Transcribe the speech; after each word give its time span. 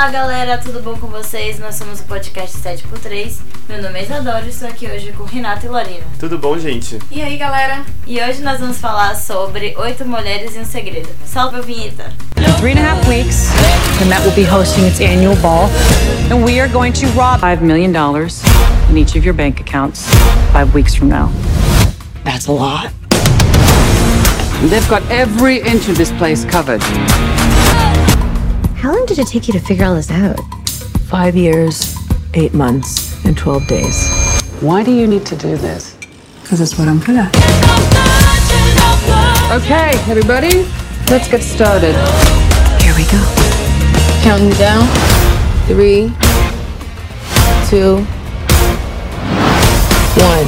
Olá 0.00 0.08
galera, 0.08 0.56
tudo 0.56 0.80
bom 0.80 0.96
com 0.96 1.08
vocês? 1.08 1.58
Nós 1.58 1.74
somos 1.74 2.00
o 2.00 2.04
podcast 2.04 2.56
7x3. 2.56 3.34
Meu 3.68 3.82
nome 3.82 3.98
é 3.98 4.04
Isadora 4.04 4.46
e 4.46 4.48
estou 4.48 4.66
aqui 4.66 4.86
hoje 4.86 5.12
com 5.12 5.24
Renata 5.24 5.66
e 5.66 5.68
Lorena. 5.68 6.06
Tudo 6.18 6.38
bom, 6.38 6.58
gente? 6.58 6.98
E 7.10 7.20
aí 7.20 7.36
galera? 7.36 7.84
E 8.06 8.18
hoje 8.18 8.40
nós 8.40 8.60
vamos 8.60 8.78
falar 8.78 9.14
sobre 9.14 9.76
Oito 9.76 10.06
Mulheres 10.06 10.56
e 10.56 10.58
um 10.58 10.64
Segredo. 10.64 11.10
Salve 11.26 11.58
a 11.58 11.60
vinheta! 11.60 12.10
Three 12.60 12.72
and 12.72 12.78
a 12.78 12.94
half 12.94 13.06
weeks, 13.06 13.50
the 13.98 14.06
Met 14.06 14.24
will 14.24 14.34
be 14.34 14.42
hosting 14.42 14.86
its 14.86 15.02
annual 15.02 15.36
ball, 15.36 15.68
and 16.30 16.42
we 16.42 16.58
are 16.58 16.72
going 16.72 16.94
to 16.94 17.06
rob 17.08 17.42
$5 17.42 17.60
million 17.60 17.94
in 18.88 18.96
each 18.96 19.16
of 19.16 19.22
your 19.22 19.34
bank 19.34 19.60
accounts 19.60 20.08
five 20.50 20.72
weeks 20.72 20.94
from 20.94 21.10
now. 21.10 21.30
That's 22.24 22.46
a 22.46 22.52
lot. 22.52 22.90
They've 24.62 24.88
got 24.88 25.02
every 25.10 25.58
inch 25.60 25.90
of 25.90 25.98
this 25.98 26.10
place 26.12 26.46
covered. 26.46 26.80
How 28.80 28.94
long 28.94 29.04
did 29.04 29.18
it 29.18 29.26
take 29.26 29.46
you 29.46 29.52
to 29.52 29.60
figure 29.60 29.84
all 29.84 29.94
this 29.94 30.10
out? 30.10 30.40
Five 31.10 31.36
years, 31.36 31.94
eight 32.32 32.54
months, 32.54 33.22
and 33.26 33.36
12 33.36 33.66
days. 33.66 34.08
Why 34.62 34.82
do 34.82 34.90
you 34.90 35.06
need 35.06 35.26
to 35.26 35.36
do 35.36 35.58
this? 35.58 35.98
Because 36.40 36.62
it's 36.62 36.78
what 36.78 36.88
I'm 36.88 36.98
good 36.98 37.16
at. 37.18 37.28
Okay, 39.52 39.90
everybody, 40.10 40.62
let's 41.10 41.28
get 41.28 41.42
started. 41.42 41.94
Here 42.80 42.94
we 42.96 43.04
go. 43.04 43.20
Counting 44.22 44.56
down. 44.56 44.88
Three, 45.66 46.10
two, 47.68 47.96
one. 50.16 50.46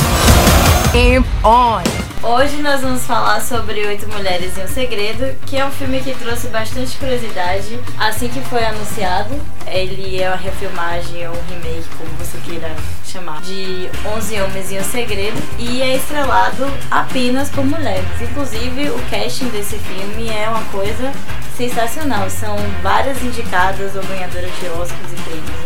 Aim 0.97 1.23
on. 1.45 1.92
Hoje 2.25 2.59
nós 2.59 2.81
vamos 2.81 3.05
falar 3.05 3.41
sobre 3.41 3.85
Oito 3.85 4.09
Mulheres 4.09 4.57
e 4.57 4.61
um 4.61 4.69
Segredo, 4.69 5.37
que 5.45 5.57
é 5.57 5.67
um 5.67 5.73
filme 5.73 6.01
que 6.01 6.15
trouxe 6.15 6.47
bastante 6.47 6.97
curiosidade 6.97 7.81
assim 7.99 8.29
que 8.29 8.41
foi 8.43 8.65
anunciado. 8.65 9.35
Ele 9.67 10.23
é 10.23 10.29
uma 10.29 10.37
refilmagem 10.37 11.27
ou 11.27 11.35
um 11.35 11.43
remake, 11.49 11.85
como 11.99 12.09
você 12.11 12.39
queira 12.45 12.71
chamar, 13.05 13.41
de 13.43 13.91
11 14.17 14.41
Homens 14.41 14.71
e 14.71 14.79
um 14.79 14.85
Segredo 14.85 15.43
e 15.59 15.83
é 15.83 15.97
estrelado 15.97 16.65
apenas 16.93 17.51
por 17.51 17.65
mulheres. 17.65 18.07
Inclusive, 18.21 18.91
o 18.91 19.03
casting 19.11 19.49
desse 19.49 19.77
filme 19.79 20.29
é 20.29 20.49
uma 20.49 20.63
coisa 20.67 21.11
sensacional. 21.57 22.31
São 22.31 22.57
várias 22.85 23.21
indicadas 23.21 23.97
ou 23.97 24.03
ganhadoras 24.05 24.53
de 24.61 24.69
Oscars 24.69 25.13
e 25.13 25.23
prêmios. 25.23 25.62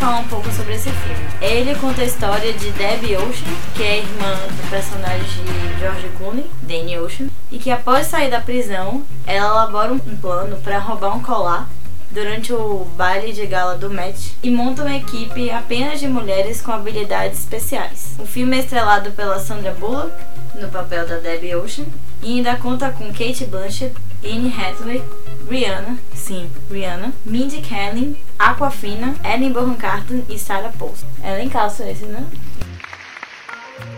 Falar 0.00 0.20
um 0.20 0.28
pouco 0.28 0.50
sobre 0.50 0.74
esse 0.74 0.90
filme. 0.90 1.28
Ele 1.42 1.74
conta 1.74 2.00
a 2.00 2.06
história 2.06 2.54
de 2.54 2.70
Debbie 2.70 3.16
Ocean, 3.16 3.52
que 3.74 3.82
é 3.82 3.98
irmã 3.98 4.34
do 4.48 4.70
personagem 4.70 5.44
de 5.44 5.78
George 5.78 6.08
Clooney, 6.16 6.50
Danny 6.62 6.98
Ocean, 6.98 7.26
e 7.52 7.58
que 7.58 7.70
após 7.70 8.06
sair 8.06 8.30
da 8.30 8.40
prisão, 8.40 9.02
ela 9.26 9.48
elabora 9.48 9.92
um 9.92 9.98
plano 9.98 10.56
para 10.56 10.78
roubar 10.78 11.14
um 11.14 11.22
colar 11.22 11.68
durante 12.10 12.50
o 12.52 12.86
baile 12.96 13.32
de 13.32 13.46
gala 13.46 13.76
do 13.76 13.90
Met 13.90 14.34
e 14.42 14.50
monta 14.50 14.82
uma 14.82 14.96
equipe 14.96 15.50
apenas 15.50 16.00
de 16.00 16.08
mulheres 16.08 16.62
com 16.62 16.72
habilidades 16.72 17.40
especiais. 17.40 18.14
O 18.18 18.24
filme 18.24 18.56
é 18.56 18.60
estrelado 18.60 19.10
pela 19.10 19.38
Sandra 19.38 19.72
Bullock 19.72 20.12
no 20.54 20.68
papel 20.68 21.06
da 21.06 21.18
Debbie 21.18 21.54
Ocean 21.54 21.84
e 22.22 22.38
ainda 22.38 22.56
conta 22.56 22.90
com 22.90 23.12
Kate 23.12 23.44
Blanchett, 23.44 23.94
Anne 24.24 24.50
Hathaway, 24.50 25.02
Rihanna, 25.48 25.98
sim, 26.14 26.50
Rihanna, 26.70 27.12
Mindy 27.24 27.62
Kaling, 27.62 28.16
Aquafina, 28.38 29.14
Ellen 29.24 29.52
Bonham 29.52 29.74
Carter 29.74 30.22
e 30.28 30.38
Sarah 30.38 30.72
Paulson. 30.78 31.06
É 31.22 31.46
calço 31.48 31.82
esse, 31.82 32.04
né? 32.04 32.24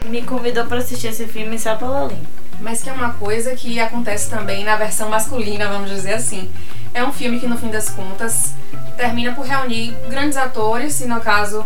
Me 0.06 0.22
convidou 0.22 0.66
para 0.66 0.78
assistir 0.78 1.08
esse 1.08 1.26
filme 1.26 1.58
só 1.58 1.76
pela 1.76 2.06
Lin. 2.06 2.22
Mas 2.60 2.82
que 2.82 2.88
é 2.88 2.92
uma 2.92 3.14
coisa 3.14 3.54
que 3.56 3.80
acontece 3.80 4.30
também 4.30 4.64
na 4.64 4.76
versão 4.76 5.08
masculina, 5.08 5.68
vamos 5.68 5.90
dizer 5.90 6.14
assim. 6.14 6.50
É 6.94 7.02
um 7.02 7.12
filme 7.12 7.40
que 7.40 7.46
no 7.46 7.58
fim 7.58 7.70
das 7.70 7.90
contas 7.90 8.52
termina 8.96 9.32
por 9.34 9.44
reunir 9.44 9.94
grandes 10.08 10.36
atores, 10.36 11.00
e 11.00 11.06
no 11.06 11.20
caso 11.20 11.64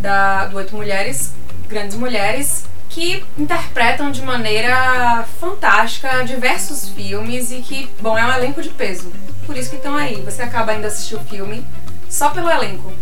da, 0.00 0.46
do 0.46 0.56
Oito 0.56 0.74
Mulheres, 0.74 1.32
grandes 1.68 1.96
mulheres, 1.96 2.64
que 2.98 3.24
interpretam 3.38 4.10
de 4.10 4.20
maneira 4.22 5.24
fantástica 5.40 6.24
diversos 6.24 6.88
filmes 6.88 7.52
e 7.52 7.60
que, 7.60 7.88
bom, 8.00 8.18
é 8.18 8.26
um 8.26 8.32
elenco 8.32 8.60
de 8.60 8.70
peso. 8.70 9.12
Por 9.46 9.56
isso 9.56 9.70
que 9.70 9.76
estão 9.76 9.94
aí. 9.94 10.20
Você 10.22 10.42
acaba 10.42 10.74
indo 10.74 10.84
assistir 10.84 11.14
o 11.14 11.20
filme 11.20 11.64
só 12.10 12.30
pelo 12.30 12.50
elenco. 12.50 12.92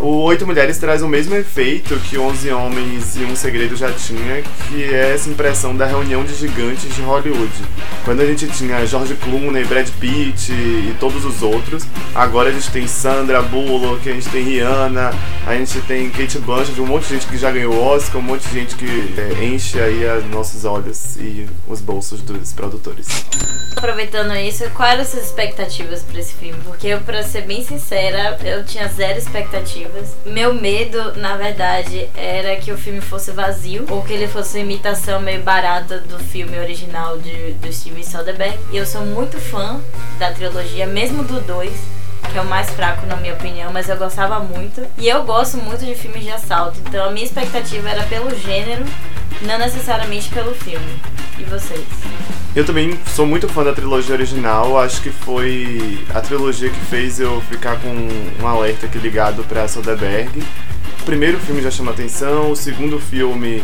O 0.00 0.22
Oito 0.22 0.46
Mulheres 0.46 0.78
traz 0.78 1.02
o 1.02 1.08
mesmo 1.08 1.34
efeito 1.34 1.94
que 2.08 2.16
11 2.16 2.50
Homens 2.52 3.16
e 3.16 3.24
um 3.24 3.36
Segredo 3.36 3.76
já 3.76 3.92
tinha, 3.92 4.42
que 4.66 4.82
é 4.82 5.12
essa 5.12 5.28
impressão 5.28 5.76
da 5.76 5.84
reunião 5.84 6.24
de 6.24 6.34
gigantes 6.34 6.94
de 6.94 7.02
Hollywood. 7.02 7.52
Quando 8.02 8.22
a 8.22 8.26
gente 8.26 8.46
tinha 8.48 8.86
George 8.86 9.14
Clooney, 9.16 9.62
Brad 9.66 9.90
Pitt 10.00 10.52
e 10.52 10.96
todos 10.98 11.22
os 11.26 11.42
outros, 11.42 11.84
agora 12.14 12.48
a 12.48 12.52
gente 12.52 12.70
tem 12.70 12.86
Sandra 12.86 13.42
Bullock, 13.42 14.08
a 14.08 14.14
gente 14.14 14.30
tem 14.30 14.42
Rihanna, 14.42 15.12
a 15.46 15.54
gente 15.54 15.78
tem 15.82 16.08
Kate 16.08 16.38
Blanchett, 16.38 16.80
um 16.80 16.86
monte 16.86 17.02
de 17.02 17.14
gente 17.16 17.26
que 17.26 17.36
já 17.36 17.50
ganhou 17.50 17.78
Oscar, 17.78 18.22
um 18.22 18.24
monte 18.24 18.48
de 18.48 18.54
gente 18.54 18.76
que 18.76 19.14
é, 19.18 19.44
enche 19.44 19.78
aí 19.78 20.02
os 20.18 20.30
nossos 20.30 20.64
olhos 20.64 21.16
e 21.16 21.46
os 21.68 21.82
bolsos 21.82 22.22
dos 22.22 22.54
produtores. 22.54 23.06
Aproveitando 23.76 24.34
isso, 24.34 24.64
quais 24.70 24.92
eram 24.92 25.02
as 25.02 25.08
suas 25.08 25.26
expectativas 25.26 26.02
para 26.02 26.20
esse 26.20 26.34
filme? 26.34 26.58
Porque 26.64 26.96
pra 27.04 27.22
ser 27.22 27.42
bem 27.42 27.62
sincera, 27.62 28.38
eu 28.42 28.64
tinha 28.64 28.88
zero 28.88 29.18
Meu 30.24 30.54
medo, 30.54 31.16
na 31.16 31.36
verdade, 31.36 32.08
era 32.16 32.56
que 32.56 32.72
o 32.72 32.78
filme 32.78 33.00
fosse 33.00 33.30
vazio 33.30 33.86
ou 33.90 34.02
que 34.02 34.12
ele 34.12 34.28
fosse 34.28 34.58
uma 34.58 34.64
imitação 34.64 35.20
meio 35.20 35.42
barata 35.42 35.98
do 35.98 36.18
filme 36.18 36.58
original 36.58 37.18
de, 37.18 37.52
do 37.54 37.72
Steven 37.72 38.02
Soderbergh. 38.02 38.58
E 38.72 38.76
eu 38.76 38.86
sou 38.86 39.02
muito 39.02 39.38
fã 39.38 39.80
da 40.18 40.32
trilogia, 40.32 40.86
mesmo 40.86 41.24
do 41.24 41.40
2 41.40 42.00
que 42.30 42.38
é 42.38 42.40
o 42.40 42.44
mais 42.44 42.70
fraco 42.70 43.06
na 43.06 43.16
minha 43.16 43.34
opinião, 43.34 43.72
mas 43.72 43.88
eu 43.88 43.96
gostava 43.96 44.38
muito. 44.38 44.86
E 44.96 45.08
eu 45.08 45.24
gosto 45.24 45.56
muito 45.56 45.84
de 45.84 45.94
filmes 45.94 46.22
de 46.22 46.30
assalto, 46.30 46.78
então 46.86 47.04
a 47.04 47.10
minha 47.10 47.24
expectativa 47.24 47.88
era 47.88 48.04
pelo 48.04 48.34
gênero, 48.36 48.84
não 49.42 49.58
necessariamente 49.58 50.28
pelo 50.30 50.54
filme. 50.54 51.00
E 51.38 51.44
vocês? 51.44 51.86
Eu 52.54 52.64
também 52.64 52.98
sou 53.14 53.26
muito 53.26 53.48
fã 53.48 53.62
da 53.62 53.72
trilogia 53.72 54.14
original, 54.14 54.78
acho 54.78 55.00
que 55.00 55.10
foi 55.10 56.04
a 56.12 56.20
trilogia 56.20 56.68
que 56.68 56.80
fez 56.86 57.20
eu 57.20 57.40
ficar 57.42 57.78
com 57.80 57.88
um 58.42 58.46
alerta 58.46 58.86
aqui 58.86 58.98
ligado 58.98 59.44
pra 59.44 59.68
Soderbergh. 59.68 60.42
O 61.00 61.04
primeiro 61.04 61.38
filme 61.38 61.62
já 61.62 61.70
chama 61.70 61.92
atenção, 61.92 62.50
o 62.50 62.56
segundo 62.56 62.98
filme 62.98 63.62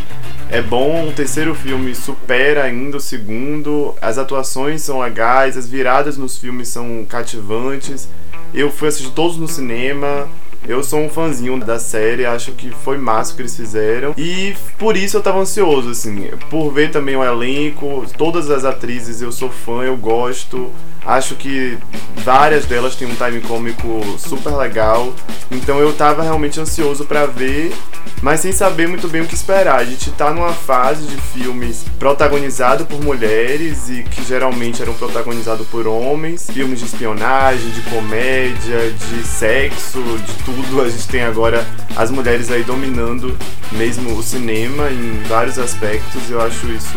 é 0.49 0.63
bom, 0.63 1.09
o 1.09 1.13
terceiro 1.13 1.55
filme 1.55 1.95
supera 1.95 2.63
ainda 2.63 2.99
o 2.99 3.01
segundo, 3.01 3.95
as 4.01 4.17
atuações 4.19 4.83
são 4.83 5.01
legais, 5.01 5.57
as 5.57 5.69
viradas 5.69 6.17
nos 6.17 6.39
filmes 6.39 6.69
são 6.69 7.05
cativantes. 7.09 8.09
Eu 8.55 8.71
fui 8.71 8.89
assistir 8.89 9.11
todos 9.11 9.37
no 9.37 9.49
cinema. 9.49 10.29
Eu 10.69 10.83
sou 10.83 11.01
um 11.01 11.09
fãzinho 11.09 11.59
da 11.61 11.79
série, 11.79 12.27
acho 12.27 12.53
que 12.53 12.71
foi 12.71 12.99
massa 12.99 13.33
o 13.33 13.37
que 13.37 13.43
eles 13.43 13.57
fizeram. 13.57 14.15
E 14.19 14.55
por 14.79 14.97
isso 14.97 15.17
eu 15.17 15.23
tava 15.23 15.39
ansioso, 15.39 15.91
assim, 15.91 16.29
por 16.51 16.71
ver 16.71 16.91
também 16.91 17.17
o 17.17 17.23
elenco, 17.23 18.05
todas 18.19 18.51
as 18.51 18.65
atrizes 18.65 19.23
eu 19.23 19.31
sou 19.31 19.49
fã, 19.49 19.83
eu 19.83 19.97
gosto. 19.97 20.71
Acho 21.07 21.37
que 21.37 21.79
várias 22.25 22.65
delas 22.67 22.97
têm 22.97 23.07
um 23.07 23.15
time 23.15 23.41
cômico 23.43 24.19
super 24.19 24.57
legal. 24.57 25.15
Então 25.51 25.79
eu 25.79 25.93
tava 25.93 26.23
realmente 26.23 26.59
ansioso 26.59 27.05
para 27.05 27.27
ver, 27.27 27.73
mas 28.21 28.41
sem 28.41 28.51
saber 28.51 28.89
muito 28.89 29.07
bem 29.07 29.21
o 29.21 29.27
que 29.27 29.35
esperar. 29.35 29.77
A 29.77 29.85
gente 29.85 30.11
tá 30.11 30.33
numa 30.33 30.53
fase 30.53 31.07
de 31.07 31.17
filmes 31.17 31.85
protagonizado 32.01 32.85
por 32.85 33.01
mulheres 33.01 33.89
e 33.89 34.03
que 34.03 34.25
geralmente 34.25 34.83
eram 34.83 34.95
protagonizados 34.95 35.67
por 35.69 35.87
homens, 35.87 36.51
filmes 36.51 36.81
de 36.81 36.87
espionagem, 36.87 37.71
de 37.71 37.83
comédia, 37.83 38.91
de 38.91 39.25
sexo, 39.25 40.01
de 40.01 40.33
tudo. 40.45 40.83
A 40.83 40.89
gente 40.89 41.07
tem 41.07 41.23
agora 41.23 41.65
as 41.95 42.11
mulheres 42.11 42.51
aí 42.51 42.65
dominando 42.65 43.39
mesmo 43.71 44.17
o 44.19 44.23
cinema 44.23 44.91
em 44.91 45.23
vários 45.29 45.57
aspectos. 45.59 46.29
Eu 46.29 46.41
acho 46.41 46.67
isso 46.73 46.97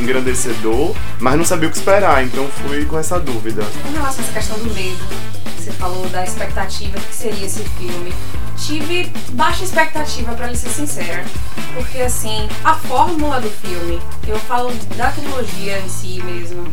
engrandecedor, 0.00 0.94
mas 1.18 1.36
não 1.36 1.44
sabia 1.44 1.68
o 1.68 1.70
que 1.70 1.76
esperar, 1.76 2.24
então 2.24 2.48
fui 2.48 2.84
com 2.84 2.98
essa 2.98 3.18
dúvida. 3.18 3.62
Com 3.82 3.92
relação 3.92 4.24
a 4.24 4.28
essa 4.28 4.32
questão 4.32 4.58
do 4.58 4.72
medo, 4.74 5.04
você 5.56 5.72
falou 5.72 6.08
da 6.08 6.24
expectativa 6.24 6.98
do 6.98 7.06
que 7.06 7.14
seria 7.14 7.46
esse 7.46 7.62
filme. 7.64 8.12
Tive 8.56 9.12
baixa 9.32 9.64
expectativa, 9.64 10.32
lhe 10.46 10.56
ser 10.56 10.70
sincera. 10.70 11.24
Porque, 11.74 12.00
assim, 12.00 12.48
a 12.64 12.74
fórmula 12.74 13.40
do 13.40 13.50
filme, 13.50 14.00
eu 14.26 14.38
falo 14.38 14.72
da 14.96 15.10
trilogia 15.10 15.78
em 15.80 15.88
si 15.88 16.22
mesmo, 16.22 16.72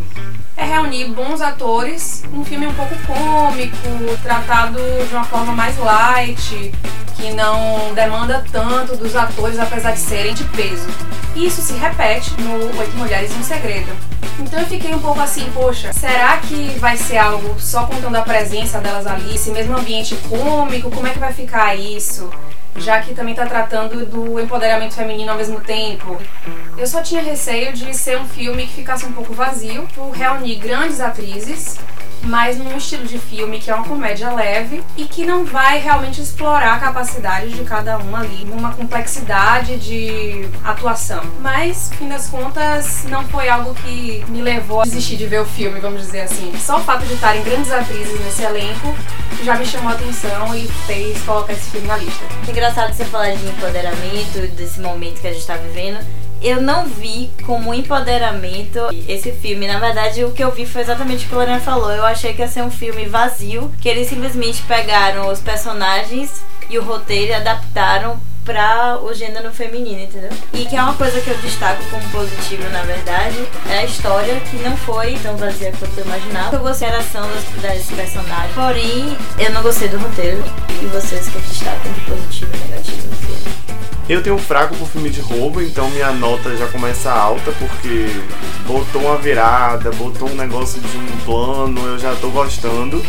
é 0.56 0.64
reunir 0.64 1.06
bons 1.06 1.42
atores, 1.42 2.24
um 2.34 2.46
filme 2.46 2.68
um 2.68 2.74
pouco 2.74 2.96
cômico, 3.08 3.78
tratado 4.22 4.80
de 5.08 5.14
uma 5.14 5.24
forma 5.24 5.54
mais 5.54 5.78
light, 5.78 6.72
que 7.16 7.32
não 7.34 7.94
demanda 7.94 8.44
tanto 8.52 8.96
dos 8.96 9.16
atores, 9.16 9.60
apesar 9.60 9.92
de 9.92 10.00
serem 10.00 10.34
de 10.34 10.44
peso. 10.46 10.88
Isso 11.36 11.62
se 11.62 11.74
repete 11.74 12.32
no 12.42 12.80
Oito 12.80 12.96
Mulheres 12.98 13.32
e 13.32 13.36
um 13.36 13.44
Segredo. 13.44 13.92
Então 14.40 14.60
eu 14.60 14.66
fiquei 14.66 14.94
um 14.94 15.00
pouco 15.00 15.20
assim, 15.20 15.50
poxa, 15.54 15.94
será 15.94 16.38
que 16.38 16.76
vai 16.80 16.98
ser 16.98 17.18
algo 17.18 17.60
só 17.60 17.86
contando 17.86 18.16
a 18.16 18.22
presença 18.22 18.80
delas 18.80 19.06
ali, 19.06 19.36
esse 19.36 19.52
mesmo 19.52 19.78
ambiente 19.78 20.16
cômico, 20.28 20.90
como 20.90 21.08
é 21.08 21.12
que 21.12 21.20
vai 21.20 21.32
ficar 21.32 21.71
isso? 21.76 22.30
Já 22.78 23.02
que 23.02 23.14
também 23.14 23.36
tá 23.36 23.46
tratando 23.46 24.06
do 24.06 24.40
empoderamento 24.40 24.96
feminino 24.96 25.32
ao 25.32 25.38
mesmo 25.38 25.60
tempo. 25.60 26.18
Eu 26.78 26.88
só 26.88 27.02
tinha 27.02 27.22
receio 27.22 27.74
de 27.74 27.94
ser 27.94 28.18
um 28.18 28.26
filme 28.26 28.66
que 28.66 28.74
ficasse 28.74 29.06
um 29.06 29.12
pouco 29.12 29.34
vazio, 29.34 29.88
por 29.94 30.12
reunir 30.12 30.56
grandes 30.56 31.00
atrizes 31.00 31.78
mas 32.24 32.58
num 32.58 32.78
estilo 32.78 33.06
de 33.06 33.18
filme 33.18 33.60
que 33.60 33.70
é 33.70 33.76
uma 33.76 33.84
comédia 33.84 34.32
leve 34.32 34.84
e 34.98 35.06
que 35.06 35.26
não 35.26 35.46
vai 35.46 35.80
realmente 35.80 36.22
explorar 36.22 36.76
a 36.76 36.80
capacidade 36.80 37.50
de 37.52 37.64
cada 37.64 37.98
um 37.98 38.16
ali, 38.16 38.46
numa 38.46 38.74
complexidade 38.74 39.78
de 39.78 40.48
atuação. 40.64 41.22
Mas, 41.40 41.92
fim 41.98 42.08
das 42.08 42.28
contas, 42.28 43.06
não 43.10 43.24
foi 43.28 43.50
algo 43.50 43.74
que 43.76 44.24
me 44.30 44.42
levou 44.42 44.82
a 44.82 44.84
desistir 44.84 45.18
de 45.18 45.28
ver 45.28 45.42
o 45.42 45.46
filme, 45.46 45.80
vamos 45.80 46.02
dizer 46.02 46.22
assim. 46.22 46.52
Só 46.58 46.78
o 46.78 46.84
fato 46.84 47.06
de 47.06 47.14
estarem 47.14 47.44
grandes 47.44 47.72
atrizes 47.72 48.20
nesse 48.24 48.44
elenco 48.44 48.96
já 49.44 49.56
me 49.56 49.66
chamou 49.66 49.90
a 49.90 49.94
atenção 49.94 50.56
e 50.56 50.68
fez 50.86 51.20
colocar 51.24 51.54
esse 51.54 51.72
filme 51.72 51.88
na 51.88 51.98
lista. 51.98 52.24
Engraçado 52.48 52.94
você 52.94 53.04
falar 53.06 53.32
de 53.32 53.48
empoderamento, 53.48 54.48
desse 54.56 54.80
momento 54.80 55.20
que 55.20 55.28
a 55.28 55.34
gente 55.34 55.46
tá 55.46 55.56
vivendo. 55.56 56.00
Eu 56.42 56.62
não 56.62 56.88
vi 56.88 57.30
como 57.46 57.74
empoderamento 57.74 58.80
esse 59.08 59.32
filme. 59.32 59.68
Na 59.68 59.80
verdade, 59.80 60.24
o 60.24 60.32
que 60.32 60.44
eu 60.44 60.52
vi 60.52 60.66
foi 60.66 60.82
exatamente 60.82 61.26
o 61.26 61.30
que 61.30 61.36
a 61.36 61.38
Lorena 61.38 61.60
falou. 61.60 61.92
Eu 61.92 62.06
achei 62.06 62.34
que 62.34 62.42
ia 62.42 62.48
ser 62.48 62.64
um 62.64 62.72
filme 62.72 63.06
vazio, 63.06 63.72
que 63.80 63.88
eles 63.88 64.08
simplesmente 64.08 64.62
pegaram 64.64 65.30
os 65.30 65.40
personagens 65.40 66.42
e 66.70 66.80
o 66.80 66.84
roteiro 66.84 67.32
e 67.32 67.36
adaptaram 67.36 68.20
para 68.44 68.98
o 69.04 69.14
gênero 69.14 69.52
feminino, 69.52 70.02
entendeu? 70.02 70.32
E 70.54 70.66
que 70.66 70.76
é 70.76 70.82
uma 70.82 70.96
coisa 70.96 71.22
que 71.22 71.30
eu 71.30 71.38
destaco 71.38 71.84
como 71.92 72.10
positivo, 72.10 72.68
na 72.70 72.82
verdade, 72.82 73.38
é 73.70 73.80
a 73.80 73.86
história 73.86 74.40
que 74.40 74.58
não 74.58 74.76
foi 74.78 75.18
tão 75.20 75.38
vazia 75.38 75.72
quanto 75.78 75.98
eu 75.98 76.06
imaginava. 76.06 76.56
Eu 76.56 76.62
gostei 76.62 76.90
da 76.90 76.98
ação 76.98 77.30
das 77.62 77.86
personagens, 77.86 78.56
porém 78.56 79.16
eu 79.38 79.52
não 79.52 79.62
gostei 79.62 79.90
do 79.90 80.00
roteiro. 80.00 80.44
E 80.82 80.86
vocês 80.88 81.30
que 81.30 81.38
destacam 81.40 81.92
de 81.94 82.02
positivo 82.02 82.52
e 82.56 82.70
negativo 82.70 83.08
no 83.08 83.16
filme? 83.16 83.61
Eu 84.12 84.22
tenho 84.22 84.36
um 84.36 84.40
fraco 84.40 84.76
por 84.76 84.90
filme 84.90 85.10
de 85.10 85.22
roubo, 85.22 85.62
então 85.62 85.90
minha 85.92 86.12
nota 86.12 86.54
já 86.58 86.68
começa 86.68 87.10
alta, 87.10 87.50
porque 87.54 88.08
botou 88.68 89.04
uma 89.04 89.16
virada, 89.16 89.90
botou 89.92 90.30
um 90.30 90.36
negócio 90.36 90.82
de 90.82 90.98
um 90.98 91.18
plano, 91.24 91.80
eu 91.88 91.98
já 91.98 92.14
tô 92.16 92.30
gostando. 92.30 93.02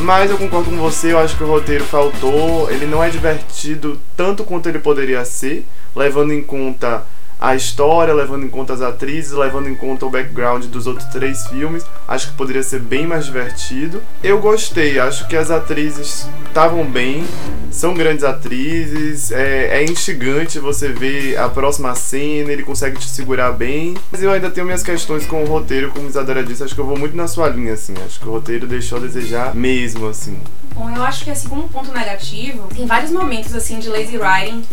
Mas 0.00 0.30
eu 0.30 0.36
concordo 0.36 0.68
com 0.68 0.76
você, 0.76 1.14
eu 1.14 1.18
acho 1.18 1.34
que 1.34 1.42
o 1.42 1.46
roteiro 1.46 1.84
faltou, 1.84 2.70
ele 2.70 2.84
não 2.84 3.02
é 3.02 3.08
divertido 3.08 3.98
tanto 4.14 4.44
quanto 4.44 4.68
ele 4.68 4.78
poderia 4.78 5.24
ser, 5.24 5.64
levando 5.96 6.34
em 6.34 6.42
conta 6.42 7.06
a 7.44 7.54
história, 7.54 8.14
levando 8.14 8.46
em 8.46 8.48
conta 8.48 8.72
as 8.72 8.80
atrizes, 8.80 9.32
levando 9.32 9.68
em 9.68 9.74
conta 9.74 10.06
o 10.06 10.10
background 10.10 10.64
dos 10.64 10.86
outros 10.86 11.06
três 11.10 11.46
filmes. 11.48 11.84
Acho 12.08 12.30
que 12.30 12.36
poderia 12.38 12.62
ser 12.62 12.80
bem 12.80 13.06
mais 13.06 13.26
divertido. 13.26 14.02
Eu 14.22 14.40
gostei, 14.40 14.98
acho 14.98 15.28
que 15.28 15.36
as 15.36 15.50
atrizes 15.50 16.26
estavam 16.46 16.90
bem, 16.90 17.22
são 17.70 17.92
grandes 17.92 18.24
atrizes, 18.24 19.30
é, 19.30 19.78
é 19.78 19.84
instigante 19.84 20.58
você 20.58 20.88
ver 20.88 21.36
a 21.36 21.46
próxima 21.50 21.94
cena, 21.94 22.50
ele 22.50 22.62
consegue 22.62 22.98
te 22.98 23.10
segurar 23.10 23.52
bem. 23.52 23.94
Mas 24.10 24.22
eu 24.22 24.30
ainda 24.30 24.50
tenho 24.50 24.64
minhas 24.64 24.82
questões 24.82 25.26
com 25.26 25.44
o 25.44 25.46
roteiro, 25.46 25.90
como 25.90 26.08
Isadora 26.08 26.42
disse, 26.42 26.64
acho 26.64 26.74
que 26.74 26.80
eu 26.80 26.86
vou 26.86 26.98
muito 26.98 27.14
na 27.14 27.28
sua 27.28 27.50
linha, 27.50 27.74
assim. 27.74 27.92
Acho 28.06 28.20
que 28.20 28.26
o 28.26 28.32
roteiro 28.32 28.66
deixou 28.66 28.96
a 28.96 29.00
desejar 29.02 29.54
mesmo, 29.54 30.08
assim. 30.08 30.40
Bom, 30.74 30.88
eu 30.88 31.02
acho 31.02 31.22
que 31.22 31.30
assim, 31.30 31.48
como 31.50 31.68
ponto 31.68 31.92
negativo, 31.92 32.68
tem 32.74 32.86
vários 32.86 33.10
momentos 33.10 33.54
assim 33.54 33.78
de 33.78 33.90
lazy 33.90 34.16
writing 34.16 34.64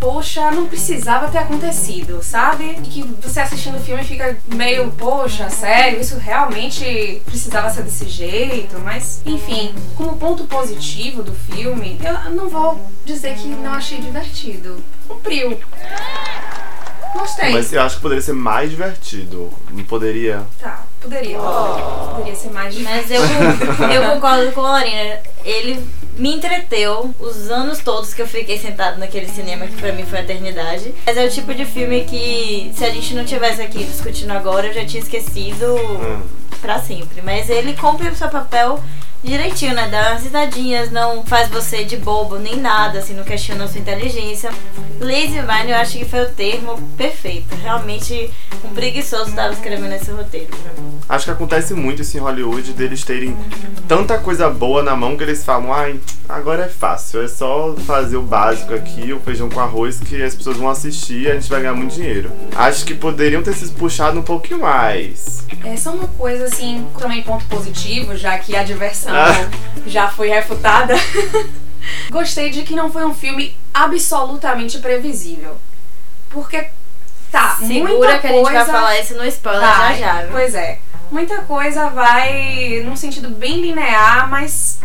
poxa, 0.00 0.50
não 0.50 0.66
precisava 0.66 1.28
ter 1.28 1.38
acontecido, 1.38 1.89
sabe? 2.22 2.78
E 2.78 2.80
que 2.82 3.02
você 3.02 3.40
assistindo 3.40 3.76
o 3.76 3.80
filme 3.80 4.04
fica 4.04 4.38
meio, 4.54 4.90
poxa, 4.92 5.50
sério, 5.50 6.00
isso 6.00 6.16
realmente 6.18 7.20
precisava 7.24 7.70
ser 7.70 7.82
desse 7.82 8.08
jeito, 8.08 8.78
mas 8.78 9.22
enfim, 9.26 9.74
como 9.96 10.16
ponto 10.16 10.44
positivo 10.44 11.22
do 11.22 11.32
filme, 11.32 11.98
eu 12.04 12.30
não 12.32 12.48
vou 12.48 12.80
dizer 13.04 13.34
que 13.34 13.48
não 13.48 13.72
achei 13.72 14.00
divertido. 14.00 14.82
Cumpriu. 15.08 15.58
Gostei. 17.12 17.52
Mas 17.52 17.72
eu 17.72 17.82
acho 17.82 17.96
que 17.96 18.02
poderia 18.02 18.22
ser 18.22 18.32
mais 18.32 18.70
divertido. 18.70 19.50
Não 19.70 19.84
poderia. 19.84 20.42
Tá, 20.60 20.84
poderia. 21.00 21.38
Poderia, 21.38 21.84
poderia 22.14 22.34
ser 22.34 22.50
mais 22.50 22.74
divertido. 22.74 23.20
Mas 23.20 23.80
eu, 23.80 24.02
eu 24.02 24.14
concordo 24.14 24.52
com 24.52 24.60
a 24.60 24.78
Lorena. 24.78 25.18
Ele 25.44 25.84
me 26.16 26.34
entreteu 26.34 27.14
os 27.18 27.50
anos 27.50 27.78
todos 27.78 28.12
que 28.12 28.22
eu 28.22 28.26
fiquei 28.26 28.58
sentado 28.58 28.98
naquele 28.98 29.26
cinema, 29.26 29.66
que 29.66 29.76
pra 29.76 29.92
mim 29.92 30.04
foi 30.04 30.18
a 30.18 30.22
eternidade. 30.22 30.94
Mas 31.06 31.16
é 31.16 31.24
o 31.24 31.30
tipo 31.30 31.54
de 31.54 31.64
filme 31.64 32.04
que, 32.04 32.72
se 32.76 32.84
a 32.84 32.90
gente 32.90 33.14
não 33.14 33.24
tivesse 33.24 33.62
aqui 33.62 33.84
discutindo 33.84 34.32
agora, 34.32 34.66
eu 34.66 34.74
já 34.74 34.84
tinha 34.84 35.02
esquecido 35.02 35.74
hum. 35.74 36.22
pra 36.60 36.78
sempre. 36.80 37.22
Mas 37.22 37.48
ele 37.48 37.74
cumpre 37.74 38.08
o 38.08 38.14
seu 38.14 38.28
papel 38.28 38.78
direitinho, 39.22 39.74
né? 39.74 39.88
Dá 39.88 40.12
umas 40.12 40.22
risadinhas, 40.22 40.90
não 40.90 41.24
faz 41.24 41.48
você 41.48 41.84
de 41.84 41.96
bobo 41.96 42.38
nem 42.38 42.56
nada, 42.56 42.98
assim, 42.98 43.14
não 43.14 43.24
questiona 43.24 43.64
a 43.64 43.68
sua 43.68 43.80
inteligência. 43.80 44.50
Lazy 45.00 45.40
Mind 45.40 45.68
eu 45.68 45.76
acho 45.76 45.98
que 45.98 46.04
foi 46.04 46.22
o 46.22 46.30
termo 46.30 46.76
perfeito. 46.96 47.54
Realmente 47.62 48.30
um 48.64 48.68
preguiçoso 48.74 49.30
estava 49.30 49.52
escrevendo 49.52 49.92
esse 49.94 50.10
roteiro 50.10 50.48
pra 50.48 50.72
mim. 50.82 50.90
Acho 51.08 51.24
que 51.24 51.30
acontece 51.30 51.74
muito 51.74 52.02
isso 52.02 52.16
em 52.16 52.20
Hollywood, 52.20 52.72
deles 52.72 53.02
terem 53.02 53.36
tanta 53.88 54.18
coisa 54.18 54.48
boa 54.48 54.82
na 54.82 54.94
mão 54.94 55.16
que 55.16 55.22
eles 55.22 55.44
falam, 55.44 55.72
ai, 55.72 55.98
agora 56.28 56.66
é 56.66 56.68
fácil, 56.68 57.22
é 57.22 57.28
só 57.28 57.74
fazer 57.86 58.16
o 58.16 58.22
básico 58.22 58.74
aqui, 58.74 59.12
o 59.12 59.18
feijão 59.20 59.48
com 59.48 59.58
arroz, 59.58 59.98
que 59.98 60.22
as 60.22 60.34
pessoas 60.34 60.56
vão 60.56 60.68
assistir 60.68 61.22
e 61.22 61.30
a 61.30 61.34
gente 61.34 61.48
vai 61.48 61.62
ganhar 61.62 61.74
muito 61.74 61.94
dinheiro. 61.94 62.30
Acho 62.54 62.84
que 62.84 62.94
poderiam 62.94 63.42
ter 63.42 63.54
se 63.54 63.68
puxado 63.70 64.20
um 64.20 64.22
pouquinho 64.22 64.60
mais. 64.60 65.44
É 65.64 65.76
só 65.76 65.92
uma 65.92 66.06
coisa 66.06 66.44
assim, 66.44 66.86
também 66.98 67.22
ponto 67.22 67.44
positivo, 67.46 68.16
já 68.16 68.38
que 68.38 68.54
a 68.54 68.62
diversão 68.62 69.09
ah. 69.10 69.50
já 69.86 70.08
foi 70.08 70.28
refutada. 70.28 70.94
Gostei 72.10 72.50
de 72.50 72.62
que 72.62 72.74
não 72.74 72.90
foi 72.92 73.04
um 73.04 73.14
filme 73.14 73.56
absolutamente 73.72 74.78
previsível. 74.78 75.56
Porque 76.28 76.68
tá, 77.30 77.56
Segura 77.56 77.92
muita 77.92 78.18
que 78.18 78.28
coisa... 78.28 78.32
a 78.32 78.44
gente 78.44 78.52
vai 78.52 78.66
falar 78.66 79.00
isso 79.00 79.14
no 79.14 79.24
spoiler 79.26 79.60
vai, 79.60 79.98
já 79.98 80.06
já. 80.06 80.22
Viu? 80.22 80.32
Pois 80.32 80.54
é. 80.54 80.78
Muita 81.10 81.42
coisa 81.42 81.88
vai 81.88 82.82
num 82.84 82.94
sentido 82.94 83.30
bem 83.30 83.60
linear, 83.60 84.28
mas 84.30 84.78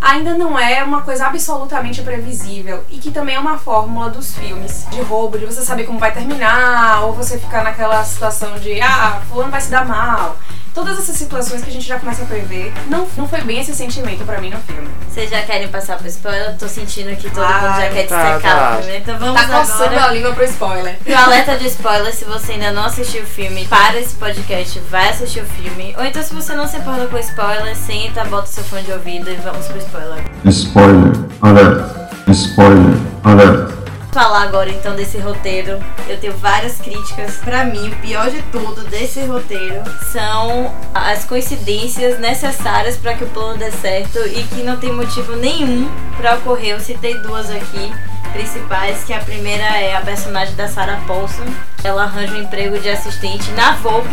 ainda 0.00 0.34
não 0.34 0.58
é 0.58 0.82
uma 0.82 1.02
coisa 1.02 1.26
absolutamente 1.26 2.02
previsível 2.02 2.84
e 2.88 2.98
que 2.98 3.10
também 3.10 3.34
é 3.34 3.40
uma 3.40 3.58
fórmula 3.58 4.08
dos 4.08 4.34
filmes 4.34 4.86
de 4.90 5.00
roubo, 5.02 5.38
de 5.38 5.44
você 5.44 5.62
saber 5.62 5.84
como 5.84 5.98
vai 5.98 6.12
terminar, 6.12 7.04
ou 7.04 7.12
você 7.12 7.38
ficar 7.38 7.64
naquela 7.64 8.02
situação 8.04 8.58
de 8.58 8.80
ah, 8.80 9.20
fulano 9.28 9.50
vai 9.50 9.60
se 9.60 9.70
dar 9.70 9.84
mal 9.84 10.36
todas 10.74 10.98
essas 10.98 11.16
situações 11.16 11.62
que 11.62 11.70
a 11.70 11.72
gente 11.72 11.86
já 11.86 11.98
começa 11.98 12.22
a 12.22 12.26
prever, 12.26 12.72
não, 12.88 13.06
não 13.16 13.28
foi 13.28 13.40
bem 13.42 13.60
esse 13.60 13.74
sentimento 13.74 14.24
pra 14.24 14.40
mim 14.40 14.50
no 14.50 14.58
filme. 14.58 14.88
Vocês 15.08 15.30
já 15.30 15.42
querem 15.42 15.68
passar 15.68 15.96
pro 15.96 16.06
spoiler? 16.08 16.50
Eu 16.50 16.58
tô 16.58 16.68
sentindo 16.68 17.14
que 17.16 17.28
todo 17.30 17.44
mundo 17.44 17.76
já 17.76 17.90
quer 17.90 18.06
tá, 18.06 18.32
destacar 18.32 18.40
tá. 18.40 18.78
o 18.78 18.82
filme. 18.82 18.98
Então 18.98 19.18
vamos 19.18 19.40
tá 19.40 19.48
coçando 19.48 19.84
agora. 19.84 20.04
a 20.04 20.12
língua 20.12 20.32
pro 20.32 20.44
spoiler. 20.44 20.98
Pro 20.98 21.16
alerta 21.16 21.56
de 21.56 21.66
spoiler, 21.66 22.14
se 22.14 22.24
você 22.24 22.52
ainda 22.52 22.72
não 22.72 22.84
assistiu 22.84 23.22
o 23.22 23.26
filme, 23.26 23.66
para 23.66 23.98
esse 23.98 24.14
podcast, 24.16 24.78
vai 24.90 25.08
assistir 25.10 25.40
o 25.40 25.46
filme. 25.46 25.94
Ou 25.98 26.04
então 26.04 26.22
se 26.22 26.34
você 26.34 26.54
não 26.54 26.66
se 26.66 26.76
importa 26.76 27.06
com 27.06 27.18
spoiler, 27.18 27.76
senta, 27.76 28.24
bota 28.24 28.46
seu 28.46 28.64
fone 28.64 28.82
de 28.82 28.92
ouvido 28.92 29.30
e 29.30 29.36
vamos 29.36 29.66
pro 29.66 29.78
spoiler. 29.78 30.24
Spoiler, 30.46 31.12
alert. 31.42 32.00
Spoiler, 32.28 32.96
alert 33.24 33.79
falar 34.12 34.42
agora 34.42 34.70
então 34.70 34.94
desse 34.94 35.18
roteiro. 35.18 35.78
Eu 36.08 36.18
tenho 36.18 36.36
várias 36.36 36.78
críticas. 36.78 37.36
Para 37.38 37.64
mim, 37.64 37.90
o 37.90 37.96
pior 37.96 38.30
de 38.30 38.42
tudo 38.50 38.82
desse 38.84 39.24
roteiro 39.24 39.82
são 40.12 40.74
as 40.94 41.24
coincidências 41.24 42.18
necessárias 42.18 42.96
para 42.96 43.14
que 43.14 43.24
o 43.24 43.28
plano 43.28 43.58
dê 43.58 43.70
certo 43.70 44.18
e 44.26 44.42
que 44.44 44.62
não 44.62 44.76
tem 44.76 44.92
motivo 44.92 45.36
nenhum 45.36 45.90
para 46.16 46.36
ocorrer. 46.36 46.70
Eu 46.70 46.80
citei 46.80 47.18
duas 47.18 47.50
aqui 47.50 47.92
principais, 48.32 49.02
que 49.04 49.12
a 49.12 49.18
primeira 49.18 49.64
é 49.64 49.96
a 49.96 50.00
personagem 50.00 50.54
da 50.54 50.68
Sarah 50.68 51.00
Paulson. 51.06 51.46
Ela 51.82 52.04
arranja 52.04 52.34
um 52.34 52.42
emprego 52.42 52.78
de 52.78 52.88
assistente 52.88 53.50
na 53.52 53.72
Vogue 53.72 54.08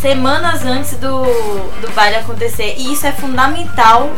semanas 0.00 0.64
antes 0.64 0.96
do, 0.98 1.22
do 1.80 1.92
baile 1.94 2.16
acontecer. 2.16 2.74
E 2.78 2.92
isso 2.92 3.06
é 3.06 3.12
fundamental 3.12 4.10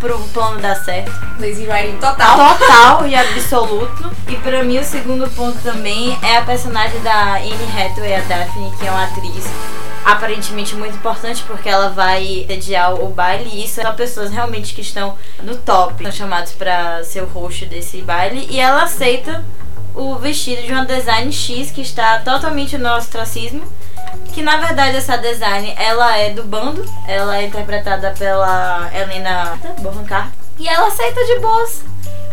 pro 0.00 0.18
plano 0.28 0.60
dar 0.60 0.76
certo. 0.76 1.10
Lazy 1.38 1.66
writing 1.66 1.96
total. 1.98 2.56
Total 2.56 3.06
e 3.06 3.14
absoluto. 3.14 4.10
E 4.28 4.36
pra 4.36 4.62
mim 4.62 4.78
o 4.78 4.84
segundo 4.84 5.28
ponto 5.30 5.58
também 5.62 6.16
é 6.22 6.38
a 6.38 6.42
personagem 6.42 7.00
da 7.02 7.36
Anne 7.36 7.68
Hathaway, 7.76 8.14
a 8.14 8.20
Daphne, 8.20 8.72
que 8.78 8.86
é 8.86 8.90
uma 8.90 9.04
atriz 9.04 9.44
aparentemente 10.06 10.76
muito 10.76 10.94
importante 10.94 11.42
porque 11.48 11.68
ela 11.68 11.88
vai 11.88 12.44
sediar 12.46 12.94
o 12.94 13.08
baile 13.08 13.50
e 13.52 13.64
isso 13.64 13.82
são 13.82 13.92
pessoas 13.96 14.30
realmente 14.30 14.72
que 14.72 14.80
estão 14.80 15.18
no 15.42 15.56
top, 15.56 16.00
são 16.04 16.12
chamados 16.12 16.52
para 16.52 17.02
ser 17.02 17.22
o 17.22 17.26
host 17.26 17.66
desse 17.66 18.02
baile 18.02 18.46
e 18.48 18.60
ela 18.60 18.84
aceita 18.84 19.44
o 19.96 20.14
vestido 20.16 20.62
de 20.62 20.72
uma 20.72 20.84
design 20.84 21.32
X 21.32 21.70
que 21.70 21.80
está 21.80 22.18
totalmente 22.20 22.76
no 22.78 22.94
ostracismo 22.94 23.64
que 24.32 24.42
na 24.42 24.58
verdade 24.58 24.96
essa 24.96 25.16
design 25.16 25.74
ela 25.78 26.16
é 26.18 26.30
do 26.30 26.44
bando, 26.44 26.84
ela 27.08 27.38
é 27.38 27.46
interpretada 27.46 28.14
pela 28.18 28.90
Helena 28.94 29.58
Bonham 29.80 30.30
e 30.58 30.68
ela 30.68 30.88
aceita 30.88 31.24
de 31.24 31.38
boas. 31.38 31.82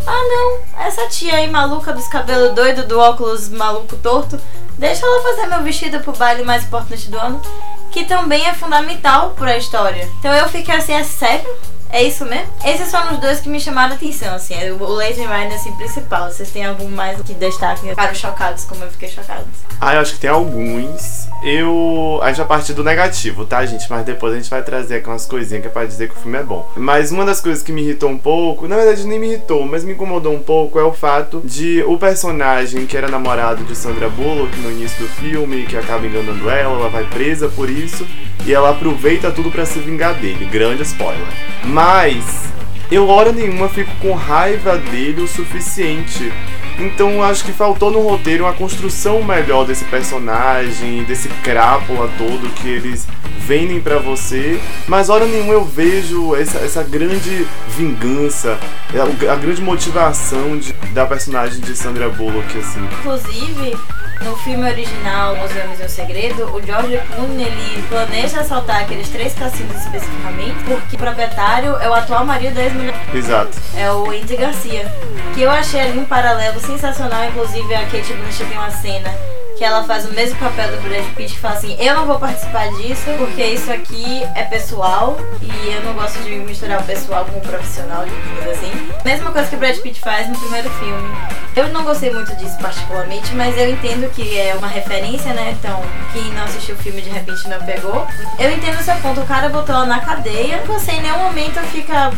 Ah 0.06 0.12
não, 0.12 0.84
essa 0.86 1.08
tia 1.08 1.36
aí 1.36 1.50
maluca 1.50 1.94
dos 1.94 2.08
cabelos 2.10 2.54
doidos, 2.54 2.86
do 2.86 3.00
óculos 3.00 3.48
maluco 3.48 3.96
torto, 3.96 4.38
deixa 4.78 5.06
ela 5.06 5.24
fazer 5.24 5.48
meu 5.48 5.64
vestido 5.64 6.02
pro 6.02 6.12
baile 6.12 6.44
mais 6.44 6.66
importante 6.66 7.10
do 7.10 7.18
ano, 7.18 7.42
que 7.90 8.04
também 8.04 8.46
é 8.48 8.54
fundamental 8.54 9.30
para 9.30 9.52
a 9.52 9.58
história. 9.58 10.10
Então 10.20 10.34
eu 10.34 10.50
fiquei 10.50 10.76
assim, 10.76 10.94
é 10.94 11.04
sério? 11.06 11.50
É 11.94 12.02
isso 12.02 12.26
mesmo? 12.26 12.52
Esses 12.66 12.90
foram 12.90 13.14
os 13.14 13.20
dois 13.20 13.40
que 13.40 13.48
me 13.48 13.60
chamaram 13.60 13.92
a 13.92 13.96
atenção, 13.96 14.34
assim. 14.34 14.56
O 14.72 14.84
Lazy 14.84 15.22
Rider, 15.22 15.54
assim, 15.54 15.72
principal. 15.76 16.32
Vocês 16.32 16.50
têm 16.50 16.66
algum 16.66 16.90
mais 16.90 17.22
que 17.22 17.36
destaquem 17.36 17.94
para 17.94 18.12
os 18.12 18.18
chocados, 18.18 18.66
como 18.66 18.84
eu 18.84 18.90
fiquei 18.90 19.10
chocada? 19.10 19.46
Ah, 19.80 19.94
eu 19.94 20.02
acho 20.02 20.14
que 20.14 20.20
tem 20.20 20.30
alguns. 20.32 21.28
Eu. 21.44 22.20
A 22.22 22.28
gente 22.28 22.38
vai 22.38 22.48
partir 22.48 22.74
do 22.74 22.84
negativo, 22.84 23.46
tá, 23.46 23.66
gente? 23.66 23.86
Mas 23.90 24.06
depois 24.06 24.34
a 24.34 24.38
gente 24.38 24.50
vai 24.50 24.64
trazer 24.64 24.96
aqui 24.96 25.08
umas 25.08 25.26
coisinhas 25.26 25.62
que 25.62 25.68
é 25.68 25.72
pra 25.72 25.86
dizer 25.86 26.10
que 26.10 26.16
o 26.16 26.20
filme 26.20 26.38
é 26.38 26.44
bom. 26.44 26.70
Mas 26.76 27.12
uma 27.12 27.26
das 27.26 27.42
coisas 27.42 27.64
que 27.64 27.72
me 27.72 27.82
irritou 27.82 28.10
um 28.10 28.18
pouco, 28.18 28.68
na 28.68 28.76
verdade 28.76 29.06
nem 29.06 29.20
me 29.20 29.28
irritou, 29.28 29.66
mas 29.66 29.84
me 29.84 29.94
incomodou 29.94 30.34
um 30.34 30.40
pouco, 30.40 30.80
é 30.80 30.84
o 30.84 30.94
fato 30.94 31.42
de 31.44 31.84
o 31.88 31.98
personagem 31.98 32.86
que 32.86 32.96
era 32.96 33.08
namorado 33.08 33.64
de 33.64 33.76
Sandra 33.76 34.10
Bullock 34.10 34.58
no 34.60 34.72
início 34.72 35.06
do 35.06 35.10
filme, 35.14 35.66
que 35.66 35.78
acaba 35.78 36.06
enganando 36.06 36.50
ela, 36.50 36.80
ela 36.80 36.90
vai 36.90 37.04
presa 37.06 37.48
por 37.50 37.70
isso, 37.70 38.08
e 38.46 38.54
ela 38.54 38.72
aproveita 38.72 39.32
tudo 39.32 39.52
para 39.52 39.66
se 39.66 39.80
vingar 39.80 40.14
dele. 40.16 40.46
Grande 40.46 40.84
spoiler. 40.84 41.28
Mas 41.66 42.54
eu 42.92 43.08
hora 43.08 43.32
nenhuma 43.32 43.70
fico 43.70 43.92
com 44.02 44.14
raiva 44.14 44.78
dele 44.78 45.22
o 45.22 45.28
suficiente 45.28 46.32
então 46.80 47.22
acho 47.24 47.44
que 47.44 47.52
faltou 47.52 47.92
no 47.92 48.02
roteiro 48.02 48.46
uma 48.46 48.54
construção 48.54 49.24
melhor 49.24 49.66
desse 49.66 49.86
personagem, 49.86 51.04
desse 51.04 51.30
crápula 51.44 52.10
todo 52.18 52.54
que 52.56 52.68
eles 52.68 53.08
vendem 53.46 53.82
para 53.82 54.00
você, 54.00 54.60
mas 54.88 55.10
hora 55.10 55.26
nenhuma 55.26 55.54
eu 55.54 55.66
vejo 55.66 56.36
essa, 56.36 56.60
essa 56.60 56.82
grande 56.82 57.46
vingança, 57.70 58.58
a, 58.94 59.34
a 59.34 59.36
grande 59.36 59.62
motivação 59.62 60.58
de, 60.58 60.72
da 60.94 61.06
personagem 61.06 61.60
de 61.60 61.76
Sandra 61.76 62.10
Bullock, 62.10 62.58
assim. 62.58 62.80
Inclusive, 63.00 63.78
no 64.24 64.36
filme 64.38 64.70
original, 64.70 65.34
Os 65.34 65.52
Homens 65.52 65.80
e 65.80 65.84
o 65.84 65.90
Segredo, 65.90 66.46
o 66.56 66.62
George 66.62 67.00
Clooney 67.14 67.46
ele 67.46 67.84
planeja 67.88 68.40
assaltar 68.40 68.82
aqueles 68.82 69.10
três 69.10 69.34
cassinos 69.34 69.76
especificamente 69.78 70.64
porque 70.66 70.96
o 70.96 71.00
proprietário 71.00 71.76
é 71.78 71.90
o 71.90 71.94
atual 71.94 72.26
marido 72.26 72.56
da 72.56 72.64
ex-mulher. 72.64 72.96
Exato. 73.14 73.58
É 73.76 73.92
o 73.92 74.10
Andy 74.10 74.36
Garcia. 74.36 74.92
Que 75.34 75.42
eu 75.42 75.52
achei 75.52 75.82
ali 75.82 76.00
um 76.00 76.06
paralelo 76.06 76.60
sensacional, 76.60 77.26
inclusive 77.26 77.74
a 77.74 77.86
Kate 77.86 78.14
Blanchett 78.14 78.50
tem 78.50 78.58
uma 78.58 78.72
cena 78.72 79.33
que 79.58 79.64
ela 79.64 79.84
faz 79.84 80.06
o 80.06 80.14
mesmo 80.14 80.38
papel 80.38 80.70
do 80.72 80.82
Brad 80.82 81.06
Pitt, 81.16 81.34
que 81.34 81.40
fala 81.40 81.56
assim: 81.56 81.76
Eu 81.80 81.96
não 81.96 82.06
vou 82.06 82.20
participar 82.20 82.70
disso 82.74 83.04
porque 83.18 83.44
isso 83.44 83.72
aqui 83.72 84.24
é 84.36 84.44
pessoal 84.44 85.18
e 85.42 85.72
eu 85.72 85.84
não 85.84 85.94
gosto 85.94 86.20
de 86.24 86.32
misturar 86.32 86.82
o 86.82 86.84
pessoal 86.84 87.26
com 87.26 87.38
o 87.38 87.42
profissional, 87.42 88.04
digamos 88.06 88.58
assim. 88.58 88.72
Mesma 89.06 89.32
coisa 89.32 89.48
que 89.48 89.56
o 89.56 89.60
Brad 89.60 89.78
Pitt 89.78 90.00
faz 90.00 90.28
no 90.30 90.38
primeiro 90.38 90.70
filme. 90.72 91.14
Eu 91.56 91.70
não 91.70 91.84
gostei 91.84 92.12
muito 92.12 92.36
disso 92.36 92.58
particularmente, 92.58 93.34
mas 93.36 93.56
eu 93.58 93.70
entendo 93.70 94.10
que 94.12 94.40
é 94.40 94.56
uma 94.56 94.68
referência, 94.68 95.34
né? 95.34 95.56
Então, 95.60 95.82
quem 96.12 96.24
não 96.34 96.44
assistiu 96.44 96.74
o 96.74 96.78
filme 96.80 97.02
de 97.02 97.10
repente 97.10 97.48
não 97.48 97.60
pegou. 97.60 98.08
Eu 98.40 98.52
entendo 98.52 98.82
seu 98.84 98.96
ponto, 98.96 99.22
o 99.22 99.26
cara 99.26 99.50
botou 99.50 99.76
ela 99.76 99.86
na 99.86 100.00
cadeia, 100.00 100.64
você 100.66 100.94
em 100.94 101.02
nenhum 101.02 101.20
momento 101.20 101.60
fica. 101.68 102.12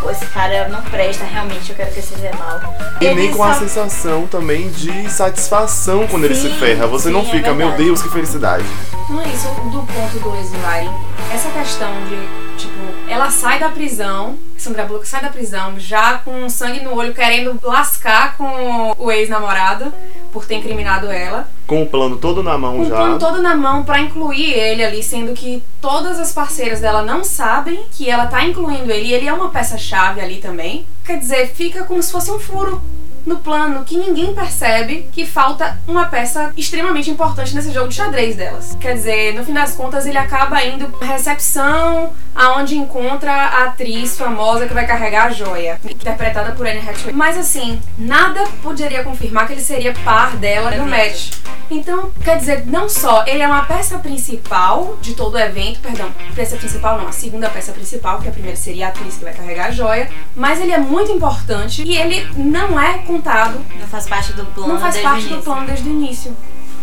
Pô, 0.00 0.10
esse 0.10 0.26
cara 0.26 0.68
não 0.68 0.82
presta, 0.82 1.24
realmente 1.24 1.70
eu 1.70 1.76
quero 1.76 1.90
que 1.90 1.98
ele 1.98 2.06
seja 2.06 2.30
mal. 2.36 2.60
E 3.00 3.06
ele 3.06 3.14
nem 3.14 3.30
com 3.30 3.38
só... 3.38 3.44
a 3.44 3.54
sensação 3.54 4.26
também 4.26 4.70
de 4.70 5.10
satisfação 5.10 6.06
quando 6.08 6.22
sim, 6.22 6.32
ele 6.32 6.34
se 6.34 6.58
ferra. 6.72 6.86
Você 6.86 7.08
sim, 7.08 7.14
não 7.14 7.20
é 7.20 7.24
fica, 7.24 7.48
é 7.48 7.54
meu 7.54 7.72
Deus, 7.72 8.02
que 8.02 8.08
felicidade. 8.08 8.64
Não 9.08 9.20
é 9.20 9.28
isso 9.28 9.48
do 9.48 9.82
ponto 9.82 10.18
do 10.18 10.36
Exilari. 10.36 10.90
Essa 11.32 11.50
questão 11.50 11.90
de, 12.08 12.58
tipo, 12.58 12.78
ela 13.08 13.30
sai 13.30 13.58
da 13.58 13.68
prisão, 13.68 14.36
Sandra 14.56 14.84
Bullock 14.84 15.08
sai 15.08 15.22
da 15.22 15.28
prisão 15.28 15.78
já 15.78 16.18
com 16.18 16.48
sangue 16.48 16.80
no 16.80 16.94
olho, 16.94 17.14
querendo 17.14 17.58
lascar 17.62 18.36
com 18.36 18.94
o 18.98 19.10
ex-namorado 19.10 19.92
por 20.30 20.44
ter 20.46 20.56
incriminado 20.56 21.10
ela. 21.10 21.48
Com 21.66 21.82
o 21.82 21.86
plano 21.86 22.16
todo 22.16 22.42
na 22.42 22.56
mão 22.56 22.76
com 22.76 22.84
já. 22.84 22.90
Com 22.90 22.94
o 22.94 22.98
plano 22.98 23.18
todo 23.18 23.42
na 23.42 23.54
mão 23.54 23.82
para 23.82 24.00
incluir 24.00 24.52
ele 24.52 24.84
ali, 24.84 25.02
sendo 25.02 25.32
que 25.32 25.62
todas 25.80 26.18
as 26.18 26.32
parceiras 26.32 26.80
dela 26.80 27.02
não 27.02 27.24
sabem 27.24 27.84
que 27.92 28.08
ela 28.08 28.26
tá 28.26 28.44
incluindo 28.44 28.90
ele 28.90 29.08
e 29.08 29.14
ele 29.14 29.28
é 29.28 29.32
uma 29.32 29.50
peça-chave 29.50 30.20
ali 30.20 30.36
também. 30.36 30.86
Quer 31.04 31.18
dizer, 31.18 31.48
fica 31.48 31.84
como 31.84 32.02
se 32.02 32.12
fosse 32.12 32.30
um 32.30 32.38
furo 32.38 32.80
no 33.24 33.38
plano 33.38 33.84
que 33.84 33.96
ninguém 33.96 34.34
percebe 34.34 35.08
que 35.12 35.26
falta 35.26 35.78
uma 35.86 36.06
peça 36.06 36.52
extremamente 36.56 37.10
importante 37.10 37.54
nesse 37.54 37.72
jogo 37.72 37.88
de 37.88 37.94
xadrez 37.94 38.36
delas. 38.36 38.76
Quer 38.80 38.94
dizer, 38.94 39.34
no 39.34 39.44
fim 39.44 39.52
das 39.52 39.74
contas, 39.74 40.06
ele 40.06 40.18
acaba 40.18 40.62
indo 40.64 40.88
pra 40.88 41.08
recepção, 41.08 42.12
aonde 42.34 42.76
encontra 42.76 43.32
a 43.32 43.64
atriz 43.64 44.16
famosa 44.16 44.66
que 44.66 44.74
vai 44.74 44.86
carregar 44.86 45.26
a 45.26 45.30
joia, 45.30 45.80
interpretada 45.88 46.52
por 46.52 46.66
Anne 46.66 46.80
Hathaway. 46.80 47.14
Mas 47.14 47.36
assim, 47.36 47.80
nada 47.98 48.44
poderia 48.62 49.02
confirmar 49.04 49.46
que 49.46 49.52
ele 49.52 49.60
seria 49.60 49.92
par 50.04 50.36
dela 50.36 50.70
no 50.72 50.86
match. 50.86 51.32
Então, 51.70 52.10
quer 52.22 52.36
dizer, 52.38 52.66
não 52.66 52.88
só 52.88 53.24
ele 53.26 53.42
é 53.42 53.46
uma 53.46 53.64
peça 53.64 53.98
principal 53.98 54.98
de 55.00 55.14
todo 55.14 55.34
o 55.34 55.38
evento, 55.38 55.80
perdão, 55.80 56.12
peça 56.34 56.56
principal 56.56 56.98
não, 56.98 57.08
a 57.08 57.12
segunda 57.12 57.48
peça 57.48 57.72
principal, 57.72 58.20
que 58.20 58.28
a 58.28 58.32
primeira 58.32 58.56
seria 58.56 58.86
a 58.86 58.88
atriz 58.90 59.16
que 59.16 59.24
vai 59.24 59.32
carregar 59.32 59.66
a 59.66 59.70
joia, 59.70 60.10
mas 60.36 60.60
ele 60.60 60.72
é 60.72 60.78
muito 60.78 61.10
importante 61.10 61.82
e 61.82 61.96
ele 61.96 62.26
não 62.36 62.78
é 62.78 62.98
contado. 63.12 63.60
Não 63.78 63.86
faz 63.86 64.08
parte 64.08 64.32
do 64.32 64.44
plano. 64.46 64.74
Não 64.74 64.80
faz 64.80 64.98
parte 64.98 65.28
do 65.28 65.38
plano 65.38 65.66
desde 65.66 65.88
o 65.88 65.92
início. 65.92 66.34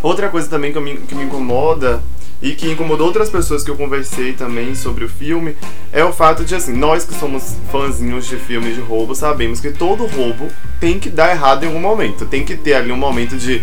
Outra 0.02 0.30
coisa 0.30 0.48
também 0.48 0.72
que 0.72 0.80
me, 0.80 0.98
que 0.98 1.16
me 1.16 1.24
incomoda 1.24 2.02
e 2.42 2.54
que 2.54 2.72
incomodou 2.72 3.08
outras 3.08 3.30
pessoas 3.30 3.64
que 3.64 3.72
eu 3.72 3.76
conversei 3.76 4.32
também 4.32 4.74
sobre 4.74 5.04
o 5.04 5.10
filme 5.10 5.58
é 5.92 6.04
o 6.06 6.14
fato 6.14 6.46
de 6.46 6.56
assim, 6.56 6.72
nós 6.72 7.04
que 7.04 7.14
somos 7.14 7.58
fãzinhos 7.70 8.26
de 8.28 8.38
filmes 8.38 8.76
de 8.76 8.82
roubo 8.82 9.14
sabemos 9.14 9.60
que 9.60 9.72
todo 9.72 10.06
roubo 10.06 10.48
tem 10.80 10.98
que 10.98 11.10
dar 11.10 11.32
errado 11.32 11.64
em 11.64 11.68
algum 11.68 11.82
momento. 11.82 12.26
Tem 12.26 12.46
que 12.46 12.56
ter 12.56 12.76
ali 12.76 12.92
um 12.92 12.98
momento 12.98 13.36
de 13.36 13.62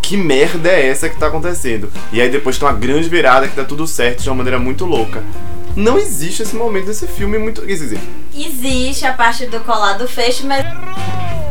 que 0.00 0.16
merda 0.16 0.68
é 0.68 0.88
essa 0.88 1.08
que 1.08 1.16
tá 1.16 1.28
acontecendo? 1.28 1.90
E 2.12 2.20
aí 2.20 2.28
depois 2.28 2.58
tem 2.58 2.68
uma 2.68 2.74
grande 2.74 3.08
virada 3.08 3.48
que 3.48 3.56
tá 3.56 3.64
tudo 3.64 3.86
certo 3.86 4.22
de 4.22 4.28
uma 4.28 4.36
maneira 4.36 4.58
muito 4.58 4.84
louca. 4.84 5.22
Não 5.74 5.96
existe 5.96 6.42
esse 6.42 6.54
momento 6.54 6.86
desse 6.86 7.06
filme 7.06 7.38
muito. 7.38 7.62
Quer 7.62 7.74
dizer, 7.74 7.98
existe 8.36 9.06
a 9.06 9.14
parte 9.14 9.46
do 9.46 9.58
colado 9.60 10.06
fecho, 10.06 10.46
mas 10.46 10.64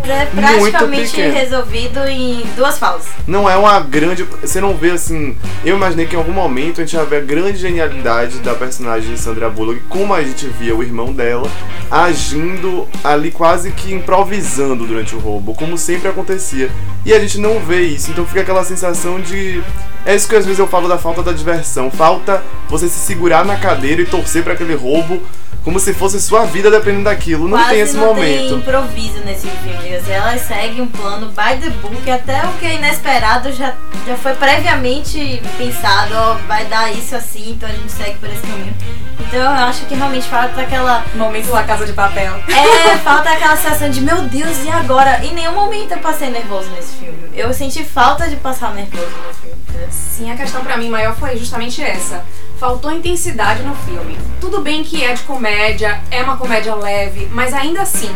é 0.10 0.26
praticamente 0.26 1.22
resolvido 1.22 2.00
em 2.08 2.44
duas 2.56 2.78
falas. 2.78 3.06
Não 3.28 3.50
é 3.50 3.56
uma 3.56 3.80
grande. 3.80 4.24
Você 4.24 4.60
não 4.60 4.76
vê 4.76 4.92
assim. 4.92 5.36
Eu 5.64 5.76
imaginei 5.76 6.06
que 6.06 6.16
em 6.16 6.18
algum 6.18 6.32
momento 6.32 6.82
a 6.82 6.86
gente 6.86 6.96
ia 6.96 7.04
ver 7.06 7.18
a 7.18 7.22
grande 7.22 7.58
genialidade 7.58 8.40
da 8.40 8.54
personagem 8.54 9.14
de 9.14 9.20
Sandra 9.20 9.50
Bullock, 9.50 9.82
como 9.90 10.14
a 10.14 10.24
gente 10.24 10.48
via 10.48 10.76
o 10.76 10.82
irmão 10.82 11.14
dela 11.14 11.50
agindo 11.90 12.88
ali 13.04 13.32
quase 13.32 13.72
que 13.72 13.94
improvisando 13.94 14.86
durante 14.88 15.14
o 15.14 15.20
roubo, 15.20 15.54
como 15.54 15.78
sempre 15.78 16.08
acontecia. 16.08 16.72
E 17.06 17.14
a 17.14 17.20
gente 17.20 17.38
não 17.38 17.60
vê 17.60 17.82
isso, 17.82 18.12
então 18.12 18.26
fica 18.26 18.42
aquela 18.42 18.64
sensação 18.64 19.20
de. 19.20 19.62
É 20.06 20.16
isso 20.16 20.28
que 20.28 20.36
às 20.36 20.46
vezes 20.46 20.60
eu 20.60 20.68
falo 20.68 20.88
da 20.88 20.98
falta 20.98 21.22
da 21.22 21.32
diversão. 21.32 21.92
Falta 21.92 22.44
você 22.68 22.88
se 22.88 23.00
segurar 23.00 23.46
na 23.46 23.58
cadeira 23.58 24.02
e 24.02 24.06
torcer 24.06 24.44
para 24.44 24.54
aquele 24.54 24.76
roubo 24.76 25.22
como 25.64 25.80
se 25.80 25.94
fosse 25.94 26.20
sua 26.20 26.46
vida 26.46 26.72
dependendo 26.72 27.04
daquilo. 27.04 27.48
Não 27.48 27.58
Quase 27.58 27.70
tem 27.70 27.82
esse 27.82 27.96
não 27.96 28.08
momento. 28.08 28.50
Tem 28.50 28.54
improviso 28.54 29.20
nesse 29.20 29.48
filme. 29.48 29.96
Assim, 29.96 30.12
elas 30.12 30.42
seguem 30.42 30.82
um 30.82 30.88
plano 30.88 31.28
by 31.28 31.60
the 31.62 31.70
book, 31.70 32.10
até 32.10 32.44
o 32.46 32.54
que 32.54 32.66
é 32.66 32.76
inesperado 32.76 33.52
já, 33.52 33.76
já 34.08 34.16
foi 34.16 34.34
previamente 34.34 35.42
pensado, 35.58 36.16
ó, 36.16 36.34
vai 36.48 36.66
dar 36.66 36.92
isso 36.92 37.16
assim, 37.16 37.52
então 37.52 37.70
a 37.70 37.72
gente 37.72 37.92
segue 37.92 38.18
por 38.18 38.30
esse 38.30 38.42
caminho. 38.42 38.74
Então 39.20 39.40
eu 39.40 39.50
acho 39.50 39.86
que 39.86 39.94
realmente 39.94 40.28
falta 40.28 40.62
aquela. 40.62 41.06
Momento 41.16 41.52
da 41.52 41.64
casa 41.64 41.86
de 41.86 41.94
papel. 41.94 42.34
É, 42.48 42.98
falta 42.98 43.30
aquela 43.30 43.56
sensação 43.56 43.90
de 43.90 44.02
meu 44.02 44.24
Deus, 44.24 44.64
e 44.66 44.70
agora? 44.70 45.24
Em 45.24 45.34
nenhum 45.34 45.54
momento 45.54 45.92
eu 45.92 46.00
passei 46.00 46.30
nervoso 46.30 46.70
nesse 46.72 46.96
filme. 46.96 47.30
Eu 47.34 47.54
senti 47.54 47.84
falta 47.84 48.28
de 48.28 48.36
passar 48.36 48.74
nervoso 48.74 49.06
no 49.06 49.34
filme. 49.34 49.61
Sim, 49.90 50.32
a 50.32 50.38
questão 50.38 50.64
para 50.64 50.78
mim 50.78 50.90
maior 50.90 51.16
foi 51.16 51.38
justamente 51.38 51.82
essa 51.82 52.24
faltou 52.62 52.92
intensidade 52.92 53.64
no 53.64 53.74
filme. 53.74 54.16
Tudo 54.40 54.62
bem 54.62 54.84
que 54.84 55.04
é 55.04 55.16
de 55.16 55.24
comédia, 55.24 56.00
é 56.12 56.22
uma 56.22 56.38
comédia 56.38 56.76
leve, 56.76 57.28
mas 57.32 57.56
ainda 57.56 57.82
assim, 57.82 58.16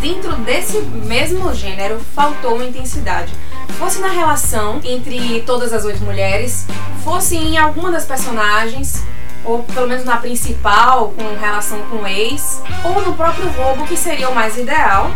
dentro 0.00 0.32
desse 0.38 0.80
mesmo 0.80 1.54
gênero, 1.54 2.00
faltou 2.12 2.60
intensidade. 2.60 3.32
Fosse 3.78 4.00
na 4.00 4.08
relação 4.08 4.80
entre 4.82 5.40
todas 5.42 5.72
as 5.72 5.84
oito 5.84 6.02
mulheres, 6.02 6.66
fosse 7.04 7.36
em 7.36 7.58
alguma 7.58 7.92
das 7.92 8.04
personagens, 8.04 9.04
ou 9.46 9.62
pelo 9.62 9.86
menos 9.86 10.04
na 10.04 10.16
principal, 10.16 11.10
com 11.10 11.40
relação 11.40 11.80
com 11.82 11.96
o 11.96 12.06
ex, 12.06 12.60
ou 12.84 13.00
no 13.02 13.14
próprio 13.14 13.48
roubo, 13.50 13.86
que 13.86 13.96
seria 13.96 14.28
o 14.28 14.34
mais 14.34 14.58
ideal, 14.58 15.10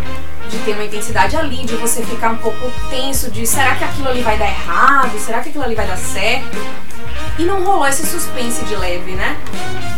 de 0.49 0.59
ter 0.59 0.73
uma 0.73 0.85
intensidade 0.85 1.37
ali, 1.37 1.65
de 1.65 1.77
você 1.77 2.03
ficar 2.03 2.31
um 2.31 2.39
pouco 2.39 2.71
tenso 2.89 3.31
de 3.31 3.47
será 3.47 3.75
que 3.75 3.85
aquilo 3.85 4.09
ali 4.09 4.23
vai 4.23 4.39
dar 4.39 4.47
errado? 4.47 5.19
Será 5.19 5.41
que 5.41 5.51
aquilo 5.51 5.65
ali 5.65 5.75
vai 5.75 5.87
dar 5.87 5.97
certo? 5.97 6.57
E 7.39 7.45
não 7.45 7.65
rolou 7.65 7.87
esse 7.87 8.07
suspense 8.07 8.65
de 8.65 8.77
leve, 8.77 9.13
né? 9.13 9.37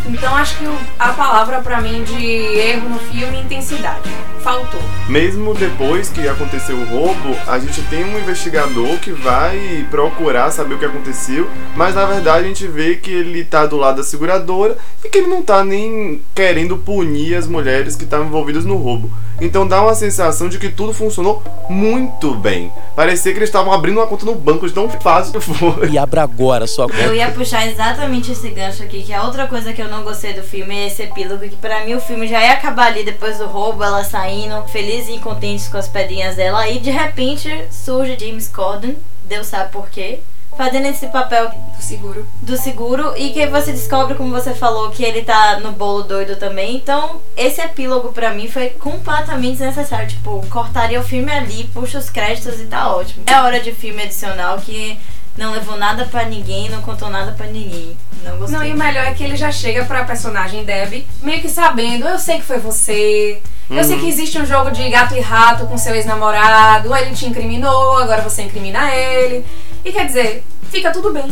Então 0.07 0.35
acho 0.37 0.59
que 0.59 0.65
a 0.99 1.09
palavra 1.13 1.61
para 1.61 1.81
mim 1.81 2.03
de 2.03 2.25
erro 2.25 2.89
no 2.89 2.99
filme 2.99 3.37
é 3.37 3.41
intensidade. 3.41 4.11
Faltou. 4.43 4.81
Mesmo 5.09 5.55
depois 5.55 6.09
que 6.09 6.27
aconteceu 6.27 6.77
o 6.77 6.85
roubo, 6.85 7.37
a 7.47 7.59
gente 7.61 7.81
tem 7.83 8.05
um 8.05 8.19
investigador 8.19 8.99
que 8.99 9.13
vai 9.13 9.87
procurar 9.89 10.51
saber 10.51 10.75
o 10.75 10.79
que 10.79 10.85
aconteceu, 10.85 11.49
mas 11.77 11.95
na 11.95 12.05
verdade 12.05 12.45
a 12.45 12.49
gente 12.49 12.67
vê 12.67 12.97
que 12.97 13.13
ele 13.13 13.45
tá 13.45 13.67
do 13.67 13.77
lado 13.77 13.99
da 13.99 14.03
seguradora 14.03 14.77
e 15.05 15.09
que 15.09 15.19
ele 15.19 15.29
não 15.29 15.43
tá 15.43 15.65
nem 15.65 16.21
querendo 16.35 16.77
punir 16.77 17.37
as 17.37 17.47
mulheres 17.47 17.95
que 17.95 18.03
estavam 18.03 18.27
envolvidas 18.27 18.65
no 18.65 18.77
roubo. 18.77 19.13
Então 19.43 19.67
dá 19.67 19.83
uma 19.83 19.95
sensação 19.95 20.49
de 20.49 20.57
que 20.57 20.69
tudo 20.69 20.95
funcionou 20.95 21.43
muito 21.69 22.33
bem. 22.35 22.73
Parecia 22.95 23.33
que 23.33 23.39
eles 23.39 23.49
estavam 23.49 23.73
abrindo 23.73 23.97
uma 23.97 24.07
conta 24.07 24.25
no 24.25 24.37
banco 24.37 24.69
de 24.69 24.73
tão 24.73 24.89
fácil 24.89 25.33
que 25.33 25.41
foi. 25.41 25.91
E 25.91 25.99
abra 25.99 26.23
agora 26.23 26.65
a 26.65 26.69
sua 26.69 26.87
conta. 26.87 27.01
Eu 27.01 27.13
ia 27.13 27.29
puxar 27.33 27.67
exatamente 27.67 28.31
esse 28.31 28.49
gancho 28.51 28.85
aqui, 28.85 29.03
que 29.03 29.13
é 29.13 29.21
outra 29.21 29.49
coisa 29.49 29.73
que 29.73 29.83
eu 29.83 29.89
não 29.89 30.05
gostei 30.05 30.33
do 30.33 30.45
filme, 30.45 30.77
é 30.77 30.87
esse 30.87 31.03
epílogo, 31.03 31.41
que 31.41 31.57
pra 31.57 31.85
mim 31.85 31.95
o 31.95 32.01
filme 32.01 32.29
já 32.29 32.41
ia 32.41 32.53
acabar 32.53 32.87
ali 32.87 33.03
depois 33.03 33.39
do 33.39 33.47
roubo, 33.47 33.83
ela 33.83 34.05
saindo, 34.05 34.63
feliz 34.69 35.09
e 35.09 35.19
contente 35.19 35.69
com 35.69 35.77
as 35.77 35.89
pedrinhas 35.89 36.37
dela, 36.37 36.69
e 36.69 36.79
de 36.79 36.91
repente 36.91 37.49
surge 37.69 38.17
James 38.21 38.47
Corden, 38.47 38.97
Deus 39.25 39.49
sabe 39.49 39.73
por 39.73 39.89
quê 39.91 40.21
fazendo 40.57 40.87
esse 40.87 41.07
papel 41.09 41.51
Do 41.51 41.83
seguro. 41.83 42.27
do 42.43 42.57
seguro 42.57 43.15
e 43.17 43.31
que 43.31 43.47
você 43.47 43.73
descobre, 43.73 44.15
como 44.15 44.31
você 44.31 44.55
falou, 44.55 44.91
que 44.91 45.03
ele 45.03 45.23
tá 45.23 45.61
no 45.61 45.73
bolo 45.73 46.03
doido 46.03 46.37
também. 46.37 46.77
Então, 46.77 47.21
esse 47.37 47.61
epílogo 47.61 48.13
pra 48.13 48.31
mim 48.31 48.49
foi 48.49 48.71
completamente 48.71 49.59
desnecessário. 49.59 50.09
Tipo, 50.09 50.45
cortaria 50.49 51.01
o 51.01 51.05
filme 51.05 51.33
ali, 51.33 51.65
puxa 51.73 51.99
os 51.99 52.11
créditos 52.11 52.61
e 52.61 52.67
tá 52.67 52.95
ótimo. 52.95 53.25
É 53.27 53.41
hora 53.41 53.61
de 53.61 53.73
filme 53.73 54.03
adicional 54.03 54.59
que 54.59 54.99
não 55.37 55.53
levou 55.53 55.77
nada 55.79 56.05
pra 56.05 56.25
ninguém, 56.25 56.69
não 56.69 56.83
contou 56.83 57.09
nada 57.09 57.33
pra 57.33 57.47
ninguém. 57.47 57.97
Não 58.23 58.37
gostei. 58.37 58.59
Não, 58.59 58.65
e 58.65 58.73
o 58.73 58.77
melhor 58.77 59.07
é 59.07 59.15
que 59.15 59.25
ele 59.25 59.37
já 59.37 59.51
chega 59.51 59.85
pra 59.85 60.05
personagem 60.05 60.65
Deb 60.65 61.07
meio 61.23 61.41
que 61.41 61.49
sabendo, 61.49 62.07
eu 62.07 62.19
sei 62.19 62.37
que 62.37 62.45
foi 62.45 62.59
você. 62.59 63.41
Eu 63.71 63.83
sei 63.85 63.99
que 63.99 64.07
existe 64.07 64.39
um 64.39 64.45
jogo 64.45 64.71
de 64.71 64.87
gato 64.91 65.15
e 65.17 65.21
rato 65.21 65.67
com 65.67 65.79
seu 65.79 65.95
ex-namorado, 65.95 66.95
ele 66.95 67.15
te 67.15 67.25
incriminou, 67.25 67.97
agora 67.97 68.21
você 68.21 68.43
incrimina 68.43 68.95
ele. 68.95 69.47
E 69.85 69.93
quer 69.93 70.07
dizer, 70.07 70.45
fica 70.71 70.91
tudo 70.93 71.13
bem. 71.13 71.29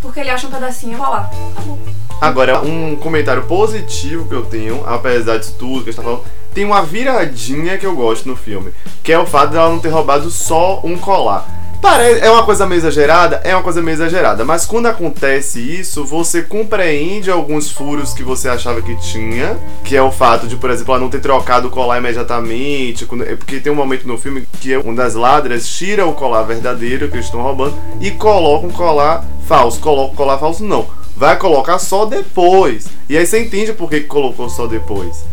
Porque 0.00 0.20
ele 0.20 0.30
acha 0.30 0.46
um 0.46 0.50
pedacinho, 0.50 0.98
vai 0.98 1.10
lá. 1.10 1.30
Acabou. 1.52 1.78
Agora, 2.20 2.60
um 2.60 2.96
comentário 2.96 3.44
positivo 3.44 4.28
que 4.28 4.34
eu 4.34 4.44
tenho, 4.44 4.84
apesar 4.86 5.38
disso 5.38 5.56
tudo 5.58 5.82
que 5.84 5.90
a 5.90 5.92
gente 5.92 5.96
tá 5.96 6.02
falando, 6.02 6.24
tem 6.54 6.64
uma 6.64 6.82
viradinha 6.82 7.78
que 7.78 7.86
eu 7.86 7.94
gosto 7.96 8.28
no 8.28 8.36
filme, 8.36 8.72
que 9.02 9.12
é 9.12 9.18
o 9.18 9.26
fato 9.26 9.52
dela 9.52 9.70
não 9.70 9.78
ter 9.78 9.88
roubado 9.88 10.30
só 10.30 10.80
um 10.84 10.98
colar. 10.98 11.61
Parece, 11.82 12.20
é 12.20 12.30
uma 12.30 12.44
coisa 12.44 12.64
meio 12.64 12.78
exagerada? 12.78 13.40
É 13.42 13.52
uma 13.56 13.62
coisa 13.62 13.82
meio 13.82 13.96
exagerada, 13.96 14.44
mas 14.44 14.64
quando 14.64 14.86
acontece 14.86 15.58
isso, 15.58 16.04
você 16.04 16.40
compreende 16.40 17.28
alguns 17.28 17.72
furos 17.72 18.14
que 18.14 18.22
você 18.22 18.48
achava 18.48 18.80
que 18.80 18.94
tinha, 19.00 19.58
que 19.84 19.96
é 19.96 20.00
o 20.00 20.12
fato 20.12 20.46
de, 20.46 20.54
por 20.54 20.70
exemplo, 20.70 20.94
ela 20.94 21.02
não 21.02 21.10
ter 21.10 21.20
trocado 21.20 21.66
o 21.66 21.70
colar 21.72 21.98
imediatamente, 21.98 23.04
quando- 23.04 23.24
é 23.24 23.34
porque 23.34 23.58
tem 23.58 23.72
um 23.72 23.74
momento 23.74 24.06
no 24.06 24.16
filme 24.16 24.46
que 24.60 24.76
uma 24.76 24.94
das 24.94 25.14
ladras 25.14 25.68
tira 25.68 26.06
o 26.06 26.12
colar 26.14 26.44
verdadeiro 26.44 27.08
que 27.08 27.16
eles 27.16 27.26
estão 27.26 27.42
roubando 27.42 27.74
e 28.00 28.12
coloca 28.12 28.64
um 28.64 28.70
colar 28.70 29.24
falso. 29.48 29.80
Coloca 29.80 30.12
o 30.14 30.16
colar 30.16 30.38
falso, 30.38 30.62
não. 30.62 30.86
Vai 31.16 31.36
colocar 31.36 31.80
só 31.80 32.06
depois. 32.06 32.86
E 33.08 33.18
aí 33.18 33.26
você 33.26 33.42
entende 33.42 33.72
por 33.72 33.90
que 33.90 34.00
colocou 34.02 34.48
só 34.48 34.68
depois. 34.68 35.24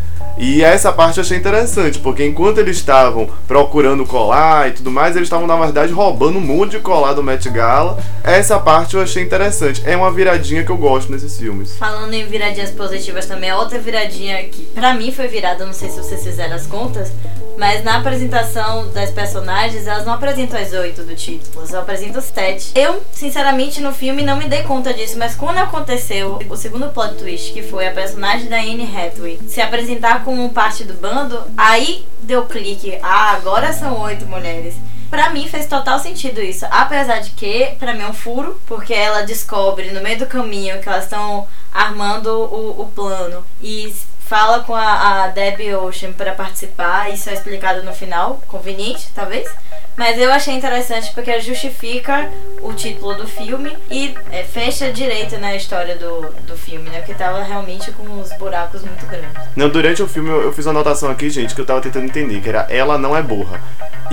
E 0.42 0.64
essa 0.64 0.90
parte 0.90 1.18
eu 1.18 1.22
achei 1.22 1.36
interessante, 1.36 1.98
porque 1.98 2.24
enquanto 2.24 2.56
eles 2.56 2.78
estavam 2.78 3.28
procurando 3.46 4.06
colar 4.06 4.70
e 4.70 4.72
tudo 4.72 4.90
mais, 4.90 5.14
eles 5.14 5.26
estavam, 5.26 5.46
na 5.46 5.54
verdade, 5.54 5.92
roubando 5.92 6.38
um 6.38 6.40
monte 6.40 6.70
de 6.70 6.78
colar 6.78 7.12
do 7.12 7.22
Met 7.22 7.50
Gala. 7.50 7.98
Essa 8.24 8.58
parte 8.58 8.96
eu 8.96 9.02
achei 9.02 9.22
interessante. 9.22 9.82
É 9.84 9.94
uma 9.94 10.10
viradinha 10.10 10.64
que 10.64 10.70
eu 10.70 10.78
gosto 10.78 11.12
nesses 11.12 11.38
filmes. 11.38 11.76
Falando 11.76 12.14
em 12.14 12.24
viradinhas 12.24 12.70
positivas 12.70 13.26
também, 13.26 13.50
a 13.50 13.58
outra 13.58 13.78
viradinha 13.78 14.42
que 14.44 14.62
pra 14.74 14.94
mim 14.94 15.12
foi 15.12 15.28
virada, 15.28 15.66
não 15.66 15.74
sei 15.74 15.90
se 15.90 15.98
vocês 15.98 16.24
fizeram 16.24 16.56
as 16.56 16.66
contas, 16.66 17.12
mas 17.58 17.84
na 17.84 17.98
apresentação 17.98 18.88
das 18.88 19.10
personagens, 19.10 19.86
elas 19.86 20.06
não 20.06 20.14
apresentam 20.14 20.58
as 20.58 20.72
oito 20.72 21.02
do 21.02 21.14
título, 21.14 21.66
só 21.66 21.80
apresentam 21.80 22.18
os 22.18 22.24
sete. 22.24 22.72
Eu, 22.74 23.02
sinceramente, 23.12 23.82
no 23.82 23.92
filme 23.92 24.22
não 24.22 24.38
me 24.38 24.48
dei 24.48 24.62
conta 24.62 24.94
disso, 24.94 25.18
mas 25.18 25.34
quando 25.34 25.58
aconteceu 25.58 26.38
o 26.48 26.56
segundo 26.56 26.88
plot 26.88 27.16
twist, 27.16 27.52
que 27.52 27.62
foi 27.62 27.86
a 27.86 27.92
personagem 27.92 28.48
da 28.48 28.56
Anne 28.56 28.88
Hathaway 28.96 29.38
se 29.46 29.60
apresentar 29.60 30.24
como 30.30 30.48
parte 30.50 30.84
do 30.84 30.94
bando, 30.94 31.42
aí 31.56 32.06
deu 32.22 32.46
clique, 32.46 32.96
ah, 33.02 33.32
agora 33.32 33.72
são 33.72 34.00
oito 34.02 34.26
mulheres. 34.26 34.76
Pra 35.10 35.30
mim 35.30 35.48
fez 35.48 35.66
total 35.66 35.98
sentido 35.98 36.40
isso. 36.40 36.64
Apesar 36.70 37.18
de 37.18 37.30
que, 37.30 37.74
pra 37.80 37.92
mim 37.92 38.02
é 38.02 38.06
um 38.06 38.12
furo, 38.12 38.60
porque 38.64 38.94
ela 38.94 39.22
descobre 39.22 39.90
no 39.90 40.00
meio 40.00 40.20
do 40.20 40.26
caminho 40.26 40.80
que 40.80 40.88
elas 40.88 41.02
estão 41.02 41.48
armando 41.74 42.28
o, 42.28 42.82
o 42.82 42.86
plano 42.94 43.44
e 43.60 43.92
fala 44.30 44.60
com 44.60 44.76
a, 44.76 45.24
a 45.24 45.26
Debbie 45.26 45.74
Ocean 45.74 46.12
pra 46.12 46.32
participar. 46.32 47.12
Isso 47.12 47.28
é 47.28 47.34
explicado 47.34 47.82
no 47.82 47.92
final, 47.92 48.40
conveniente, 48.46 49.08
talvez. 49.12 49.50
Mas 49.96 50.20
eu 50.20 50.30
achei 50.32 50.54
interessante 50.54 51.12
porque 51.12 51.40
justifica 51.40 52.30
o 52.62 52.72
título 52.72 53.16
do 53.16 53.26
filme 53.26 53.76
e 53.90 54.14
é, 54.30 54.44
fecha 54.44 54.92
direito 54.92 55.36
na 55.38 55.56
história 55.56 55.96
do, 55.96 56.30
do 56.46 56.56
filme, 56.56 56.88
né? 56.88 56.98
Porque 56.98 57.12
tava 57.12 57.42
realmente 57.42 57.90
com 57.90 58.04
uns 58.04 58.32
buracos 58.38 58.82
muito 58.82 59.04
grandes. 59.06 59.42
Não, 59.56 59.68
durante 59.68 60.00
o 60.00 60.06
filme 60.06 60.30
eu, 60.30 60.42
eu 60.42 60.52
fiz 60.52 60.64
uma 60.64 60.74
anotação 60.74 61.10
aqui, 61.10 61.28
gente, 61.28 61.52
que 61.52 61.60
eu 61.60 61.66
tava 61.66 61.80
tentando 61.80 62.06
entender, 62.06 62.40
que 62.40 62.48
era 62.48 62.68
ela 62.70 62.96
não 62.96 63.16
é 63.16 63.22
burra. 63.22 63.60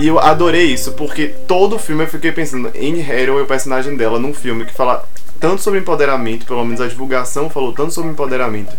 E 0.00 0.08
eu 0.08 0.18
adorei 0.18 0.64
isso, 0.64 0.92
porque 0.92 1.28
todo 1.28 1.76
o 1.76 1.78
filme 1.78 2.02
eu 2.02 2.08
fiquei 2.08 2.32
pensando 2.32 2.72
em 2.74 3.00
Hathaway, 3.00 3.44
o 3.44 3.46
personagem 3.46 3.96
dela, 3.96 4.18
num 4.18 4.34
filme 4.34 4.66
que 4.66 4.74
fala 4.74 5.08
tanto 5.38 5.62
sobre 5.62 5.78
empoderamento, 5.78 6.44
pelo 6.44 6.64
menos 6.64 6.80
a 6.80 6.88
divulgação 6.88 7.48
falou 7.48 7.72
tanto 7.72 7.92
sobre 7.92 8.10
empoderamento. 8.10 8.76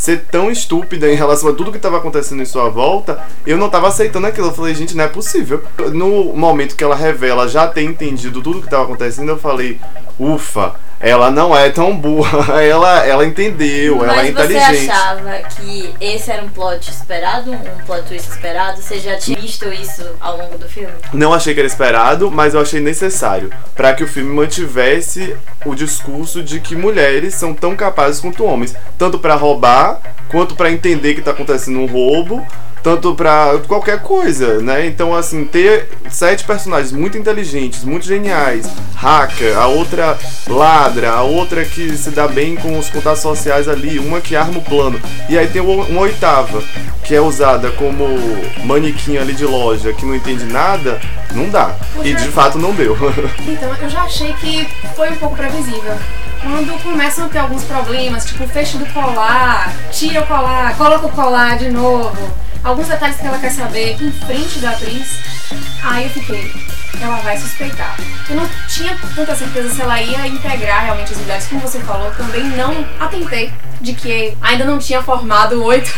Ser 0.00 0.24
tão 0.30 0.50
estúpida 0.50 1.12
em 1.12 1.14
relação 1.14 1.50
a 1.50 1.52
tudo 1.52 1.70
que 1.70 1.76
estava 1.76 1.98
acontecendo 1.98 2.40
em 2.40 2.46
sua 2.46 2.70
volta, 2.70 3.22
eu 3.46 3.58
não 3.58 3.68
tava 3.68 3.88
aceitando 3.88 4.26
aquilo. 4.26 4.46
Eu 4.46 4.54
falei, 4.54 4.74
gente, 4.74 4.96
não 4.96 5.04
é 5.04 5.08
possível. 5.08 5.62
No 5.92 6.32
momento 6.34 6.74
que 6.74 6.82
ela 6.82 6.96
revela 6.96 7.46
já 7.46 7.66
ter 7.66 7.82
entendido 7.82 8.40
tudo 8.40 8.60
que 8.60 8.66
estava 8.66 8.84
acontecendo, 8.84 9.28
eu 9.28 9.36
falei, 9.36 9.78
ufa, 10.18 10.74
ela 11.00 11.30
não 11.30 11.56
é 11.56 11.70
tão 11.70 11.96
burra. 11.96 12.60
Ela, 12.62 13.06
ela 13.06 13.26
entendeu, 13.26 14.04
ela 14.04 14.12
é 14.12 14.16
Mas 14.16 14.34
você 14.34 14.56
inteligente. 14.58 14.90
achava 14.90 15.30
que 15.56 15.94
esse 16.00 16.30
era 16.30 16.42
um 16.42 16.48
plot 16.48 16.90
esperado, 16.90 17.50
um 17.52 17.84
plot 17.86 18.02
twist 18.06 18.28
esperado? 18.28 18.80
Você 18.80 18.98
já 18.98 19.16
tinha 19.16 19.40
visto 19.40 19.72
isso 19.72 20.04
ao 20.20 20.36
longo 20.36 20.58
do 20.58 20.68
filme? 20.68 20.92
Não 21.12 21.32
achei 21.32 21.54
que 21.54 21.60
era 21.60 21.66
esperado, 21.66 22.30
mas 22.30 22.54
eu 22.54 22.60
achei 22.60 22.80
necessário 22.80 23.50
para 23.74 23.94
que 23.94 24.04
o 24.04 24.06
filme 24.08 24.32
mantivesse 24.32 25.36
o 25.64 25.74
discurso 25.74 26.42
de 26.42 26.60
que 26.60 26.76
mulheres 26.76 27.34
são 27.34 27.54
tão 27.54 27.74
capazes 27.74 28.20
quanto 28.20 28.44
homens, 28.44 28.74
tanto 28.98 29.18
para 29.18 29.34
roubar 29.34 30.00
quanto 30.28 30.54
para 30.54 30.70
entender 30.70 31.14
que 31.14 31.22
tá 31.22 31.30
acontecendo 31.30 31.80
um 31.80 31.86
roubo, 31.86 32.46
tanto 32.82 33.14
pra 33.14 33.58
qualquer 33.66 34.00
coisa, 34.02 34.60
né? 34.60 34.86
Então 34.86 35.14
assim, 35.14 35.44
ter 35.44 35.88
sete 36.08 36.44
personagens 36.44 36.92
muito 36.92 37.16
inteligentes, 37.16 37.84
muito 37.84 38.06
geniais, 38.06 38.66
hacker, 38.96 39.56
a 39.56 39.66
outra 39.66 40.18
ladra, 40.46 41.12
a 41.12 41.22
outra 41.22 41.64
que 41.64 41.96
se 41.96 42.10
dá 42.10 42.26
bem 42.26 42.56
com 42.56 42.78
os 42.78 42.88
contatos 42.90 43.20
sociais 43.20 43.68
ali, 43.68 43.98
uma 43.98 44.20
que 44.20 44.36
arma 44.36 44.58
o 44.58 44.62
plano, 44.62 45.00
e 45.28 45.38
aí 45.38 45.46
tem 45.46 45.62
uma 45.62 46.00
oitava 46.00 46.62
que 47.04 47.14
é 47.14 47.20
usada 47.20 47.70
como 47.72 48.06
manequim 48.64 49.16
ali 49.16 49.32
de 49.32 49.44
loja, 49.44 49.92
que 49.92 50.04
não 50.04 50.14
entende 50.14 50.44
nada, 50.44 51.00
não 51.32 51.48
dá. 51.48 51.74
E 52.04 52.14
de 52.14 52.28
fato 52.28 52.58
não 52.58 52.72
deu. 52.72 52.96
Então, 53.46 53.74
eu 53.82 53.88
já 53.88 54.02
achei 54.02 54.32
que 54.34 54.66
foi 54.94 55.10
um 55.10 55.16
pouco 55.16 55.36
previsível. 55.36 55.94
Quando 56.40 56.82
começam 56.82 57.26
a 57.26 57.28
ter 57.28 57.38
alguns 57.38 57.64
problemas, 57.64 58.24
tipo 58.24 58.46
fecho 58.46 58.78
do 58.78 58.86
colar, 58.86 59.74
tira 59.90 60.20
o 60.22 60.26
colar, 60.26 60.76
coloca 60.76 61.06
o 61.06 61.10
colar 61.10 61.58
de 61.58 61.68
novo, 61.68 62.16
alguns 62.62 62.88
detalhes 62.88 63.16
que 63.16 63.26
ela 63.26 63.38
quer 63.38 63.50
saber 63.50 63.96
em 64.02 64.12
frente 64.12 64.58
da 64.58 64.70
atriz, 64.70 65.18
aí 65.82 66.04
eu 66.04 66.10
fiquei, 66.10 66.52
ela 67.00 67.16
vai 67.18 67.36
suspeitar. 67.36 67.96
Eu 68.28 68.36
não 68.36 68.48
tinha 68.68 68.96
tanta 69.14 69.34
certeza 69.34 69.74
se 69.74 69.80
ela 69.80 70.00
ia 70.00 70.26
integrar 70.26 70.84
realmente 70.84 71.12
as 71.12 71.18
mulheres, 71.18 71.46
como 71.46 71.60
você 71.60 71.80
falou, 71.80 72.10
também 72.12 72.44
não 72.44 72.84
atentei 72.98 73.52
de 73.80 73.94
que 73.94 74.36
ainda 74.40 74.64
não 74.64 74.78
tinha 74.78 75.02
formado 75.02 75.62
oito. 75.64 75.90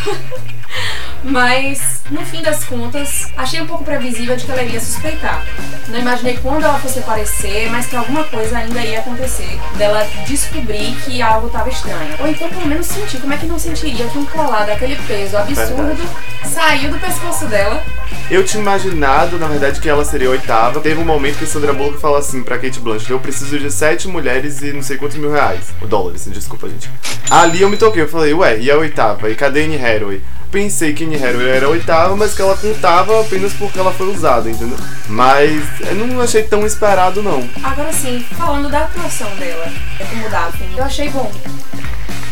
Mas, 1.24 2.02
no 2.10 2.24
fim 2.26 2.42
das 2.42 2.64
contas, 2.64 3.30
achei 3.36 3.60
um 3.60 3.66
pouco 3.66 3.84
previsível 3.84 4.36
de 4.36 4.44
que 4.44 4.50
ela 4.50 4.62
iria 4.62 4.80
suspeitar. 4.80 5.44
Não 5.88 5.98
imaginei 5.98 6.36
quando 6.38 6.64
ela 6.64 6.78
fosse 6.78 6.98
aparecer, 6.98 7.70
mas 7.70 7.86
que 7.86 7.96
alguma 7.96 8.24
coisa 8.24 8.58
ainda 8.58 8.80
ia 8.80 8.98
acontecer. 9.00 9.58
Dela 9.76 10.06
descobrir 10.26 10.96
que 11.04 11.22
algo 11.22 11.46
estava 11.46 11.68
estranho. 11.68 12.14
Ou 12.18 12.26
então, 12.26 12.48
pelo 12.48 12.66
menos, 12.66 12.86
sentir. 12.86 13.20
Como 13.20 13.32
é 13.32 13.36
que 13.36 13.46
não 13.46 13.58
sentiria 13.58 14.06
que 14.06 14.18
um 14.18 14.24
colar 14.26 14.66
daquele 14.66 14.96
peso 15.06 15.36
absurdo 15.36 15.94
Verdade. 15.94 16.08
saiu 16.44 16.90
do 16.90 16.98
pescoço 16.98 17.46
dela? 17.46 17.82
Eu 18.30 18.44
tinha 18.44 18.62
imaginado, 18.62 19.38
na 19.38 19.46
verdade, 19.46 19.80
que 19.80 19.88
ela 19.88 20.04
seria 20.04 20.28
a 20.28 20.30
oitava. 20.30 20.80
Teve 20.80 21.00
um 21.00 21.04
momento 21.04 21.38
que 21.38 21.46
Sandra 21.46 21.72
Bullock 21.72 22.00
fala 22.00 22.18
assim 22.18 22.42
pra 22.42 22.58
Kate 22.58 22.80
Blanchett: 22.80 23.10
Eu 23.10 23.20
preciso 23.20 23.58
de 23.58 23.70
sete 23.70 24.08
mulheres 24.08 24.62
e 24.62 24.72
não 24.72 24.82
sei 24.82 24.96
quantos 24.96 25.16
mil 25.16 25.30
reais. 25.30 25.72
O 25.80 25.86
dólares, 25.86 26.26
desculpa, 26.32 26.68
gente. 26.68 26.90
Ali 27.30 27.62
eu 27.62 27.68
me 27.68 27.76
toquei, 27.76 28.02
eu 28.02 28.08
falei: 28.08 28.32
Ué, 28.32 28.58
e 28.58 28.70
a 28.70 28.76
oitava? 28.76 29.30
E 29.30 29.34
cadê 29.34 29.64
Anne 29.64 29.76
Hathaway? 29.76 30.22
Pensei 30.52 30.92
que 30.92 31.04
Hathaway 31.04 31.48
era 31.48 31.64
a 31.66 31.70
oitava, 31.70 32.14
mas 32.14 32.34
que 32.34 32.42
ela 32.42 32.54
contava 32.54 33.22
apenas 33.22 33.54
porque 33.54 33.78
ela 33.78 33.90
foi 33.90 34.08
usada, 34.14 34.50
entendeu? 34.50 34.76
Mas 35.08 35.62
eu 35.80 35.94
não 35.94 36.20
achei 36.20 36.42
tão 36.42 36.66
esperado, 36.66 37.22
não. 37.22 37.48
Agora 37.64 37.90
sim, 37.90 38.22
falando 38.36 38.68
da 38.70 38.80
atuação 38.82 39.34
dela, 39.36 39.66
é 39.98 40.04
como 40.04 40.28
Daphne, 40.28 40.76
eu 40.76 40.84
achei 40.84 41.08
bom. 41.08 41.32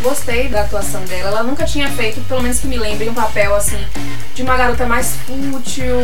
Gostei 0.03 0.49
da 0.49 0.63
atuação 0.63 1.03
dela. 1.05 1.29
Ela 1.31 1.43
nunca 1.43 1.65
tinha 1.65 1.89
feito, 1.91 2.21
pelo 2.29 2.43
menos 2.43 2.59
que 2.61 2.67
me 2.67 2.77
lembre, 2.79 3.09
um 3.09 3.15
papel 3.15 3.55
assim 3.57 3.83
de 4.35 4.43
uma 4.43 4.57
garota 4.57 4.85
mais 4.87 5.17
fútil, 5.27 5.97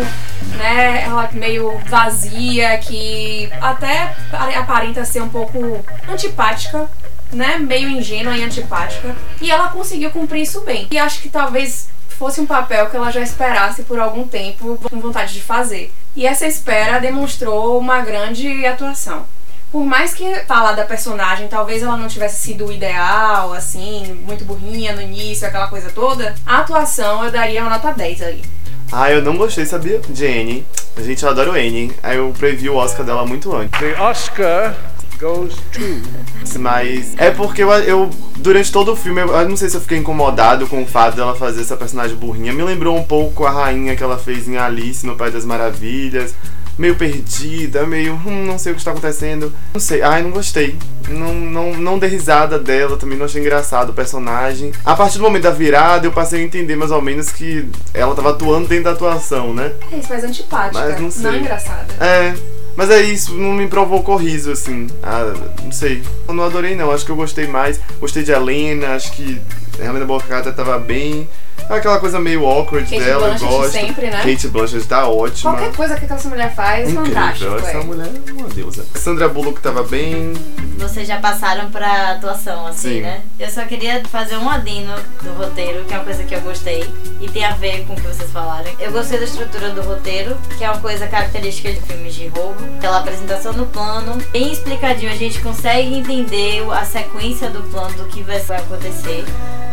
né? 0.57 1.03
Ela 1.05 1.29
meio 1.33 1.79
vazia, 1.87 2.77
que 2.79 3.51
até 3.61 4.15
pare- 4.31 4.55
aparenta 4.55 5.05
ser 5.05 5.23
um 5.23 5.29
pouco 5.29 5.85
antipática, 6.11 6.87
né? 7.33 7.59
Meio 7.59 7.89
ingênua 7.91 8.37
e 8.37 8.43
antipática. 8.43 9.15
E 9.41 9.51
ela 9.51 9.69
conseguiu 9.69 10.11
cumprir 10.11 10.43
isso 10.43 10.63
bem. 10.63 10.87
E 10.91 10.99
acho 10.99 11.21
que 11.21 11.29
talvez 11.31 11.89
fosse 12.19 12.41
um 12.41 12.47
papel 12.47 12.89
que 12.89 12.97
ela 12.97 13.11
já 13.11 13.21
esperasse 13.21 13.83
por 13.83 13.99
algum 13.99 14.27
tempo 14.27 14.79
com 14.83 15.01
vontade 15.01 15.35
de 15.35 15.43
fazer. 15.43 15.93
E 16.15 16.27
essa 16.27 16.47
espera 16.47 16.99
demonstrou 16.99 17.79
uma 17.79 18.01
grande 18.01 18.65
atuação. 18.67 19.25
Por 19.71 19.85
mais 19.85 20.15
que 20.15 20.25
falar 20.47 20.73
da 20.73 20.85
personagem, 20.85 21.49
talvez 21.49 21.83
ela 21.83 21.97
não 21.97 22.09
tivesse 22.09 22.41
sido 22.41 22.67
o 22.67 22.73
ideal, 22.73 23.53
assim, 23.53 24.15
muito 24.27 24.45
burrinha 24.45 24.95
no 24.95 25.03
início, 25.03 25.47
aquela 25.47 25.67
coisa 25.67 25.91
toda, 25.91 26.35
a 26.47 26.59
atuação 26.59 27.25
eu 27.25 27.31
daria 27.31 27.61
uma 27.61 27.71
nota 27.71 27.93
10 27.93 28.23
ali. 28.23 28.43
Ah, 28.91 29.11
eu 29.11 29.21
não 29.21 29.37
gostei, 29.37 29.67
sabia? 29.67 29.99
De 30.09 30.27
Anne. 30.27 30.67
Gente, 30.99 31.23
eu 31.23 31.29
adoro 31.29 31.51
Anne. 31.51 31.93
Aí 32.03 32.17
eu 32.17 32.33
previ 32.39 32.71
o 32.71 32.77
Oscar 32.77 33.05
dela 33.05 33.27
muito 33.27 33.55
antes. 33.55 33.79
The 33.79 34.01
Oscar 34.01 34.75
goes 35.19 35.55
to. 35.73 36.59
Mas 36.59 37.15
é 37.17 37.31
porque 37.31 37.63
eu, 37.63 37.71
eu 37.71 38.11
durante 38.37 38.71
todo 38.73 38.93
o 38.93 38.97
filme, 38.97 39.21
eu, 39.21 39.29
eu 39.29 39.49
não 39.49 39.57
sei 39.57 39.69
se 39.69 39.77
eu 39.77 39.81
fiquei 39.81 39.99
incomodado 39.99 40.67
com 40.67 40.83
o 40.83 40.87
fato 40.87 41.17
dela 41.17 41.35
fazer 41.35 41.61
essa 41.61 41.77
personagem 41.77 42.17
burrinha. 42.17 42.53
Me 42.53 42.63
lembrou 42.63 42.97
um 42.97 43.05
pouco 43.05 43.45
a 43.45 43.51
rainha 43.51 43.97
que 43.97 44.03
ela 44.03 44.19
fez 44.19 44.49
em 44.49 44.57
Alice 44.57 45.07
no 45.07 45.17
País 45.17 45.35
das 45.35 45.45
Maravilhas. 45.45 46.35
Meio 46.79 46.95
perdida, 46.95 47.87
meio, 47.87 48.15
hum, 48.27 48.45
não 48.45 48.59
sei 48.59 48.73
o 48.73 48.75
que 48.75 48.83
está 48.83 48.91
acontecendo. 48.91 49.51
Não 49.73 49.81
sei, 49.81 50.03
ai, 50.03 50.23
não 50.23 50.31
gostei. 50.31 50.77
Não, 51.09 51.33
não, 51.33 51.73
não 51.75 51.99
dei 51.99 52.11
risada 52.11 52.59
dela, 52.59 52.99
também 52.99 53.17
não 53.17 53.25
achei 53.25 53.41
engraçado 53.41 53.91
o 53.91 53.93
personagem. 53.95 54.73
A 54.85 54.95
partir 54.95 55.17
do 55.17 55.25
momento 55.25 55.45
da 55.45 55.51
virada, 55.51 56.07
eu 56.07 56.13
passei 56.13 56.43
a 56.43 56.45
entender 56.45 56.77
mais 56.77 56.91
ou 56.91 57.01
menos 57.01 57.31
que 57.31 57.67
ela 57.95 58.15
tava 58.15 58.31
atuando 58.31 58.69
dentro 58.69 58.85
da 58.85 58.91
atuação, 58.91 59.55
né? 59.55 59.73
É 59.91 59.97
isso, 59.97 60.09
mas 60.11 60.23
antipática. 60.23 60.87
Mas 60.87 61.01
não 61.01 61.11
sei. 61.11 61.39
engraçada. 61.39 61.95
É, 61.99 62.35
mas 62.77 62.91
é 62.91 63.01
isso, 63.03 63.35
não 63.35 63.53
me 63.53 63.67
provocou 63.67 64.17
riso, 64.17 64.53
assim. 64.53 64.87
Ah, 65.03 65.33
não 65.63 65.73
sei. 65.73 66.03
Eu 66.29 66.35
não 66.35 66.45
adorei, 66.45 66.77
não. 66.77 66.91
Acho 66.91 67.05
que 67.05 67.11
eu 67.11 67.17
gostei 67.17 67.47
mais. 67.47 67.81
Gostei 67.99 68.23
de 68.23 68.33
Helena, 68.33 68.95
acho 68.95 69.13
que 69.13 69.41
a 69.81 69.85
Helena 69.85 70.05
Bocata 70.05 70.53
tava 70.53 70.79
bem. 70.79 71.27
Aquela 71.69 71.99
coisa 71.99 72.21
meio 72.21 72.47
awkward 72.47 72.89
Kate 72.89 73.03
dela, 73.03 73.27
Blanchett 73.29 73.45
eu 73.45 73.59
gosto. 73.59 73.73
sempre, 73.73 74.07
né? 74.07 74.23
Kate 74.23 74.49
Blanchett 74.49 74.87
tá 74.87 75.09
ótima. 75.09 75.53
Qualquer 75.53 75.77
coisa 75.77 75.97
que 75.97 76.05
aquela 76.05 76.23
mulher 76.25 76.55
faz, 76.55 76.93
fantástico. 76.93 77.51
Incrível, 77.51 77.69
essa 77.69 77.79
é. 77.79 77.85
mulher 77.85 78.11
é 78.27 78.33
uma 78.33 78.49
deusa. 78.49 78.87
Sandra 78.95 79.29
Bullock 79.29 79.61
tava 79.61 79.83
bem. 79.83 80.33
Vocês 80.79 81.09
já 81.09 81.19
passaram 81.19 81.71
pra 81.71 82.13
atuação, 82.13 82.67
assim, 82.67 82.97
Sim. 82.97 83.01
né? 83.01 83.23
Eu 83.39 83.51
só 83.51 83.65
queria 83.65 84.03
fazer 84.05 84.37
um 84.37 84.49
adino 84.49 84.95
do 85.23 85.33
roteiro, 85.33 85.85
que 85.85 85.95
é 85.95 85.97
uma 85.97 86.05
coisa 86.05 86.23
que 86.23 86.35
eu 86.35 86.41
gostei 86.43 86.89
e 87.21 87.29
tem 87.29 87.45
a 87.45 87.53
ver 87.53 87.85
com 87.87 87.95
o 87.95 87.97
que 87.97 88.03
vocês 88.03 88.31
falaram. 88.31 88.71
Eu 88.79 88.93
gostei 88.93 89.19
da 89.19 89.25
estrutura 89.25 89.71
do 89.71 89.83
roteiro, 89.83 90.37
que 90.57 90.65
é 90.65 90.71
uma 90.71 90.81
coisa 90.81 91.07
característica 91.07 91.73
de 91.73 91.81
filmes 91.81 92.15
de 92.15 92.29
roubo. 92.29 92.57
Aquela 92.77 92.99
apresentação 92.99 93.53
no 93.55 93.67
plano, 93.67 94.19
bem 94.33 94.53
explicadinho, 94.53 95.11
a 95.11 95.17
gente 95.17 95.41
consegue 95.41 95.95
entender 95.95 96.63
a 96.71 96.85
sequência 96.85 97.49
do 97.51 97.63
plano 97.71 97.97
do 97.97 98.05
que 98.05 98.23
vai 98.23 98.37
vai 98.41 98.59
acontecer. 98.59 99.25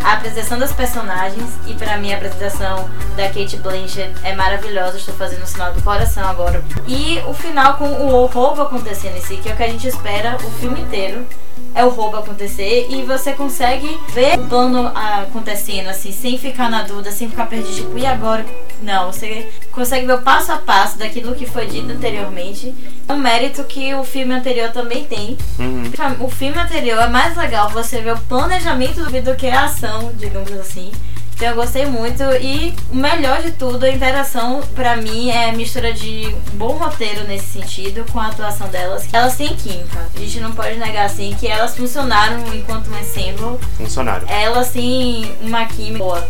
A 0.04 0.14
apresentação 0.14 0.60
das 0.60 0.74
personagens, 0.74 1.50
e 1.66 1.73
pra 1.76 1.98
mim 1.98 2.12
a 2.12 2.16
apresentação 2.16 2.90
da 3.16 3.28
Kate 3.28 3.58
Blanchett 3.58 4.14
é 4.24 4.34
maravilhosa, 4.36 4.98
estou 4.98 5.16
fazendo 5.16 5.44
o 5.44 5.48
sinal 5.48 5.74
do 5.74 5.82
coração 5.82 6.28
agora. 6.28 6.64
E 6.88 7.20
o 7.28 7.34
final 7.34 7.76
com 7.76 7.90
o 7.90 8.26
roubo 8.26 8.62
acontecendo 8.62 9.18
em 9.18 9.22
si, 9.22 9.38
que 9.38 9.50
é 9.50 9.54
o 9.54 9.56
que 9.56 9.64
a 9.64 9.68
gente 9.68 9.88
espera 9.88 10.38
o 10.38 10.52
filme 10.60 10.82
inteiro. 10.82 11.26
É 11.76 11.84
o 11.84 11.90
roubo 11.90 12.18
acontecer 12.18 12.88
e 12.90 13.02
você 13.02 13.34
consegue 13.34 14.00
ver 14.10 14.40
o 14.40 14.48
plano 14.48 14.92
ah, 14.94 15.24
acontecendo 15.28 15.90
assim, 15.90 16.12
sem 16.12 16.38
ficar 16.38 16.70
na 16.70 16.84
dúvida, 16.84 17.12
sem 17.12 17.28
ficar 17.28 17.48
perdido, 17.48 17.76
tipo, 17.76 17.98
e 17.98 18.06
agora? 18.06 18.46
Não, 18.84 19.12
você 19.12 19.50
consegue 19.72 20.06
ver 20.06 20.14
o 20.14 20.22
passo 20.22 20.52
a 20.52 20.58
passo 20.58 21.00
daquilo 21.00 21.34
que 21.34 21.48
foi 21.48 21.66
dito 21.66 21.92
anteriormente. 21.92 22.76
É 23.08 23.14
um 23.14 23.18
mérito 23.18 23.64
que 23.64 23.94
o 23.96 24.04
filme 24.04 24.34
anterior 24.34 24.72
também 24.72 25.06
tem. 25.06 25.38
Uhum. 25.58 25.92
O 26.20 26.30
filme 26.30 26.60
anterior 26.60 27.02
é 27.02 27.08
mais 27.08 27.36
legal 27.36 27.70
você 27.70 28.02
ver 28.02 28.14
o 28.14 28.20
planejamento 28.20 29.02
do 29.10 29.36
que 29.36 29.48
a 29.48 29.64
ação, 29.64 30.12
digamos 30.16 30.52
assim. 30.52 30.92
Então 31.44 31.52
eu 31.52 31.62
gostei 31.62 31.86
muito 31.86 32.24
e 32.40 32.74
o 32.90 32.96
melhor 32.96 33.42
de 33.42 33.52
tudo, 33.52 33.84
a 33.84 33.90
interação 33.90 34.62
pra 34.74 34.96
mim 34.96 35.30
é 35.30 35.50
a 35.50 35.52
mistura 35.52 35.92
de 35.92 36.34
bom 36.54 36.78
roteiro 36.78 37.28
nesse 37.28 37.60
sentido 37.60 38.10
com 38.14 38.20
a 38.22 38.28
atuação 38.28 38.70
delas. 38.70 39.10
Elas 39.12 39.36
têm 39.36 39.54
química. 39.54 40.08
A 40.16 40.20
gente 40.20 40.40
não 40.40 40.54
pode 40.54 40.78
negar 40.78 41.06
assim 41.06 41.36
que 41.38 41.46
elas 41.46 41.76
funcionaram 41.76 42.42
enquanto 42.56 42.90
um 42.90 42.98
ensemble. 42.98 43.60
Funcionário. 43.76 44.26
Elas 44.30 44.72
têm 44.72 45.36
uma 45.42 45.66
química 45.66 45.98
boa. 45.98 46.26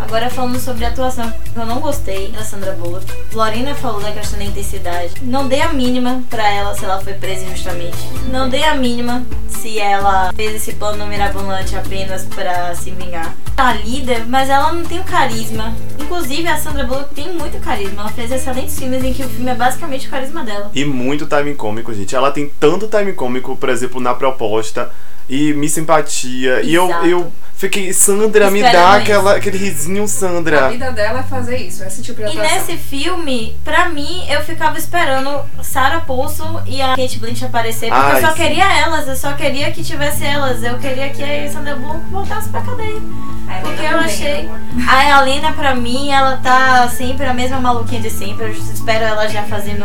Agora 0.00 0.30
falando 0.30 0.58
sobre 0.60 0.84
a 0.84 0.88
atuação, 0.88 1.32
eu 1.54 1.66
não 1.66 1.80
gostei 1.80 2.28
da 2.28 2.42
Sandra 2.42 2.72
Bullock. 2.72 3.06
Florina 3.30 3.74
falou 3.74 4.00
da 4.00 4.12
questão 4.12 4.38
da 4.38 4.44
intensidade. 4.44 5.14
Não 5.22 5.48
dei 5.48 5.60
a 5.62 5.72
mínima 5.72 6.22
pra 6.30 6.48
ela 6.48 6.74
se 6.74 6.84
ela 6.84 7.00
foi 7.00 7.14
presa 7.14 7.44
injustamente. 7.44 7.96
Não 8.30 8.48
dei 8.48 8.62
a 8.64 8.74
mínima 8.74 9.24
se 9.48 9.78
ela 9.78 10.32
fez 10.34 10.54
esse 10.54 10.74
plano 10.74 11.06
mirabolante 11.06 11.74
apenas 11.76 12.24
pra 12.24 12.74
se 12.74 12.90
vingar. 12.90 13.34
Tá 13.56 13.72
líder, 13.72 14.26
mas 14.26 14.48
ela 14.50 14.72
não 14.72 14.84
tem 14.84 15.00
o 15.00 15.04
carisma. 15.04 15.74
Inclusive, 15.98 16.46
a 16.46 16.56
Sandra 16.58 16.84
Bullock 16.84 17.14
tem 17.14 17.32
muito 17.32 17.58
carisma. 17.58 18.02
Ela 18.02 18.10
fez 18.10 18.30
excelentes 18.30 18.78
filmes 18.78 19.02
em 19.02 19.12
que 19.12 19.22
o 19.24 19.28
filme 19.28 19.50
é 19.50 19.54
basicamente 19.54 20.06
o 20.06 20.10
carisma 20.10 20.44
dela. 20.44 20.70
E 20.74 20.84
muito 20.84 21.26
timing 21.26 21.54
cômico, 21.56 21.92
gente. 21.92 22.14
Ela 22.14 22.30
tem 22.30 22.50
tanto 22.60 22.86
timing 22.86 23.14
cômico, 23.14 23.56
por 23.56 23.68
exemplo, 23.70 24.00
na 24.00 24.14
proposta. 24.14 24.90
E 25.28 25.52
me 25.54 25.68
simpatia. 25.68 26.62
E 26.62 26.72
eu, 26.72 26.86
Exato. 26.86 27.06
eu 27.06 27.32
fiquei, 27.56 27.92
Sandra, 27.92 28.50
me 28.50 28.62
dá 28.62 28.94
aquela, 28.96 29.36
aquele 29.36 29.58
risinho, 29.58 30.04
A 30.04 30.08
Sandra. 30.08 30.68
vida 30.68 30.92
dela 30.92 31.20
é 31.20 31.22
fazer 31.22 31.56
isso, 31.56 31.82
esse 31.84 32.02
tipo 32.02 32.22
de 32.22 32.34
E 32.34 32.38
nesse 32.38 32.76
filme, 32.76 33.56
pra 33.64 33.88
mim, 33.88 34.24
eu 34.28 34.40
ficava 34.42 34.78
esperando 34.78 35.40
Sarah 35.62 36.00
Paulson 36.00 36.62
e 36.66 36.80
a 36.82 36.90
Kate 36.96 37.18
Blanchett 37.18 37.46
aparecer, 37.46 37.88
porque 37.90 38.10
Ai, 38.12 38.22
eu 38.22 38.26
só 38.26 38.32
sim. 38.34 38.42
queria 38.42 38.80
elas, 38.80 39.08
eu 39.08 39.16
só 39.16 39.32
queria 39.32 39.70
que 39.72 39.82
tivesse 39.82 40.24
elas, 40.24 40.62
eu 40.62 40.78
queria 40.78 41.08
que 41.10 41.22
a 41.22 41.50
Sandra 41.50 41.74
Bullock 41.76 42.00
voltasse 42.10 42.48
pra 42.48 42.60
cadeia. 42.60 43.00
A 43.48 43.58
Helena 43.60 43.62
Porque 43.62 43.82
eu 43.86 43.90
também, 43.90 44.04
achei. 44.06 44.40
amor. 44.40 44.58
A 44.88 45.20
Helena, 45.22 45.52
pra 45.52 45.74
mim, 45.74 46.10
ela 46.10 46.36
tá 46.38 46.88
sempre 46.88 47.26
a 47.26 47.32
mesma 47.32 47.60
maluquinha 47.60 48.00
de 48.00 48.10
sempre. 48.10 48.46
Eu 48.46 48.50
espero 48.50 49.04
ela 49.04 49.28
já 49.28 49.44
fazendo. 49.44 49.84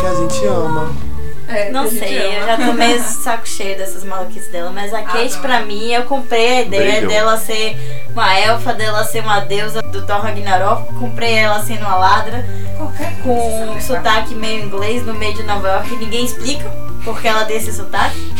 Que 0.00 0.06
a 0.06 0.14
gente 0.14 0.44
ama. 0.46 0.92
É, 1.48 1.70
Não 1.70 1.84
que 1.84 1.98
sei, 1.98 2.38
eu 2.38 2.46
já 2.46 2.56
tô 2.56 2.72
meio 2.72 3.00
saco 3.00 3.46
cheio 3.46 3.76
dessas 3.76 4.02
maluquices 4.04 4.48
dela. 4.48 4.70
Mas 4.72 4.92
a 4.92 5.02
Kate, 5.02 5.18
Adoro. 5.26 5.40
pra 5.42 5.60
mim, 5.60 5.92
eu 5.92 6.02
comprei 6.04 6.58
a 6.58 6.62
ideia 6.62 7.06
dela 7.06 7.36
ser 7.36 7.76
uma 8.10 8.38
elfa, 8.38 8.74
dela 8.74 9.04
ser 9.04 9.20
uma 9.20 9.40
deusa 9.40 9.80
do 9.82 10.04
Thor 10.04 10.20
Ragnarok. 10.20 10.92
Comprei 10.94 11.34
ela 11.34 11.62
sendo 11.62 11.80
uma 11.82 11.96
ladra 11.96 12.44
Qualquer 12.76 13.16
com 13.22 13.70
um 13.70 13.80
sotaque 13.80 14.34
meio 14.34 14.64
inglês 14.64 15.04
no 15.06 15.14
meio 15.14 15.34
de 15.34 15.42
Nova 15.44 15.68
York. 15.68 15.96
Ninguém 15.96 16.24
explica 16.24 16.68
porque 17.04 17.28
ela 17.28 17.44
tem 17.44 17.56
esse 17.56 17.72
sotaque. 17.72 18.34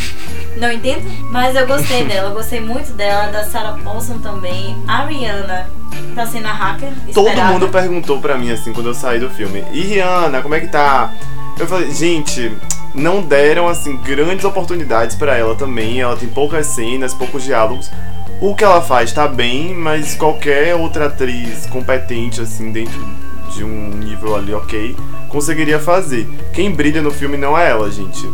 Não 0.57 0.71
entendo, 0.71 1.03
mas 1.31 1.55
eu 1.55 1.65
gostei 1.67 2.03
dela, 2.05 2.29
eu 2.29 2.35
gostei 2.35 2.59
muito 2.59 2.91
dela, 2.93 3.31
da 3.31 3.43
Sarah 3.45 3.77
Paulson 3.83 4.19
também. 4.19 4.75
A 4.87 5.05
Rihanna 5.05 5.69
tá 6.15 6.25
sendo 6.25 6.47
a 6.47 6.51
hacker. 6.53 6.89
Todo 7.13 7.27
esperada. 7.29 7.53
mundo 7.53 7.69
perguntou 7.69 8.19
pra 8.19 8.37
mim, 8.37 8.51
assim, 8.51 8.73
quando 8.73 8.87
eu 8.87 8.93
saí 8.93 9.19
do 9.19 9.29
filme. 9.29 9.63
E 9.71 9.81
Rihanna, 9.81 10.41
como 10.41 10.55
é 10.55 10.59
que 10.59 10.67
tá? 10.67 11.13
Eu 11.59 11.67
falei, 11.67 11.91
gente, 11.91 12.55
não 12.97 13.21
deram, 13.21 13.67
assim, 13.67 13.95
grandes 13.97 14.43
oportunidades 14.43 15.15
pra 15.15 15.37
ela 15.37 15.55
também. 15.55 16.01
Ela 16.01 16.17
tem 16.17 16.27
poucas 16.27 16.65
cenas, 16.67 17.13
poucos 17.13 17.43
diálogos. 17.43 17.91
O 18.41 18.55
que 18.55 18.63
ela 18.63 18.81
faz 18.81 19.13
tá 19.13 19.27
bem, 19.27 19.73
mas 19.73 20.15
qualquer 20.15 20.75
outra 20.75 21.05
atriz 21.05 21.67
competente, 21.67 22.41
assim, 22.41 22.71
dentro 22.71 22.99
de 23.53 23.63
um 23.63 23.89
nível 23.89 24.35
ali 24.35 24.53
ok, 24.53 24.95
conseguiria 25.29 25.79
fazer. 25.79 26.27
Quem 26.53 26.71
brilha 26.71 27.01
no 27.01 27.11
filme 27.11 27.37
não 27.37 27.57
é 27.57 27.69
ela, 27.69 27.89
gente. 27.89 28.27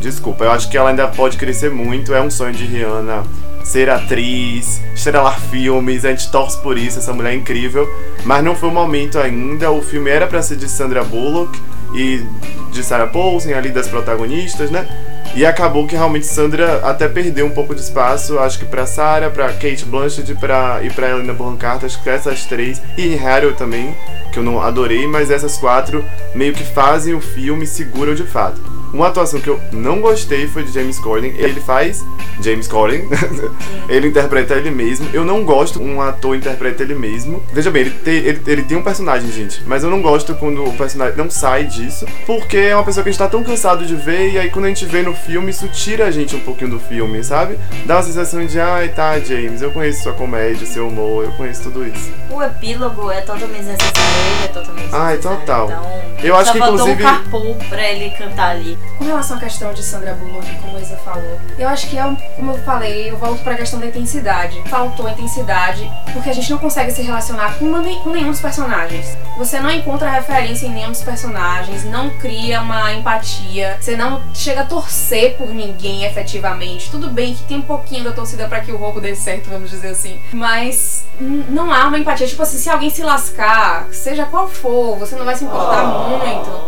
Desculpa, 0.00 0.44
eu 0.44 0.52
acho 0.52 0.68
que 0.68 0.76
ela 0.76 0.90
ainda 0.90 1.06
pode 1.08 1.36
crescer 1.36 1.70
muito. 1.70 2.14
É 2.14 2.20
um 2.20 2.30
sonho 2.30 2.52
de 2.52 2.64
Rihanna 2.64 3.24
ser 3.64 3.90
atriz, 3.90 4.80
estrelar 4.94 5.38
filmes, 5.40 6.04
a 6.04 6.10
gente 6.10 6.30
torce 6.30 6.56
por 6.62 6.78
isso, 6.78 6.98
essa 6.98 7.12
mulher 7.12 7.32
é 7.32 7.36
incrível. 7.36 7.88
Mas 8.24 8.44
não 8.44 8.54
foi 8.54 8.68
o 8.68 8.72
momento 8.72 9.18
ainda. 9.18 9.70
O 9.70 9.82
filme 9.82 10.10
era 10.10 10.26
pra 10.26 10.42
ser 10.42 10.56
de 10.56 10.68
Sandra 10.68 11.04
Bullock 11.04 11.58
e 11.94 12.24
de 12.72 12.82
Sarah 12.84 13.06
Paulson, 13.06 13.54
ali 13.54 13.70
das 13.70 13.88
protagonistas, 13.88 14.70
né? 14.70 14.86
E 15.34 15.44
acabou 15.44 15.86
que 15.86 15.94
realmente 15.94 16.26
Sandra 16.26 16.80
até 16.84 17.06
perdeu 17.06 17.46
um 17.46 17.50
pouco 17.50 17.74
de 17.74 17.80
espaço, 17.80 18.38
acho 18.38 18.58
que 18.58 18.64
pra 18.64 18.86
Sarah, 18.86 19.30
pra 19.30 19.52
Kate 19.52 19.84
Blanchett 19.84 20.34
pra, 20.34 20.80
e 20.82 20.90
pra 20.90 21.10
Helena 21.10 21.32
Bonham 21.32 21.56
Carter, 21.56 21.86
acho 21.86 22.02
que 22.02 22.08
essas 22.08 22.44
três, 22.44 22.80
e 22.96 23.14
Harold 23.16 23.56
também, 23.56 23.94
que 24.32 24.38
eu 24.38 24.42
não 24.42 24.60
adorei, 24.60 25.06
mas 25.06 25.30
essas 25.30 25.56
quatro 25.56 26.04
meio 26.34 26.54
que 26.54 26.64
fazem 26.64 27.14
o 27.14 27.20
filme, 27.20 27.66
seguram 27.66 28.14
de 28.14 28.24
fato. 28.24 28.77
Uma 28.92 29.08
atuação 29.08 29.40
que 29.40 29.48
eu 29.48 29.60
não 29.72 30.00
gostei 30.00 30.46
foi 30.46 30.62
de 30.64 30.72
James 30.72 30.98
Corden. 30.98 31.32
Ele 31.36 31.60
faz 31.60 32.04
James 32.40 32.66
Corden. 32.66 33.08
ele 33.88 34.08
interpreta 34.08 34.54
ele 34.54 34.70
mesmo. 34.70 35.08
Eu 35.12 35.24
não 35.24 35.44
gosto 35.44 35.82
um 35.82 36.00
ator 36.00 36.36
interpreta 36.36 36.82
ele 36.82 36.94
mesmo. 36.94 37.42
Veja 37.52 37.70
bem, 37.70 37.82
ele 37.82 37.90
tem, 37.90 38.14
ele, 38.14 38.40
ele 38.46 38.62
tem 38.62 38.76
um 38.76 38.82
personagem, 38.82 39.30
gente. 39.30 39.62
Mas 39.66 39.82
eu 39.84 39.90
não 39.90 40.00
gosto 40.00 40.34
quando 40.34 40.64
o 40.64 40.72
personagem 40.74 41.16
não 41.16 41.30
sai 41.30 41.64
disso. 41.64 42.06
Porque 42.26 42.56
é 42.56 42.74
uma 42.74 42.84
pessoa 42.84 43.02
que 43.02 43.08
a 43.10 43.12
gente 43.12 43.18
tá 43.18 43.28
tão 43.28 43.42
cansado 43.42 43.84
de 43.84 43.94
ver. 43.94 44.32
E 44.32 44.38
aí 44.38 44.50
quando 44.50 44.66
a 44.66 44.68
gente 44.68 44.84
vê 44.86 45.02
no 45.02 45.14
filme, 45.14 45.50
isso 45.50 45.68
tira 45.68 46.06
a 46.06 46.10
gente 46.10 46.34
um 46.34 46.40
pouquinho 46.40 46.70
do 46.70 46.80
filme, 46.80 47.22
sabe? 47.22 47.58
Dá 47.84 47.96
uma 47.96 48.02
sensação 48.02 48.44
de, 48.46 48.58
ai 48.60 48.88
tá, 48.88 49.18
James, 49.20 49.60
eu 49.62 49.70
conheço 49.70 50.02
sua 50.02 50.12
comédia, 50.12 50.66
seu 50.66 50.88
humor, 50.88 51.24
eu 51.24 51.32
conheço 51.32 51.64
tudo 51.64 51.86
isso. 51.86 52.10
O 52.30 52.42
epílogo 52.42 53.10
é 53.10 53.20
totalmente 53.20 53.64
necessário, 53.64 53.92
ele 54.36 54.44
é 54.44 54.48
totalmente 54.48 54.88
Ai, 54.92 55.16
necessário. 55.16 55.40
total. 55.40 55.66
Então, 55.66 56.02
Eu 56.22 56.36
acho 56.36 56.52
que, 56.52 56.58
inclusive- 56.58 56.90
um 57.02 57.06
carpool 57.06 57.54
pra 57.68 57.90
ele 57.90 58.10
cantar 58.10 58.50
ali. 58.50 58.77
Com 58.98 59.04
relação 59.04 59.36
à 59.36 59.40
questão 59.40 59.72
de 59.72 59.80
Sandra 59.82 60.12
Bullock, 60.14 60.52
como 60.56 60.76
a 60.76 60.80
Isa 60.80 60.96
falou, 60.98 61.38
eu 61.56 61.68
acho 61.68 61.86
que 61.88 61.96
é, 61.96 62.02
como 62.34 62.50
eu 62.52 62.58
falei, 62.64 63.08
eu 63.10 63.16
volto 63.16 63.42
pra 63.44 63.54
questão 63.54 63.78
da 63.78 63.86
intensidade. 63.86 64.60
Faltou 64.68 65.08
intensidade, 65.08 65.88
porque 66.12 66.28
a 66.28 66.32
gente 66.32 66.50
não 66.50 66.58
consegue 66.58 66.90
se 66.90 67.00
relacionar 67.02 67.54
com, 67.58 67.64
uma- 67.66 67.82
com 68.02 68.10
nenhum 68.10 68.30
dos 68.32 68.40
personagens. 68.40 69.16
Você 69.36 69.60
não 69.60 69.70
encontra 69.70 70.10
referência 70.10 70.66
em 70.66 70.70
nenhum 70.70 70.90
dos 70.90 71.00
personagens, 71.02 71.84
não 71.84 72.10
cria 72.10 72.60
uma 72.60 72.92
empatia, 72.92 73.76
você 73.80 73.96
não 73.96 74.20
chega 74.34 74.62
a 74.62 74.66
torcer 74.66 75.36
por 75.36 75.48
ninguém 75.48 76.04
efetivamente. 76.04 76.90
Tudo 76.90 77.08
bem 77.08 77.34
que 77.34 77.44
tem 77.44 77.58
um 77.58 77.62
pouquinho 77.62 78.02
da 78.02 78.10
torcida 78.12 78.48
pra 78.48 78.60
que 78.60 78.72
o 78.72 78.76
roubo 78.76 79.00
dê 79.00 79.14
certo, 79.14 79.48
vamos 79.48 79.70
dizer 79.70 79.88
assim, 79.90 80.18
mas 80.32 81.04
não 81.20 81.72
há 81.72 81.86
uma 81.86 81.98
empatia. 81.98 82.26
Tipo 82.26 82.42
assim, 82.42 82.58
se 82.58 82.68
alguém 82.68 82.90
se 82.90 83.02
lascar, 83.04 83.86
seja 83.92 84.24
qual 84.26 84.48
for, 84.48 84.96
você 84.98 85.14
não 85.14 85.24
vai 85.24 85.36
se 85.36 85.44
importar 85.44 85.84
muito. 85.86 86.67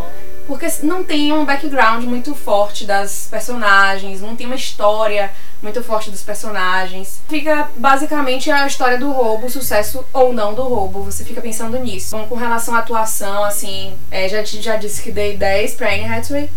Porque 0.51 0.67
não 0.83 1.05
tem 1.05 1.33
um 1.33 1.45
background 1.45 2.03
muito 2.03 2.35
forte 2.35 2.85
das 2.85 3.29
personagens, 3.31 4.21
não 4.21 4.35
tem 4.35 4.47
uma 4.47 4.57
história 4.57 5.31
muito 5.63 5.81
forte 5.81 6.11
dos 6.11 6.25
personagens. 6.25 7.21
Fica 7.29 7.71
basicamente 7.77 8.51
a 8.51 8.67
história 8.67 8.99
do 8.99 9.13
roubo, 9.13 9.47
o 9.47 9.51
sucesso 9.51 10.05
ou 10.13 10.33
não 10.33 10.53
do 10.53 10.63
roubo. 10.63 11.05
Você 11.05 11.25
fica 11.25 11.41
pensando 11.41 11.79
nisso. 11.79 12.17
Bom, 12.17 12.27
com 12.27 12.35
relação 12.35 12.75
à 12.75 12.81
atuação, 12.81 13.45
assim, 13.45 13.95
é, 14.11 14.29
já, 14.29 14.43
já 14.43 14.75
disse 14.75 15.01
que 15.03 15.13
dei 15.13 15.37
10 15.37 15.75
pra 15.75 15.95
Anne 15.95 16.07
Hathaway. 16.07 16.51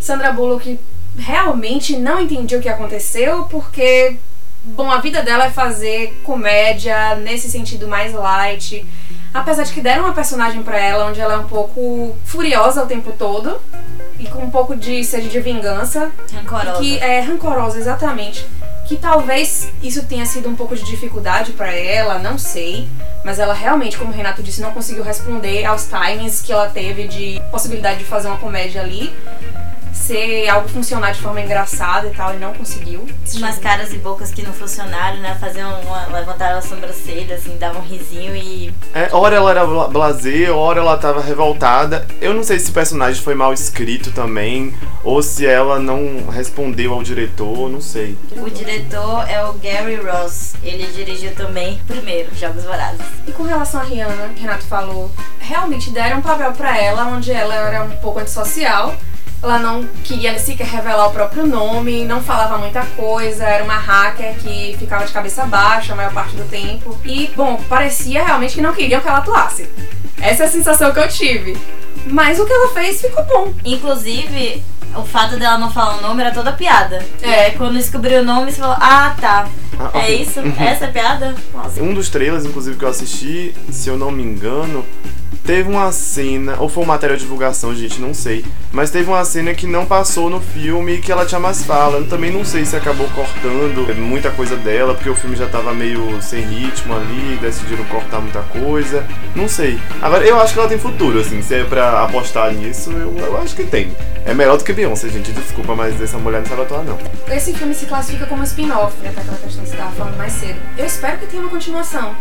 Sandra 0.00 0.30
Bullock 0.30 0.78
realmente 1.18 1.96
não 1.96 2.20
entendi 2.20 2.54
o 2.54 2.60
que 2.60 2.68
aconteceu, 2.68 3.46
porque, 3.46 4.16
bom, 4.62 4.88
a 4.88 5.00
vida 5.00 5.24
dela 5.24 5.46
é 5.46 5.50
fazer 5.50 6.20
comédia 6.22 7.16
nesse 7.16 7.50
sentido 7.50 7.88
mais 7.88 8.12
light. 8.12 8.86
Apesar 9.34 9.64
de 9.64 9.72
que 9.72 9.80
deram 9.80 10.04
uma 10.04 10.14
personagem 10.14 10.62
para 10.62 10.78
ela 10.78 11.06
onde 11.06 11.20
ela 11.20 11.34
é 11.34 11.38
um 11.38 11.48
pouco 11.48 12.14
furiosa 12.24 12.84
o 12.84 12.86
tempo 12.86 13.12
todo 13.18 13.60
e 14.16 14.28
com 14.28 14.38
um 14.38 14.50
pouco 14.50 14.76
de 14.76 15.02
sede 15.04 15.28
de 15.28 15.40
vingança. 15.40 16.12
Rancorosa. 16.32 16.78
Que 16.78 16.98
é 17.00 17.18
rancorosa, 17.18 17.76
exatamente. 17.76 18.46
Que 18.86 18.96
talvez 18.96 19.68
isso 19.82 20.04
tenha 20.04 20.24
sido 20.24 20.48
um 20.48 20.54
pouco 20.54 20.76
de 20.76 20.84
dificuldade 20.84 21.50
para 21.52 21.74
ela, 21.74 22.20
não 22.20 22.38
sei. 22.38 22.88
Mas 23.24 23.40
ela 23.40 23.54
realmente, 23.54 23.98
como 23.98 24.12
o 24.12 24.14
Renato 24.14 24.40
disse, 24.40 24.60
não 24.60 24.70
conseguiu 24.70 25.02
responder 25.02 25.64
aos 25.64 25.88
timings 25.88 26.40
que 26.40 26.52
ela 26.52 26.68
teve 26.68 27.08
de 27.08 27.42
possibilidade 27.50 27.98
de 27.98 28.04
fazer 28.04 28.28
uma 28.28 28.36
comédia 28.36 28.82
ali 28.82 29.12
ser 29.94 30.48
algo 30.48 30.68
funcionar 30.68 31.12
de 31.12 31.20
forma 31.20 31.40
engraçada 31.40 32.08
e 32.08 32.10
tal, 32.10 32.34
e 32.34 32.38
não 32.38 32.52
conseguiu. 32.52 33.06
Umas 33.36 33.58
caras 33.58 33.92
e 33.92 33.98
bocas 33.98 34.30
que 34.30 34.42
não 34.42 34.52
funcionaram, 34.52 35.18
né? 35.18 35.36
Faziam 35.40 35.80
uma, 35.80 36.06
levantar 36.06 36.54
a 36.54 36.60
sobrancelha, 36.60 37.36
assim, 37.36 37.56
dava 37.56 37.78
um 37.78 37.82
risinho 37.82 38.34
e. 38.36 38.72
É, 38.92 39.08
hora 39.12 39.36
ela 39.36 39.50
era 39.50 39.66
blazer, 39.88 40.54
hora 40.54 40.80
ela 40.80 40.96
tava 40.98 41.20
revoltada. 41.20 42.06
Eu 42.20 42.34
não 42.34 42.42
sei 42.42 42.58
se 42.58 42.70
o 42.70 42.74
personagem 42.74 43.22
foi 43.22 43.34
mal 43.34 43.52
escrito 43.52 44.12
também, 44.12 44.74
ou 45.02 45.22
se 45.22 45.46
ela 45.46 45.78
não 45.78 46.26
respondeu 46.28 46.92
ao 46.92 47.02
diretor, 47.02 47.70
não 47.70 47.80
sei. 47.80 48.18
O 48.36 48.50
diretor 48.50 49.28
é 49.28 49.42
o 49.44 49.54
Gary 49.54 49.96
Ross. 49.96 50.54
Ele 50.62 50.86
dirigiu 50.88 51.34
também 51.34 51.80
primeiro 51.86 52.34
Jogos 52.34 52.64
Vorazes. 52.64 53.00
E 53.26 53.32
com 53.32 53.44
relação 53.44 53.80
a 53.80 53.84
Rihanna, 53.84 54.30
Renato 54.36 54.64
falou, 54.64 55.10
realmente 55.38 55.90
deram 55.90 56.18
um 56.18 56.22
papel 56.22 56.52
para 56.52 56.78
ela 56.78 57.06
onde 57.06 57.30
ela 57.32 57.54
era 57.54 57.84
um 57.84 57.96
pouco 57.96 58.18
antissocial 58.18 58.94
ela 59.44 59.58
não 59.58 59.84
queria 60.02 60.38
sequer 60.38 60.66
revelar 60.66 61.08
o 61.08 61.12
próprio 61.12 61.46
nome, 61.46 62.04
não 62.04 62.22
falava 62.22 62.56
muita 62.58 62.84
coisa, 62.96 63.44
era 63.44 63.62
uma 63.62 63.76
hacker 63.76 64.34
que 64.36 64.74
ficava 64.78 65.04
de 65.04 65.12
cabeça 65.12 65.44
baixa 65.44 65.92
a 65.92 65.96
maior 65.96 66.12
parte 66.12 66.34
do 66.34 66.48
tempo. 66.48 66.98
E, 67.04 67.30
bom, 67.36 67.60
parecia 67.68 68.24
realmente 68.24 68.54
que 68.54 68.62
não 68.62 68.72
queriam 68.72 69.00
que 69.00 69.08
ela 69.08 69.18
atuasse. 69.18 69.68
Essa 70.20 70.44
é 70.44 70.46
a 70.46 70.50
sensação 70.50 70.92
que 70.92 70.98
eu 70.98 71.08
tive. 71.08 71.56
Mas 72.06 72.38
o 72.38 72.46
que 72.46 72.52
ela 72.52 72.68
fez 72.72 73.00
ficou 73.00 73.24
bom. 73.24 73.52
Inclusive, 73.64 74.62
o 74.96 75.04
fato 75.04 75.38
dela 75.38 75.58
não 75.58 75.70
falar 75.70 75.98
o 75.98 76.02
nome 76.02 76.22
era 76.22 76.32
toda 76.32 76.52
piada. 76.52 77.04
É. 77.22 77.28
E 77.28 77.34
aí, 77.34 77.50
quando 77.52 77.74
descobriu 77.74 78.20
o 78.20 78.24
nome, 78.24 78.52
você 78.52 78.60
falou: 78.60 78.76
Ah, 78.78 79.14
tá. 79.20 79.48
Ah, 79.78 79.98
é 79.98 80.12
isso? 80.12 80.40
Essa 80.58 80.86
é 80.86 80.88
a 80.88 80.92
piada? 80.92 81.34
Nossa. 81.52 81.82
Um 81.82 81.92
dos 81.92 82.08
trailers, 82.08 82.44
inclusive, 82.44 82.76
que 82.76 82.84
eu 82.84 82.88
assisti, 82.88 83.54
se 83.70 83.88
eu 83.88 83.98
não 83.98 84.10
me 84.10 84.22
engano, 84.22 84.84
Teve 85.44 85.68
uma 85.68 85.92
cena, 85.92 86.56
ou 86.58 86.70
foi 86.70 86.82
um 86.82 86.86
material 86.86 87.18
de 87.18 87.22
divulgação, 87.22 87.74
gente, 87.74 88.00
não 88.00 88.14
sei. 88.14 88.42
Mas 88.72 88.90
teve 88.90 89.10
uma 89.10 89.22
cena 89.26 89.52
que 89.52 89.66
não 89.66 89.84
passou 89.84 90.30
no 90.30 90.40
filme 90.40 90.94
e 90.94 90.98
que 91.02 91.12
ela 91.12 91.26
tinha 91.26 91.38
mais 91.38 91.62
fala. 91.62 91.98
Eu 91.98 92.08
também 92.08 92.32
não 92.32 92.42
sei 92.46 92.64
se 92.64 92.74
acabou 92.74 93.06
cortando 93.08 93.94
muita 93.98 94.30
coisa 94.30 94.56
dela, 94.56 94.94
porque 94.94 95.10
o 95.10 95.14
filme 95.14 95.36
já 95.36 95.46
tava 95.46 95.74
meio 95.74 96.20
sem 96.22 96.40
ritmo 96.40 96.94
ali, 96.94 97.38
decidiram 97.42 97.84
cortar 97.84 98.20
muita 98.20 98.40
coisa. 98.40 99.06
Não 99.36 99.46
sei. 99.46 99.78
Agora, 100.00 100.24
eu 100.24 100.40
acho 100.40 100.54
que 100.54 100.58
ela 100.58 100.68
tem 100.68 100.78
futuro, 100.78 101.20
assim, 101.20 101.42
se 101.42 101.56
é 101.56 101.64
pra 101.64 102.04
apostar 102.04 102.50
nisso, 102.54 102.90
eu, 102.92 103.14
eu 103.18 103.36
acho 103.36 103.54
que 103.54 103.64
tem. 103.64 103.94
É 104.24 104.32
melhor 104.32 104.56
do 104.56 104.64
que 104.64 104.72
Beyoncé, 104.72 105.10
gente, 105.10 105.30
desculpa, 105.30 105.74
mas 105.74 106.00
essa 106.00 106.16
mulher 106.16 106.40
não 106.40 106.46
sabe 106.46 106.62
atuar, 106.62 106.84
não. 106.84 106.98
Esse 107.28 107.52
filme 107.52 107.74
se 107.74 107.84
classifica 107.84 108.24
como 108.24 108.42
spin-off, 108.44 108.96
né, 109.02 109.12
aquela 109.14 109.36
questão 109.36 109.62
que 109.62 109.68
você 109.68 109.76
tava 109.76 109.92
falando 109.92 110.16
mais 110.16 110.32
cedo. 110.32 110.58
Eu 110.78 110.86
espero 110.86 111.18
que 111.18 111.26
tenha 111.26 111.42
uma 111.42 111.50
continuação. 111.50 112.14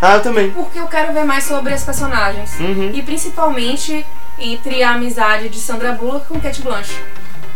Ah, 0.00 0.14
eu 0.14 0.22
também. 0.22 0.50
Porque 0.50 0.78
eu 0.78 0.86
quero 0.86 1.12
ver 1.12 1.24
mais 1.24 1.44
sobre 1.44 1.72
as 1.72 1.84
personagens. 1.84 2.58
Uhum. 2.60 2.90
E 2.94 3.02
principalmente 3.02 4.06
entre 4.38 4.82
a 4.82 4.92
amizade 4.92 5.48
de 5.48 5.58
Sandra 5.58 5.92
Bullock 5.92 6.26
com 6.26 6.40
Kate 6.40 6.62
Blanchett. 6.62 7.02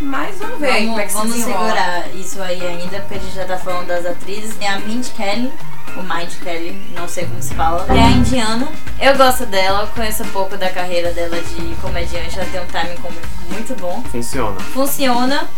Mas 0.01 0.37
vamos 0.39 0.59
ver 0.59 0.73
vamos, 0.73 0.89
como 0.89 1.01
é 1.01 1.07
que 1.07 1.13
Vamos 1.13 1.35
se 1.35 1.43
segurar 1.45 2.09
isso 2.15 2.43
aí 2.43 2.67
ainda, 2.67 2.99
porque 3.01 3.15
a 3.15 3.19
gente 3.19 3.35
já 3.35 3.45
tá 3.45 3.57
falando 3.57 3.87
das 3.87 4.05
atrizes. 4.05 4.57
Tem 4.57 4.69
a 4.69 4.81
Mint 4.81 5.11
Kelly, 5.11 5.53
o 5.97 6.03
Mind 6.03 6.33
Kelly, 6.43 6.81
não 6.95 7.07
sei 7.09 7.27
como 7.27 7.43
se 7.43 7.55
fala. 7.55 7.87
É 7.89 8.03
a 8.03 8.11
indiana. 8.11 8.69
Eu 9.01 9.17
gosto 9.17 9.47
dela, 9.47 9.87
conheço 9.95 10.23
um 10.23 10.29
pouco 10.29 10.57
da 10.57 10.71
carreira 10.71 11.13
dela 11.13 11.37
de 11.41 11.75
comediante. 11.77 12.39
Ela 12.39 12.49
tem 12.51 12.61
um 12.61 12.67
timing 12.67 12.97
cômico 12.97 13.27
muito 13.51 13.75
bom. 13.81 14.03
Funciona. 14.11 14.61
Funciona, 14.61 15.49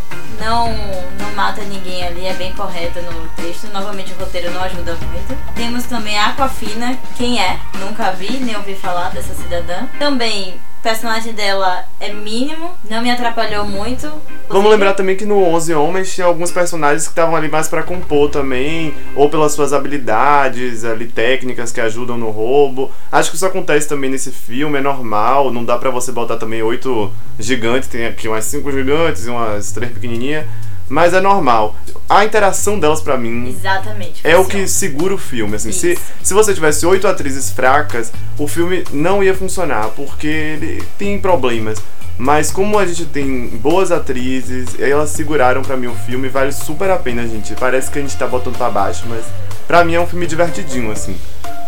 não, 0.41 0.73
não 1.19 1.33
mata 1.35 1.63
ninguém 1.63 2.07
ali, 2.07 2.27
é 2.27 2.35
bem 2.35 2.53
correta 2.53 3.01
no 3.03 3.29
texto. 3.29 3.69
Novamente 3.73 4.13
o 4.13 4.17
roteiro 4.17 4.51
não 4.53 4.63
ajuda 4.63 4.95
muito. 4.95 5.55
Temos 5.55 5.85
também 5.85 6.19
a 6.19 6.29
Aquafina, 6.29 6.99
quem 7.17 7.41
é? 7.41 7.59
Nunca 7.79 8.11
vi, 8.13 8.39
nem 8.39 8.57
ouvi 8.57 8.75
falar 8.75 9.11
dessa 9.11 9.35
cidadã. 9.35 9.87
Também 9.99 10.61
personagem 10.85 11.33
dela 11.33 11.83
é 11.99 12.13
mínimo, 12.13 12.73
não 12.91 13.01
me 13.01 13.11
atrapalhou 13.11 13.65
muito. 13.65 14.13
Vamos 14.51 14.71
lembrar 14.71 14.93
também 14.93 15.17
que 15.17 15.25
no 15.25 15.43
11 15.43 15.73
Homens 15.73 16.15
tinha 16.15 16.27
alguns 16.27 16.53
personagens 16.53 17.05
que 17.05 17.09
estavam 17.09 17.35
ali 17.35 17.49
mais 17.49 17.67
para 17.69 17.83
compor 17.83 18.29
também, 18.29 18.95
ou 19.17 19.31
pelas 19.31 19.53
suas 19.53 19.73
habilidades 19.73 20.85
ali 20.85 21.07
técnicas 21.07 21.73
que 21.73 21.81
ajudam 21.81 22.19
no 22.19 22.29
roubo. 22.29 22.93
Acho 23.11 23.31
que 23.31 23.37
isso 23.37 23.47
acontece 23.47 23.89
também 23.89 24.11
nesse 24.11 24.31
filme, 24.31 24.77
é 24.77 24.83
normal, 24.83 25.51
não 25.51 25.65
dá 25.65 25.79
para 25.79 25.89
você 25.89 26.13
botar 26.13 26.37
também 26.37 26.63
oito 26.63 27.11
gigantes, 27.39 27.89
tem 27.89 28.05
aqui 28.05 28.29
umas 28.29 28.45
cinco 28.45 28.71
gigantes 28.71 29.27
e 29.27 29.31
umas 29.31 29.73
três 29.73 29.91
pequenininhas. 29.91 30.45
Mas 30.89 31.15
é 31.15 31.21
normal. 31.21 31.77
A 32.09 32.25
interação 32.25 32.79
delas 32.79 33.01
para 33.01 33.17
mim 33.17 33.49
Exatamente, 33.49 34.21
é 34.23 34.37
o 34.37 34.45
que 34.45 34.69
segura 34.69 35.15
o 35.15 35.19
filme. 35.19 35.57
Assim, 35.57 35.73
se, 35.73 35.99
se 36.23 36.35
você 36.35 36.53
tivesse 36.53 36.85
oito 36.85 37.09
atrizes 37.09 37.51
fracas, 37.51 38.13
o 38.39 38.47
filme 38.47 38.85
não 38.93 39.23
ia 39.23 39.35
funcionar, 39.35 39.89
porque 39.91 40.27
ele 40.27 40.85
tem 40.99 41.19
problemas. 41.19 41.79
Mas 42.17 42.51
como 42.51 42.79
a 42.79 42.87
gente 42.87 43.07
tem 43.07 43.49
boas 43.49 43.91
atrizes, 43.91 44.79
elas 44.79 45.11
seguraram 45.11 45.63
para 45.63 45.77
mim 45.77 45.89
o 45.89 45.95
filme, 45.95 46.29
vale 46.29 46.53
super 46.53 46.91
a 46.91 46.97
pena, 46.97 47.27
gente. 47.27 47.55
Parece 47.55 47.91
que 47.91 47.99
a 47.99 48.03
gente 48.03 48.17
tá 48.17 48.27
botando 48.27 48.57
pra 48.57 48.71
baixo, 48.71 49.05
mas 49.09 49.25
pra 49.67 49.85
mim 49.85 49.95
é 49.95 50.01
um 50.01 50.07
filme 50.07 50.27
divertidinho, 50.27 50.93
assim 50.93 51.17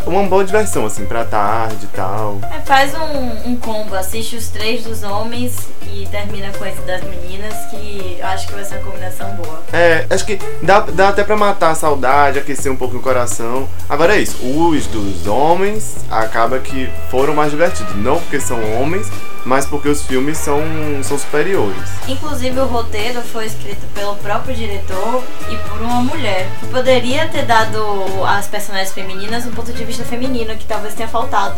uma 0.07 0.23
boa 0.25 0.45
diversão, 0.45 0.87
assim, 0.87 1.05
pra 1.05 1.25
tarde 1.25 1.85
e 1.85 1.89
tal. 1.89 2.39
É, 2.43 2.61
faz 2.61 2.95
um, 2.95 3.51
um 3.51 3.57
combo, 3.57 3.95
assiste 3.95 4.37
os 4.37 4.49
três 4.49 4.85
dos 4.85 5.03
homens 5.03 5.69
e 5.93 6.07
termina 6.07 6.53
com 6.53 6.65
esse 6.65 6.81
das 6.83 7.03
meninas, 7.03 7.55
que 7.71 8.17
eu 8.19 8.27
acho 8.27 8.47
que 8.47 8.55
vai 8.55 8.65
ser 8.65 8.77
uma 8.77 8.91
combinação 8.91 9.31
boa. 9.35 9.63
É, 9.73 10.07
acho 10.09 10.25
que 10.25 10.39
dá, 10.63 10.81
dá 10.81 11.09
até 11.09 11.25
pra 11.25 11.37
matar 11.37 11.71
a 11.71 11.75
saudade, 11.75 12.39
aquecer 12.39 12.71
um 12.71 12.77
pouco 12.77 12.95
no 12.95 13.01
coração. 13.01 13.69
Agora 13.89 14.17
é 14.17 14.21
isso, 14.21 14.37
os 14.43 14.87
dos 14.87 15.27
homens 15.27 15.97
acaba 16.11 16.59
que 16.59 16.89
foram 17.11 17.35
mais 17.35 17.51
divertidos. 17.51 17.95
Não 17.97 18.21
porque 18.21 18.41
são 18.41 18.59
homens, 18.81 19.11
mas 19.47 19.65
porque 19.65 19.89
os 19.89 20.03
filmes 20.03 20.37
são, 20.37 20.61
são 21.05 21.17
superiores. 21.17 21.89
Inclusive, 22.09 22.59
o 22.59 22.67
roteiro 22.67 23.23
foi 23.23 23.47
escrito 23.47 23.87
pelo 23.95 24.17
próprio 24.17 24.55
diretor 24.55 25.23
e 25.49 25.57
por 25.69 25.81
uma 25.81 26.03
mulher, 26.03 26.51
que 26.59 26.67
poderia 26.67 27.29
ter 27.29 27.45
dado 27.45 27.79
às 28.27 28.49
personagens 28.49 28.93
femininas 28.93 29.47
um 29.47 29.53
ponto 29.53 29.73
de 29.73 29.85
vista 29.85 30.05
feminino, 30.05 30.57
que 30.57 30.67
talvez 30.67 30.95
tenha 30.95 31.09
faltado. 31.09 31.57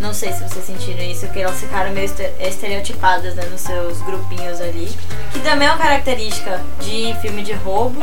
Não 0.00 0.12
sei 0.12 0.32
se 0.32 0.42
vocês 0.42 0.64
sentiram 0.64 1.04
isso, 1.04 1.28
que 1.28 1.38
elas 1.38 1.60
ficaram 1.60 1.92
meio 1.92 2.10
estereotipadas 2.40 3.34
né, 3.36 3.44
nos 3.44 3.60
seus 3.60 4.00
grupinhos 4.02 4.60
ali. 4.60 4.88
Que 5.32 5.38
também 5.40 5.68
é 5.68 5.70
uma 5.70 5.78
característica 5.78 6.60
de 6.80 7.14
filme 7.20 7.42
de 7.42 7.52
roubo, 7.52 8.02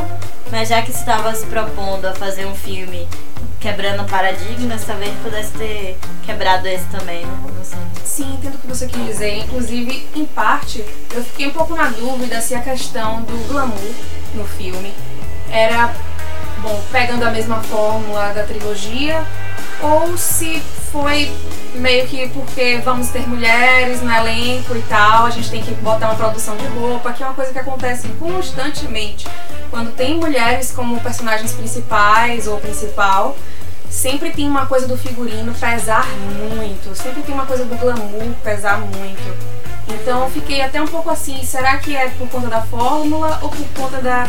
mas 0.52 0.70
já 0.70 0.82
que 0.82 0.92
estava 0.92 1.36
se 1.36 1.46
propondo 1.48 2.06
a 2.06 2.14
fazer 2.14 2.46
um 2.46 2.56
filme 2.56 3.08
quebrando 3.60 4.04
paradigmas, 4.06 4.84
talvez 4.86 5.14
pudesse 5.24 5.52
ter 5.54 5.98
quebrado 6.26 6.68
esse 6.68 6.86
também, 6.86 7.26
né? 7.26 7.34
Sim, 8.04 8.34
entendo 8.34 8.56
o 8.56 8.58
que 8.58 8.68
você 8.68 8.88
quis 8.88 9.06
dizer. 9.06 9.38
Inclusive, 9.38 10.08
em 10.16 10.26
parte, 10.26 10.84
eu 11.14 11.24
fiquei 11.24 11.48
um 11.48 11.52
pouco 11.52 11.76
na 11.76 11.90
dúvida 11.90 12.42
se 12.42 12.56
a 12.56 12.62
questão 12.62 13.22
do 13.22 13.48
glamour 13.48 13.94
no 14.34 14.46
filme 14.46 14.94
era, 15.52 15.94
bom, 16.62 16.84
pegando 16.92 17.24
a 17.24 17.32
mesma 17.32 17.62
fórmula 17.62 18.34
da 18.34 18.44
trilogia, 18.44 19.24
ou 19.82 20.18
se 20.18 20.62
foi 20.92 21.32
meio 21.78 22.08
que 22.08 22.28
porque 22.30 22.82
vamos 22.84 23.10
ter 23.10 23.28
mulheres 23.28 24.02
no 24.02 24.12
elenco 24.12 24.76
e 24.76 24.82
tal, 24.84 25.26
a 25.26 25.30
gente 25.30 25.50
tem 25.50 25.62
que 25.62 25.72
botar 25.76 26.08
uma 26.08 26.16
produção 26.16 26.56
de 26.58 26.66
roupa, 26.68 27.14
que 27.14 27.24
é 27.24 27.26
uma 27.26 27.36
coisa 27.36 27.52
que 27.52 27.60
acontece 27.60 28.08
constantemente. 28.20 29.28
Quando 29.70 29.96
tem 29.96 30.16
mulheres 30.16 30.72
como 30.72 31.00
personagens 31.00 31.54
principais 31.54 32.48
ou 32.48 32.60
principal, 32.60 33.36
sempre 33.90 34.32
tem 34.32 34.48
uma 34.48 34.66
coisa 34.66 34.88
do 34.88 34.98
figurino 34.98 35.54
pesar 35.54 36.08
muito, 36.38 36.96
sempre 36.96 37.22
tem 37.22 37.34
uma 37.34 37.46
coisa 37.46 37.66
do 37.66 37.76
glamour 37.76 38.34
pesar 38.44 38.80
muito. 38.80 39.58
Então 39.88 40.24
eu 40.24 40.30
fiquei 40.30 40.62
até 40.62 40.82
um 40.82 40.88
pouco 40.88 41.10
assim, 41.10 41.44
será 41.44 41.78
que 41.78 41.96
é 41.96 42.10
por 42.10 42.28
conta 42.30 42.48
da 42.48 42.62
fórmula 42.62 43.40
ou 43.42 43.50
por 43.50 43.66
conta 43.76 44.02
da 44.02 44.28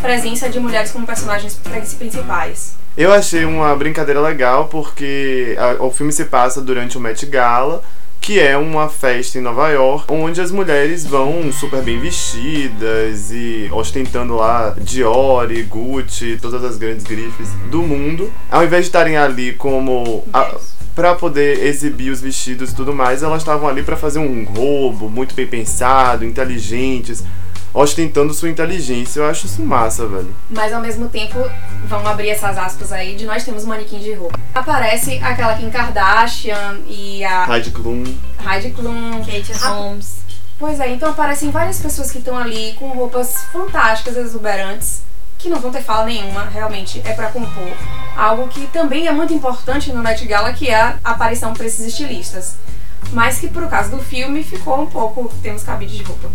presença 0.00 0.48
de 0.48 0.60
mulheres 0.60 0.92
como 0.92 1.06
personagens 1.06 1.60
principais? 1.98 2.76
Eu 3.00 3.14
achei 3.14 3.46
uma 3.46 3.74
brincadeira 3.74 4.20
legal 4.20 4.66
porque 4.68 5.56
a, 5.58 5.82
o 5.82 5.90
filme 5.90 6.12
se 6.12 6.26
passa 6.26 6.60
durante 6.60 6.98
o 6.98 7.00
Met 7.00 7.24
Gala 7.24 7.82
que 8.20 8.38
é 8.38 8.58
uma 8.58 8.90
festa 8.90 9.38
em 9.38 9.40
Nova 9.40 9.70
York, 9.70 10.04
onde 10.12 10.38
as 10.38 10.52
mulheres 10.52 11.06
vão 11.06 11.50
super 11.50 11.80
bem 11.80 11.98
vestidas 11.98 13.30
e 13.32 13.70
ostentando 13.72 14.36
lá 14.36 14.76
Dior, 14.78 15.48
Gucci, 15.66 16.38
todas 16.42 16.62
as 16.62 16.76
grandes 16.76 17.06
grifes 17.06 17.48
do 17.70 17.82
mundo. 17.82 18.30
Ao 18.50 18.62
invés 18.62 18.84
de 18.84 18.88
estarem 18.88 19.16
ali 19.16 19.54
como 19.54 20.22
a, 20.30 20.54
para 20.94 21.14
poder 21.14 21.64
exibir 21.64 22.10
os 22.10 22.20
vestidos 22.20 22.72
e 22.72 22.74
tudo 22.76 22.92
mais, 22.92 23.22
elas 23.22 23.40
estavam 23.40 23.66
ali 23.66 23.82
para 23.82 23.96
fazer 23.96 24.18
um 24.18 24.44
roubo 24.44 25.08
muito 25.08 25.34
bem 25.34 25.46
pensado, 25.46 26.22
inteligentes, 26.22 27.24
ostentando 27.72 28.32
sua 28.34 28.48
inteligência. 28.48 29.20
Eu 29.20 29.26
acho 29.30 29.46
isso 29.46 29.62
massa, 29.62 30.06
velho. 30.06 30.34
Mas 30.50 30.72
ao 30.72 30.80
mesmo 30.80 31.08
tempo, 31.08 31.38
vamos 31.86 32.06
abrir 32.06 32.30
essas 32.30 32.56
aspas 32.58 32.92
aí, 32.92 33.16
de 33.16 33.24
nós 33.26 33.44
temos 33.44 33.64
manequim 33.64 33.98
de 33.98 34.12
roupa. 34.14 34.38
Aparece 34.54 35.18
aquela 35.22 35.54
Kim 35.54 35.70
Kardashian 35.70 36.78
e 36.86 37.24
a 37.24 37.46
Heidi 37.54 37.70
Klum. 37.70 38.04
Heidi 38.46 38.70
Klum, 38.70 39.22
Kate 39.24 39.52
a- 39.62 39.68
Holmes. 39.68 40.20
Pois 40.58 40.78
é, 40.78 40.90
então 40.92 41.10
aparecem 41.10 41.50
várias 41.50 41.78
pessoas 41.78 42.10
que 42.10 42.18
estão 42.18 42.36
ali 42.36 42.74
com 42.78 42.88
roupas 42.90 43.44
fantásticas, 43.50 44.14
exuberantes, 44.16 45.00
que 45.38 45.48
não 45.48 45.58
vão 45.58 45.70
ter 45.70 45.80
fala 45.82 46.04
nenhuma, 46.04 46.44
realmente 46.44 47.00
é 47.02 47.12
pra 47.14 47.28
compor. 47.30 47.72
Algo 48.14 48.46
que 48.48 48.66
também 48.66 49.06
é 49.08 49.12
muito 49.12 49.32
importante 49.32 49.90
no 49.90 50.02
Met 50.02 50.22
Gala, 50.26 50.52
que 50.52 50.68
é 50.68 50.78
a 50.78 50.98
aparição 51.02 51.54
para 51.54 51.64
esses 51.64 51.86
estilistas. 51.86 52.56
Mas 53.14 53.38
que 53.38 53.48
por 53.48 53.66
causa 53.70 53.88
do 53.88 54.02
filme 54.02 54.44
ficou 54.44 54.82
um 54.82 54.86
pouco, 54.86 55.32
temos 55.42 55.62
cabide 55.62 55.96
de 55.96 56.02
roupa. 56.02 56.28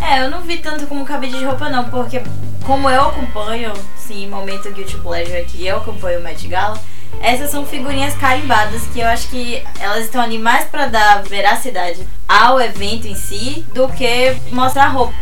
É, 0.00 0.22
eu 0.22 0.30
não 0.30 0.40
vi 0.40 0.58
tanto 0.58 0.86
como 0.86 1.04
cabide 1.04 1.38
de 1.38 1.44
roupa 1.44 1.68
não, 1.68 1.84
porque 1.90 2.22
como 2.64 2.88
eu 2.88 3.08
acompanho, 3.08 3.72
sim, 3.96 4.28
momento 4.28 4.72
Guilty 4.72 4.96
Pleasure 4.98 5.36
aqui, 5.36 5.66
eu 5.66 5.76
acompanho 5.76 6.20
o 6.20 6.22
Met 6.22 6.46
Gala, 6.48 6.80
essas 7.20 7.50
são 7.50 7.66
figurinhas 7.66 8.14
carimbadas 8.14 8.86
que 8.86 9.00
eu 9.00 9.06
acho 9.06 9.28
que 9.28 9.62
elas 9.78 10.04
estão 10.04 10.22
ali 10.22 10.38
mais 10.38 10.64
pra 10.66 10.86
dar 10.86 11.22
veracidade 11.22 12.06
ao 12.26 12.60
evento 12.60 13.06
em 13.06 13.14
si 13.14 13.64
do 13.74 13.88
que 13.88 14.36
mostrar 14.52 14.88
roupa. 14.88 15.12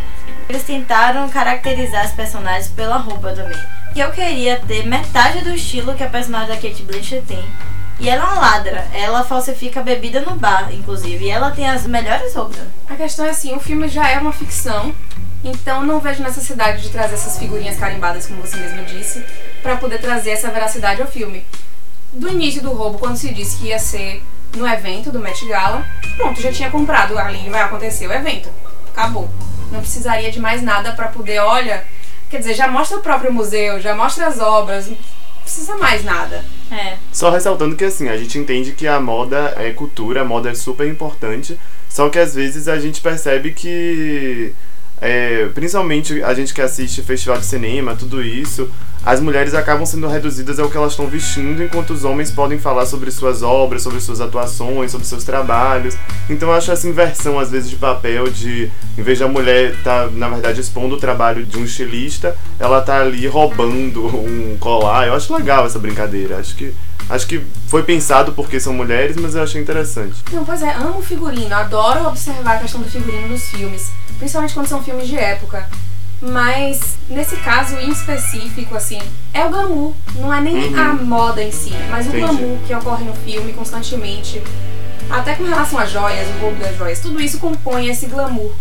Eles 0.49 0.63
tentaram 0.63 1.29
caracterizar 1.29 2.05
as 2.05 2.13
personagens 2.13 2.69
pela 2.69 2.97
roupa 2.97 3.33
também. 3.33 3.59
E 3.95 4.01
eu 4.01 4.11
queria 4.13 4.61
ter 4.61 4.87
metade 4.87 5.43
do 5.43 5.55
estilo 5.55 5.95
que 5.95 6.05
a 6.05 6.09
personagem 6.09 6.49
da 6.49 6.55
Kate 6.55 6.83
Blanchett 6.83 7.27
tem. 7.27 7.45
E 8.01 8.09
ela 8.09 8.23
é 8.23 8.27
uma 8.27 8.41
ladra, 8.41 8.87
ela 8.93 9.25
falsifica 9.25 9.83
bebida 9.83 10.21
no 10.21 10.37
bar, 10.37 10.73
inclusive, 10.73 11.25
e 11.25 11.31
ela 11.31 11.51
tem 11.51 11.69
as 11.69 11.85
melhores 11.85 12.33
roupas. 12.33 12.61
A 12.89 12.95
questão 12.95 13.25
é 13.27 13.31
assim, 13.31 13.55
o 13.57 13.61
filme 13.61 13.89
já 13.89 14.09
é 14.09 14.19
uma 14.19 14.33
ficção, 14.33 14.95
então 15.43 15.85
não 15.85 15.99
vejo 15.99 16.23
necessidade 16.23 16.83
de 16.83 16.91
trazer 16.91 17.15
essas 17.15 17.39
figurinhas 17.39 17.77
carimbadas, 17.77 18.27
como 18.27 18.41
você 18.41 18.57
mesmo 18.57 18.85
disse, 18.85 19.25
pra 19.63 19.77
poder 19.77 20.01
trazer 20.01 20.31
essa 20.31 20.49
veracidade 20.49 21.03
ao 21.03 21.09
filme. 21.09 21.45
Do 22.13 22.29
início 22.29 22.63
do 22.63 22.73
roubo, 22.73 22.99
quando 22.99 23.17
se 23.17 23.35
disse 23.35 23.59
que 23.59 23.67
ia 23.67 23.81
ser 23.81 24.23
no 24.57 24.67
evento 24.67 25.11
do 25.11 25.19
Met 25.19 25.45
Gala, 25.47 25.85
pronto, 26.17 26.41
já 26.41 26.53
tinha 26.53 26.71
comprado 26.71 27.19
ali, 27.19 27.51
vai 27.51 27.63
acontecer 27.63 28.07
o 28.07 28.13
evento. 28.13 28.49
Acabou. 28.91 29.29
Não 29.73 29.81
precisaria 29.81 30.31
de 30.31 30.41
mais 30.41 30.63
nada 30.63 30.93
pra 30.93 31.09
poder, 31.09 31.41
olha, 31.41 31.85
quer 32.31 32.39
dizer, 32.39 32.55
já 32.55 32.69
mostra 32.69 32.97
o 32.97 33.03
próprio 33.03 33.33
museu, 33.33 33.81
já 33.81 33.95
mostra 33.95 34.29
as 34.29 34.39
obras, 34.39 34.87
não 34.87 34.97
precisa 35.43 35.77
mais 35.77 36.05
nada. 36.05 36.45
É. 36.71 36.97
Só 37.13 37.31
ressaltando 37.31 37.77
que 37.77 37.85
assim, 37.85 38.09
a 38.09 38.17
gente 38.17 38.39
entende 38.39 38.73
que 38.73 38.87
a 38.87 39.01
moda 39.01 39.55
é 39.57 39.71
cultura, 39.71 40.23
a 40.23 40.25
moda 40.25 40.51
é 40.51 40.55
super 40.55 40.87
importante, 40.87 41.59
só 41.89 42.09
que 42.09 42.19
às 42.19 42.35
vezes 42.35 42.69
a 42.69 42.79
gente 42.79 43.01
percebe 43.01 43.53
que, 43.53 44.53
é, 45.01 45.47
principalmente 45.55 46.23
a 46.23 46.35
gente 46.35 46.53
que 46.53 46.61
assiste 46.61 47.03
festival 47.03 47.39
de 47.39 47.47
cinema, 47.47 47.97
tudo 47.97 48.23
isso, 48.23 48.71
as 49.05 49.21
mulheres 49.21 49.55
acabam 49.55 49.87
sendo 49.87 50.09
reduzidas 50.09 50.59
ao 50.59 50.69
que 50.69 50.77
elas 50.77 50.93
estão 50.93 51.07
vestindo, 51.07 51.63
enquanto 51.63 51.91
os 51.91 52.05
homens 52.05 52.31
podem 52.31 52.59
falar 52.59 52.85
sobre 52.85 53.11
suas 53.11 53.43
obras, 53.43 53.83
sobre 53.83 54.01
suas 54.01 54.21
atuações, 54.21 54.91
sobre 54.91 55.07
seus 55.07 55.25
trabalhos. 55.25 55.97
Então 56.29 56.49
eu 56.49 56.55
acho 56.55 56.71
essa 56.71 56.89
inversão, 56.89 57.39
às 57.39 57.51
vezes, 57.51 57.71
de 57.71 57.77
papel 57.77 58.29
de, 58.29 58.71
em 58.97 59.03
vez 59.03 59.19
da 59.19 59.29
mulher 59.29 59.75
estar, 59.75 60.11
na 60.11 60.29
verdade, 60.29 60.61
expondo 60.61 60.97
o 60.97 60.99
trabalho 60.99 61.47
de 61.47 61.59
um 61.59 61.65
estilista, 61.65 62.37
ela 62.59 62.81
tá 62.81 63.01
ali 63.01 63.27
roubando 63.27 64.07
um 64.07 64.57
colar. 64.59 65.07
Eu 65.07 65.15
acho 65.15 65.35
legal 65.35 65.65
essa 65.65 65.79
brincadeira. 65.79 66.37
Acho 66.37 66.55
que, 66.55 66.75
acho 67.09 67.27
que 67.27 67.43
foi 67.69 67.83
pensado 67.83 68.33
porque 68.33 68.61
são 68.61 68.73
mulheres, 68.73 69.17
mas 69.17 69.35
eu 69.35 69.43
achei 69.43 69.61
interessante. 69.61 70.23
Não, 70.33 70.45
pois 70.45 70.63
é, 70.63 70.75
amo 70.75 71.01
figurino, 71.03 71.55
adoro 71.55 72.07
observar 72.09 72.57
a 72.57 72.59
questão 72.59 72.81
do 72.81 72.91
figurino 72.91 73.29
nos 73.29 73.45
filmes, 73.45 73.91
principalmente 74.19 74.55
quando 74.55 74.67
são 74.67 74.83
filmes 74.83 75.07
de 75.07 75.17
época. 75.17 75.69
Mas 76.21 76.97
nesse 77.09 77.37
caso 77.37 77.77
em 77.77 77.91
específico, 77.91 78.75
assim, 78.77 78.99
é 79.33 79.45
o 79.45 79.51
glamour, 79.51 79.93
não 80.17 80.33
é 80.35 80.41
nem 80.41 80.75
Uhum. 80.75 80.81
a 80.81 80.93
moda 80.95 81.43
em 81.43 81.53
si, 81.53 81.73
mas 81.91 82.07
o 82.07 82.09
Entendi. 82.09 82.25
glamour 82.27 82.59
que 82.67 82.75
ocorre 82.75 83.05
no 83.05 83.15
filme 83.15 83.53
constantemente. 83.53 84.43
Até 85.09 85.35
com 85.37 85.45
relação 85.45 85.79
às 85.79 85.91
joias, 85.91 86.27
o 86.37 86.41
roubo 86.41 86.57
das 86.63 86.77
joias, 86.77 87.01
tudo 87.01 87.21
isso 87.21 87.39
compõe 87.39 87.87
esse 87.89 88.07
glamour. 88.07 88.53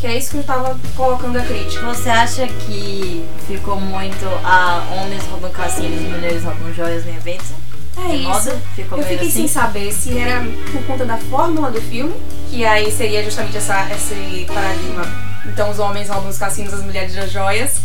Que 0.00 0.06
é 0.08 0.18
isso 0.18 0.32
que 0.32 0.38
eu 0.38 0.42
tava 0.42 0.76
colocando 0.96 1.36
a 1.38 1.42
crítica. 1.42 1.84
Você 1.86 2.10
acha 2.10 2.44
que 2.48 3.24
ficou 3.46 3.76
muito 3.78 4.24
a 4.42 4.82
homens 4.96 5.22
roubam 5.30 5.50
cassinos 5.52 6.00
e 6.00 6.04
mulheres 6.04 6.42
roubam 6.42 6.72
joias 6.74 7.04
no 7.04 7.14
evento? 7.14 7.44
É 7.98 8.08
De 8.08 8.16
isso. 8.16 8.28
moda? 8.28 8.58
Ficou 8.74 8.98
Eu 8.98 9.04
fiquei 9.04 9.30
sem 9.30 9.44
assim? 9.44 9.48
saber 9.48 9.92
se 9.92 10.18
era 10.18 10.40
por 10.72 10.82
conta 10.86 11.04
da 11.04 11.18
fórmula 11.18 11.70
do 11.70 11.80
filme, 11.80 12.14
que 12.50 12.64
aí 12.64 12.90
seria 12.90 13.22
justamente 13.22 13.56
essa, 13.58 13.86
esse 13.94 14.44
paradigma. 14.52 15.31
Então 15.46 15.70
os 15.70 15.78
homens 15.78 16.08
roubam 16.08 16.30
os 16.30 16.38
cassinos, 16.38 16.72
as 16.72 16.82
mulheres 16.82 17.16
as 17.16 17.30
joias. 17.30 17.80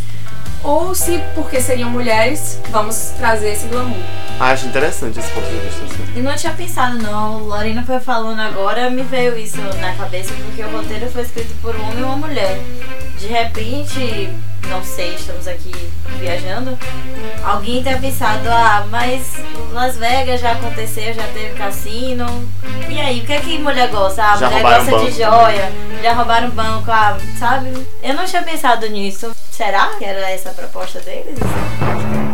Ou 0.62 0.94
se, 0.94 1.22
porque 1.34 1.60
seriam 1.60 1.88
mulheres, 1.88 2.60
vamos 2.70 3.12
trazer 3.16 3.50
esse 3.50 3.66
glamour. 3.68 3.96
Acho 4.40 4.66
interessante 4.66 5.18
esse 5.18 5.30
ponto 5.30 5.46
de 5.46 5.56
vista. 5.56 5.84
Assim. 5.84 6.12
Eu 6.16 6.22
não 6.22 6.34
tinha 6.34 6.52
pensado 6.52 6.98
não, 6.98 7.38
Lorena 7.38 7.84
foi 7.84 8.00
falando 8.00 8.40
agora, 8.40 8.90
me 8.90 9.02
veio 9.02 9.36
isso 9.36 9.58
na 9.80 9.94
cabeça 9.94 10.32
porque 10.34 10.62
o 10.62 10.70
roteiro 10.70 11.10
foi 11.10 11.22
escrito 11.22 11.54
por 11.60 11.74
um 11.76 11.82
homem 11.82 12.00
e 12.00 12.02
uma 12.02 12.16
mulher. 12.16 12.58
De 13.18 13.26
repente, 13.26 14.30
não 14.66 14.82
sei, 14.84 15.14
estamos 15.14 15.46
aqui 15.46 15.72
viajando, 16.18 16.78
alguém 17.44 17.82
tenha 17.82 17.98
pensado, 17.98 18.48
ah, 18.50 18.86
mas 18.90 19.34
Las 19.72 19.96
Vegas 19.96 20.40
já 20.40 20.52
aconteceu, 20.52 21.14
já 21.14 21.22
teve 21.28 21.54
cassino. 21.54 22.26
E 22.88 23.00
aí, 23.00 23.20
o 23.20 23.26
que 23.26 23.32
é 23.32 23.40
que 23.40 23.58
mulher 23.58 23.88
gosta? 23.88 24.22
Ah, 24.22 24.36
Já 24.36 24.48
mulher 24.50 24.62
gosta 24.62 24.90
banco 24.90 25.04
de 25.04 25.10
joia, 25.12 25.72
já 26.02 26.12
roubaram 26.12 26.50
banco, 26.50 26.90
ah, 26.90 27.16
sabe? 27.38 27.86
Eu 28.02 28.14
não 28.14 28.24
tinha 28.24 28.42
pensado 28.42 28.88
nisso. 28.88 29.30
Será 29.50 29.88
que 29.98 30.04
era 30.04 30.30
essa 30.30 30.50
a 30.50 30.54
proposta 30.54 31.00
deles? 31.00 31.38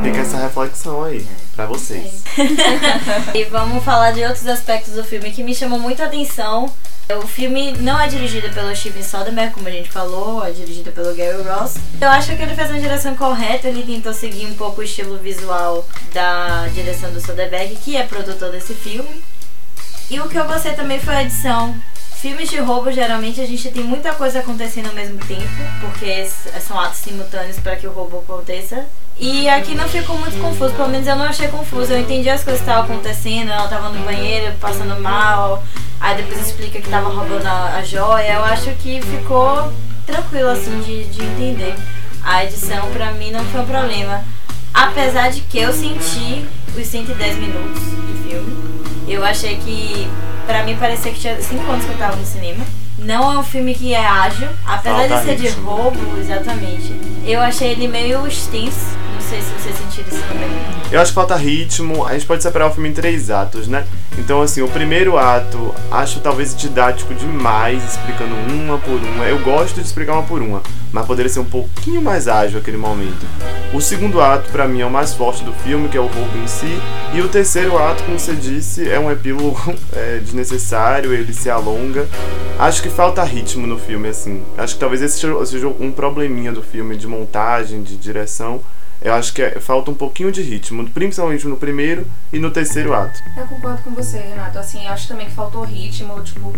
Fica 0.03 0.19
essa 0.21 0.37
reflexão 0.37 1.05
aí, 1.05 1.27
pra 1.57 1.67
vocês. 1.67 2.23
E 3.35 3.45
vamos 3.45 3.83
falar 3.83 4.13
de 4.13 4.23
outros 4.23 4.47
aspectos 4.47 4.95
do 4.95 5.03
filme 5.05 5.31
que 5.33 5.43
me 5.43 5.55
chamam 5.55 5.79
muita 5.79 6.05
atenção. 6.05 6.71
O 7.11 7.27
filme 7.27 7.73
não 7.73 8.01
é 8.01 8.09
dirigido 8.09 8.49
pelo 8.51 8.75
Steven 8.75 9.03
Soderbergh, 9.03 9.53
como 9.53 9.69
a 9.69 9.71
gente 9.71 9.91
falou, 9.91 10.43
é 10.45 10.51
dirigido 10.51 10.91
pelo 10.91 11.15
Gary 11.15 11.43
Ross. 11.43 11.75
Eu 12.01 12.09
acho 12.09 12.35
que 12.35 12.43
ele 12.43 12.55
fez 12.55 12.71
uma 12.71 12.81
direção 12.81 13.15
correta, 13.15 13.69
ele 13.69 13.83
tentou 13.83 14.15
seguir 14.15 14.47
um 14.47 14.55
pouco 14.55 14.81
o 14.81 14.85
estilo 14.85 15.19
visual 15.19 15.87
da 16.15 16.67
direção 16.69 17.13
do 17.13 17.21
Soderbergh, 17.21 17.77
que 17.77 17.95
é 17.95 18.05
produtor 18.05 18.51
desse 18.51 18.73
filme. 18.73 19.23
E 20.11 20.19
o 20.19 20.29
que 20.29 20.37
eu 20.37 20.47
gostei 20.47 20.73
também 20.73 20.99
foi 20.99 21.15
a 21.15 21.23
edição. 21.23 21.75
Filmes 22.17 22.49
de 22.49 22.59
roubo, 22.59 22.91
geralmente 22.91 23.39
a 23.39 23.47
gente 23.47 23.71
tem 23.71 23.85
muita 23.85 24.15
coisa 24.15 24.41
acontecendo 24.41 24.87
ao 24.87 24.95
mesmo 24.95 25.19
tempo, 25.19 25.43
porque 25.83 26.27
são 26.67 26.81
atos 26.81 27.01
simultâneos 27.01 27.59
para 27.59 27.77
que 27.77 27.87
o 27.87 27.93
roubo 27.93 28.21
aconteça. 28.21 28.87
E 29.19 29.49
aqui 29.49 29.75
não 29.75 29.89
ficou 29.89 30.19
muito 30.19 30.37
confuso, 30.41 30.75
pelo 30.75 30.89
menos 30.89 31.07
eu 31.07 31.17
não 31.17 31.25
achei 31.25 31.49
confuso. 31.49 31.93
Eu 31.93 32.01
entendi 32.01 32.29
as 32.29 32.43
coisas 32.43 32.63
que 32.63 32.69
estavam 32.69 32.93
acontecendo, 32.93 33.51
ela 33.51 33.69
tava 33.69 33.91
no 33.91 34.05
banheiro 34.05 34.53
passando 34.61 35.01
mal, 35.01 35.63
aí 36.01 36.17
depois 36.17 36.47
explica 36.47 36.81
que 36.81 36.89
tava 36.89 37.09
roubando 37.09 37.47
a, 37.47 37.77
a 37.77 37.83
joia. 37.83 38.35
Eu 38.35 38.45
acho 38.45 38.71
que 38.83 39.01
ficou 39.01 39.73
tranquilo 40.05 40.49
assim 40.49 40.81
de, 40.81 41.05
de 41.05 41.23
entender. 41.23 41.75
A 42.23 42.45
edição 42.45 42.91
pra 42.91 43.13
mim 43.13 43.31
não 43.31 43.45
foi 43.45 43.61
um 43.61 43.67
problema. 43.67 44.25
Apesar 44.73 45.31
de 45.31 45.43
que 45.43 45.59
eu 45.59 45.73
senti 45.73 46.45
os 46.77 46.87
110 46.87 47.37
minutos 47.39 47.81
de 47.83 48.29
filme. 48.29 48.75
Eu 49.07 49.25
achei 49.25 49.57
que, 49.57 50.09
pra 50.47 50.65
mim, 50.65 50.77
parecia 50.77 51.13
que 51.13 51.21
tinha 51.21 51.41
5 51.41 51.71
anos 51.71 51.85
que 51.85 51.93
eu 51.93 51.99
tava 51.99 52.17
no 52.17 52.27
cinema. 52.27 52.65
Não 52.99 53.33
é 53.33 53.39
um 53.39 53.43
filme 53.43 53.75
que 53.75 53.93
é 53.93 54.05
ágil, 54.05 54.49
apesar 54.67 55.09
Falta 55.09 55.19
de 55.19 55.25
ser 55.25 55.37
de 55.37 55.49
roubo, 55.61 56.19
exatamente. 56.19 56.95
Eu 57.25 57.41
achei 57.41 57.73
ele 57.73 57.87
meio 57.87 58.27
extenso. 58.27 58.97
Eu 60.93 61.01
acho 61.01 61.11
que 61.11 61.15
falta 61.15 61.35
ritmo. 61.35 62.05
A 62.05 62.13
gente 62.13 62.27
pode 62.27 62.43
separar 62.43 62.69
o 62.69 62.71
filme 62.71 62.89
em 62.89 62.93
três 62.93 63.31
atos, 63.31 63.67
né? 63.67 63.85
Então, 64.19 64.41
assim, 64.43 64.63
o 64.63 64.69
primeiro 64.69 65.19
ato 65.19 65.75
acho 65.91 66.21
talvez 66.21 66.55
didático 66.55 67.15
demais, 67.15 67.83
explicando 67.85 68.35
uma 68.35 68.79
por 68.79 69.01
uma. 69.01 69.25
Eu 69.25 69.39
gosto 69.41 69.75
de 69.75 69.87
explicar 69.87 70.13
uma 70.13 70.23
por 70.23 70.41
uma, 70.41 70.63
mas 70.93 71.07
poderia 71.07 71.29
ser 71.29 71.41
um 71.41 71.45
pouquinho 71.45 72.01
mais 72.01 72.29
ágil 72.29 72.59
aquele 72.59 72.77
momento. 72.77 73.27
O 73.73 73.81
segundo 73.81 74.21
ato, 74.21 74.51
pra 74.53 74.69
mim, 74.69 74.83
é 74.83 74.87
o 74.87 74.91
mais 74.91 75.15
forte 75.15 75.43
do 75.43 75.53
filme, 75.53 75.89
que 75.89 75.97
é 75.97 76.01
o 76.01 76.07
roubo 76.07 76.39
em 76.39 76.47
si. 76.47 76.81
E 77.13 77.21
o 77.21 77.29
terceiro 77.29 77.77
ato, 77.77 78.05
como 78.05 78.19
você 78.19 78.35
disse, 78.35 78.89
é 78.89 79.01
um 79.01 79.11
epílogo 79.11 79.59
é, 79.93 80.19
desnecessário, 80.19 81.13
ele 81.13 81.33
se 81.35 81.51
alonga. 81.51 82.07
Acho 82.57 82.81
que 82.81 82.89
falta 82.89 83.25
ritmo 83.25 83.67
no 83.67 83.79
filme, 83.79 84.09
assim. 84.09 84.45
Acho 84.57 84.75
que 84.75 84.81
talvez 84.81 85.03
esse 85.03 85.19
seja 85.19 85.67
um 85.67 85.91
probleminha 85.91 86.53
do 86.53 86.63
filme, 86.63 86.97
de 86.97 87.09
montagem, 87.09 87.83
de 87.83 87.97
direção. 87.97 88.61
Eu 89.05 89.13
acho 89.13 89.35
que 89.35 89.43
é, 89.43 89.61
falta 89.61 89.91
um 89.91 89.95
pouquinho 89.95 90.33
de 90.33 90.41
ritmo, 90.41 90.89
principalmente 90.89 91.47
no 91.47 91.59
primeiro 91.59 92.07
e 92.33 92.39
no 92.39 92.51
terceiro 92.51 92.95
ato. 92.95 93.23
Eu 93.37 93.47
concordo 93.47 93.83
com 93.83 93.91
você, 93.91 94.17
Renato. 94.17 94.59
Assim, 94.59 94.83
eu 94.83 94.91
acho 94.91 95.07
também 95.07 95.27
que 95.27 95.33
faltou 95.33 95.63
ritmo, 95.63 96.23
tipo, 96.23 96.55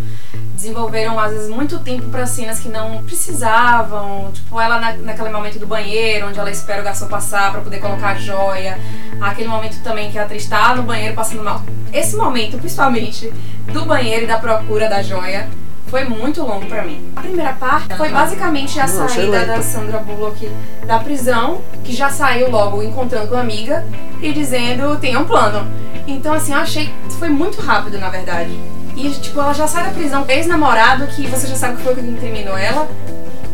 desenvolveram 0.55 1.19
às 1.19 1.33
vezes 1.33 1.49
muito 1.49 1.81
tempo 1.81 2.09
para 2.09 2.25
cenas 2.25 2.61
que 2.61 2.69
não 2.69 3.03
precisavam, 3.03 4.31
tipo, 4.33 4.61
ela 4.61 4.79
na, 4.79 4.93
naquele 4.93 5.31
momento 5.31 5.59
do 5.59 5.67
banheiro, 5.67 6.29
onde 6.29 6.39
ela 6.39 6.49
espera 6.49 6.83
o 6.83 6.85
garçom 6.85 7.09
passar 7.09 7.51
para 7.51 7.63
poder 7.63 7.81
colocar 7.81 8.11
a 8.11 8.15
joia, 8.15 8.79
aquele 9.21 9.49
momento 9.49 9.83
também 9.83 10.13
que 10.13 10.19
a 10.19 10.23
atriz 10.23 10.47
tá 10.47 10.77
no 10.77 10.85
banheiro 10.85 11.17
passando 11.17 11.43
mal. 11.43 11.65
Esse 11.93 12.15
momento, 12.15 12.59
principalmente, 12.59 13.29
do 13.73 13.85
banheiro 13.85 14.23
e 14.23 14.29
da 14.29 14.39
procura 14.39 14.89
da 14.89 15.03
joia, 15.03 15.49
foi 15.87 16.05
muito 16.05 16.43
longo 16.43 16.67
para 16.67 16.83
mim. 16.83 17.13
A 17.15 17.21
primeira 17.21 17.53
parte 17.53 17.95
foi 17.97 18.09
basicamente 18.11 18.79
a 18.81 18.87
Não, 18.87 19.09
saída 19.09 19.47
da 19.47 19.63
Sandra 19.63 19.99
Bullock 19.99 20.51
da 20.87 20.99
prisão, 20.99 21.61
que 21.85 21.93
já 21.93 22.11
saiu 22.11 22.51
logo 22.51 22.83
encontrando 22.83 23.29
com 23.29 23.37
a 23.37 23.41
amiga 23.41 23.85
e 24.21 24.33
dizendo 24.33 24.99
tem 24.99 25.17
um 25.17 25.25
plano. 25.25 25.67
Então 26.07 26.33
assim, 26.35 26.53
eu 26.53 26.59
achei 26.59 26.87
que 27.09 27.15
foi 27.15 27.29
muito 27.29 27.61
rápido, 27.61 27.99
na 27.99 28.09
verdade. 28.09 28.51
E 28.97 29.11
tipo, 29.11 29.39
ela 29.39 29.53
já 29.53 29.69
sai 29.69 29.85
da 29.85 29.91
prisão 29.91 30.25
ex-namorado, 30.27 31.07
que 31.09 31.27
você 31.27 31.47
já 31.47 31.55
sabe 31.55 31.77
que 31.77 31.83
foi 31.83 31.93
o 31.93 31.97
que 31.97 32.03
incriminou 32.03 32.57
ela, 32.57 32.89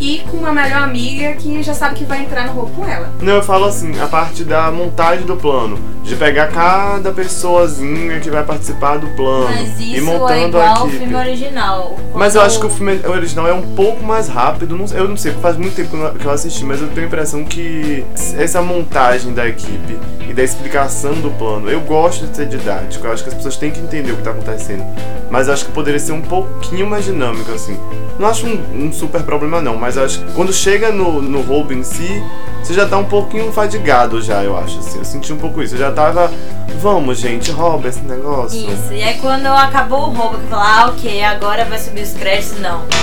e 0.02 0.18
com 0.28 0.38
uma 0.38 0.52
melhor 0.52 0.82
amiga 0.82 1.32
que 1.34 1.62
já 1.62 1.72
sabe 1.72 1.94
que 1.94 2.04
vai 2.04 2.22
entrar 2.24 2.44
no 2.46 2.52
roubo 2.54 2.70
com 2.74 2.84
ela. 2.88 3.08
Não, 3.20 3.34
eu 3.34 3.42
falo 3.42 3.66
assim, 3.66 3.92
a 4.00 4.06
parte 4.08 4.42
da 4.42 4.68
montagem 4.72 5.24
do 5.24 5.36
plano, 5.36 5.78
de 6.02 6.16
pegar 6.16 6.48
cada 6.48 7.12
pessoazinha 7.12 8.18
que 8.18 8.28
vai 8.28 8.42
participar 8.42 8.96
do 8.98 9.06
plano 9.14 9.44
Mas 9.44 9.78
e 9.78 9.96
isso 9.96 10.04
montando 10.04 10.32
é 10.32 10.44
a 10.44 10.48
igual 10.48 10.66
ao 10.78 10.86
equipe. 10.88 10.98
filme 10.98 11.14
original. 11.14 11.96
Mas 12.14 12.34
eu 12.34 12.42
acho 12.42 12.58
que 12.58 12.66
o 12.66 12.70
filme 12.70 13.00
original 13.06 13.46
é 13.46 13.52
um 13.52 13.74
pouco 13.76 14.02
mais 14.02 14.26
rápido. 14.28 14.76
não- 14.76 14.86
Eu 14.92 15.06
não 15.08 15.16
sei, 15.16 15.30
faz 15.34 15.56
muito 15.56 15.74
tempo 15.76 15.90
que 15.90 15.96
eu- 15.96 16.14
que 16.14 16.24
eu 16.24 16.30
assisti, 16.32 16.64
mas 16.64 16.80
eu 16.82 16.88
tenho 16.88 17.02
a 17.02 17.06
impressão 17.06 17.44
que 17.44 18.04
essa 18.36 18.60
montagem 18.60 19.32
da 19.32 19.48
equipe 19.48 19.96
e 20.28 20.32
da 20.34 20.42
explicação 20.42 21.12
do 21.14 21.30
plano, 21.30 21.70
eu 21.70 21.80
gosto 21.80 22.26
de 22.26 22.36
ser 22.36 22.46
didático. 22.46 23.06
Eu 23.06 23.12
acho 23.12 23.22
que 23.22 23.28
as 23.28 23.34
pessoas 23.36 23.56
têm 23.56 23.70
que 23.70 23.78
entender 23.80 24.10
o 24.12 24.16
que 24.16 24.22
tá 24.22 24.30
acontecendo. 24.32 24.84
Mas 25.30 25.46
eu 25.46 25.54
acho 25.54 25.66
que 25.66 25.72
poderia 25.72 26.00
ser 26.00 26.12
um 26.12 26.20
pouquinho 26.20 26.86
mais 26.88 27.04
dinâmico, 27.04 27.50
assim. 27.52 27.78
Não 28.18 28.28
acho 28.28 28.46
um, 28.46 28.86
um 28.86 28.92
super 28.92 29.22
problema, 29.22 29.60
não, 29.62 29.76
mas 29.76 29.91
eu 29.96 30.04
acho 30.04 30.20
que 30.20 30.32
quando 30.32 30.52
chega 30.52 30.90
no, 30.90 31.20
no 31.20 31.42
roubo 31.42 31.72
em 31.72 31.82
si, 31.82 32.22
você 32.62 32.74
já 32.74 32.86
tá 32.88 32.96
um 32.96 33.04
pouquinho 33.04 33.52
fadigado 33.52 34.22
já, 34.22 34.42
eu 34.42 34.56
acho, 34.56 34.78
assim. 34.78 34.98
Eu 34.98 35.04
senti 35.04 35.32
um 35.32 35.38
pouco 35.38 35.62
isso. 35.62 35.74
Eu 35.74 35.78
já 35.78 35.92
tava. 35.92 36.32
Vamos, 36.80 37.18
gente, 37.18 37.50
rouba 37.50 37.88
esse 37.88 38.00
negócio. 38.00 38.58
Isso, 38.58 38.92
e 38.92 39.02
aí 39.02 39.18
quando 39.18 39.46
acabou 39.46 40.08
o 40.08 40.12
roubo, 40.12 40.38
que 40.38 40.46
fala, 40.48 40.80
ah, 40.80 40.86
ok, 40.86 41.22
agora 41.22 41.64
vai 41.64 41.78
subir 41.78 42.02
os 42.02 42.12
créditos, 42.12 42.58
não. 42.60 42.80
Ainda 42.80 42.94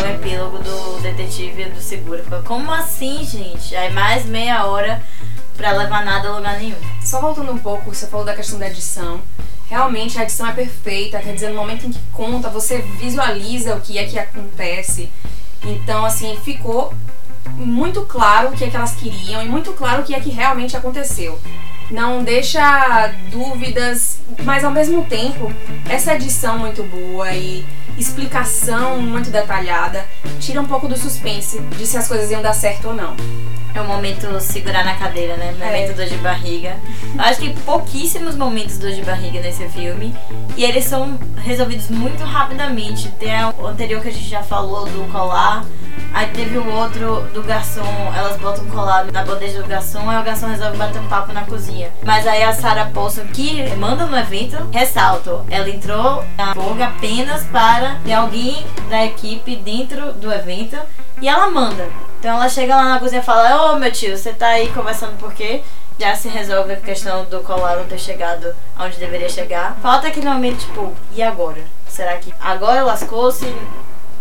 tem 0.00 0.10
um 0.10 0.14
epílogo 0.14 0.58
do 0.58 1.00
detetive 1.02 1.62
e 1.62 1.68
do 1.70 1.80
seguro. 1.80 2.22
Fala, 2.22 2.42
Como 2.42 2.70
assim, 2.72 3.24
gente? 3.24 3.74
Aí 3.74 3.92
mais 3.92 4.26
meia 4.26 4.64
hora 4.66 5.02
pra 5.56 5.72
levar 5.72 6.04
nada 6.04 6.28
a 6.28 6.36
lugar 6.36 6.58
nenhum. 6.58 6.76
Só 7.02 7.20
voltando 7.20 7.50
um 7.50 7.58
pouco, 7.58 7.92
você 7.92 8.06
falou 8.06 8.24
da 8.24 8.34
questão 8.34 8.58
da 8.58 8.68
edição. 8.68 9.20
Realmente 9.68 10.18
a 10.18 10.22
edição 10.22 10.46
é 10.46 10.52
perfeita, 10.52 11.18
quer 11.18 11.34
dizer, 11.34 11.48
no 11.48 11.56
momento 11.56 11.86
em 11.86 11.90
que 11.90 11.98
conta, 12.12 12.48
você 12.48 12.78
visualiza 13.00 13.74
o 13.74 13.80
que 13.80 13.98
é 13.98 14.04
que 14.04 14.18
acontece. 14.18 15.10
Então, 15.66 16.04
assim, 16.04 16.36
ficou 16.44 16.92
muito 17.54 18.02
claro 18.02 18.48
o 18.48 18.52
que 18.52 18.64
é 18.64 18.70
que 18.70 18.76
elas 18.76 18.94
queriam 18.94 19.42
e 19.42 19.48
muito 19.48 19.72
claro 19.72 20.02
o 20.02 20.04
que 20.04 20.14
é 20.14 20.20
que 20.20 20.30
realmente 20.30 20.76
aconteceu. 20.76 21.38
Não 21.90 22.22
deixa 22.22 23.12
dúvidas, 23.30 24.18
mas 24.44 24.64
ao 24.64 24.70
mesmo 24.70 25.04
tempo, 25.04 25.52
essa 25.88 26.14
edição 26.14 26.58
muito 26.58 26.82
boa 26.82 27.32
e 27.32 27.64
explicação 27.98 29.00
muito 29.00 29.30
detalhada 29.30 30.04
tira 30.40 30.60
um 30.60 30.66
pouco 30.66 30.88
do 30.88 30.96
suspense 30.96 31.60
de 31.60 31.86
se 31.86 31.96
as 31.96 32.06
coisas 32.08 32.30
iam 32.30 32.42
dar 32.42 32.54
certo 32.54 32.88
ou 32.88 32.94
não. 32.94 33.14
É 33.74 33.80
o 33.80 33.84
momento 33.84 34.40
segurar 34.40 34.84
na 34.86 34.94
cadeira, 34.94 35.36
né? 35.36 35.52
Momento 35.52 35.90
É. 35.90 35.92
dor 35.92 36.06
de 36.06 36.16
barriga. 36.16 36.76
Acho 37.18 37.40
que 37.40 37.50
pouquíssimos 37.60 38.34
momentos 38.34 38.78
dor 38.78 38.90
de 38.92 39.02
barriga 39.02 39.38
nesse 39.40 39.68
filme. 39.68 40.16
E 40.56 40.64
eles 40.64 40.84
são 40.86 41.18
resolvidos 41.36 41.90
muito 41.90 42.24
rapidamente. 42.24 43.08
Tem 43.18 43.32
o 43.58 43.66
anterior 43.66 44.00
que 44.00 44.08
a 44.08 44.12
gente 44.12 44.28
já 44.28 44.42
falou 44.42 44.86
do 44.86 45.12
colar. 45.12 45.62
Aí 46.14 46.28
teve 46.28 46.56
o 46.56 46.66
outro 46.74 47.28
do 47.34 47.42
garçom, 47.42 47.84
elas 48.16 48.38
botam 48.38 48.64
um 48.64 48.68
colar 48.70 49.04
na 49.12 49.22
bandeja 49.22 49.60
do 49.60 49.68
garçom, 49.68 50.08
aí 50.08 50.18
o 50.18 50.24
garçom 50.24 50.46
resolve 50.46 50.78
bater 50.78 50.98
um 50.98 51.06
papo 51.08 51.30
na 51.34 51.42
cozinha. 51.42 51.90
Mas 52.02 52.26
aí 52.26 52.42
a 52.42 52.54
Sarah 52.54 52.86
Paulson, 52.86 53.26
que 53.34 53.62
manda 53.76 54.06
no 54.06 54.16
evento, 54.16 54.56
ressalto, 54.72 55.44
ela 55.50 55.68
entrou 55.68 56.24
na 56.38 56.54
Vogue 56.54 56.82
apenas 56.82 57.44
para 57.44 57.85
ter 58.04 58.12
alguém 58.12 58.66
da 58.88 59.04
equipe 59.04 59.56
dentro 59.56 60.12
do 60.14 60.32
evento 60.32 60.76
e 61.20 61.28
ela 61.28 61.50
manda. 61.50 61.88
Então 62.18 62.36
ela 62.36 62.48
chega 62.48 62.76
lá 62.76 62.84
na 62.84 62.98
cozinha 62.98 63.20
e 63.20 63.24
fala: 63.24 63.72
Ô 63.72 63.76
meu 63.76 63.90
tio, 63.92 64.16
você 64.16 64.32
tá 64.32 64.48
aí 64.48 64.70
conversando 64.72 65.16
por 65.18 65.32
quê? 65.32 65.62
Já 65.98 66.14
se 66.14 66.28
resolve 66.28 66.74
a 66.74 66.76
questão 66.76 67.24
do 67.24 67.40
colar 67.40 67.76
não 67.76 67.86
ter 67.86 67.98
chegado 67.98 68.54
aonde 68.76 68.98
deveria 68.98 69.28
chegar. 69.28 69.76
Falta 69.80 70.08
aquele 70.08 70.28
momento, 70.28 70.58
tipo, 70.58 70.92
e 71.14 71.22
agora? 71.22 71.62
Será 71.88 72.16
que 72.18 72.34
agora 72.40 72.82
lascou-se? 72.82 73.46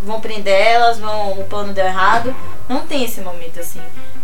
Vão 0.01 0.22
prender 0.22 0.53
elas? 0.53 0.99
Vão, 0.99 1.39
o 1.39 1.43
plano 1.45 1.74
deu 1.74 1.86
errado? 1.86 2.34
Não 2.70 2.86
tem 2.86 3.03
esse 3.03 3.20
momento 3.20 3.59
assim. 3.59 3.82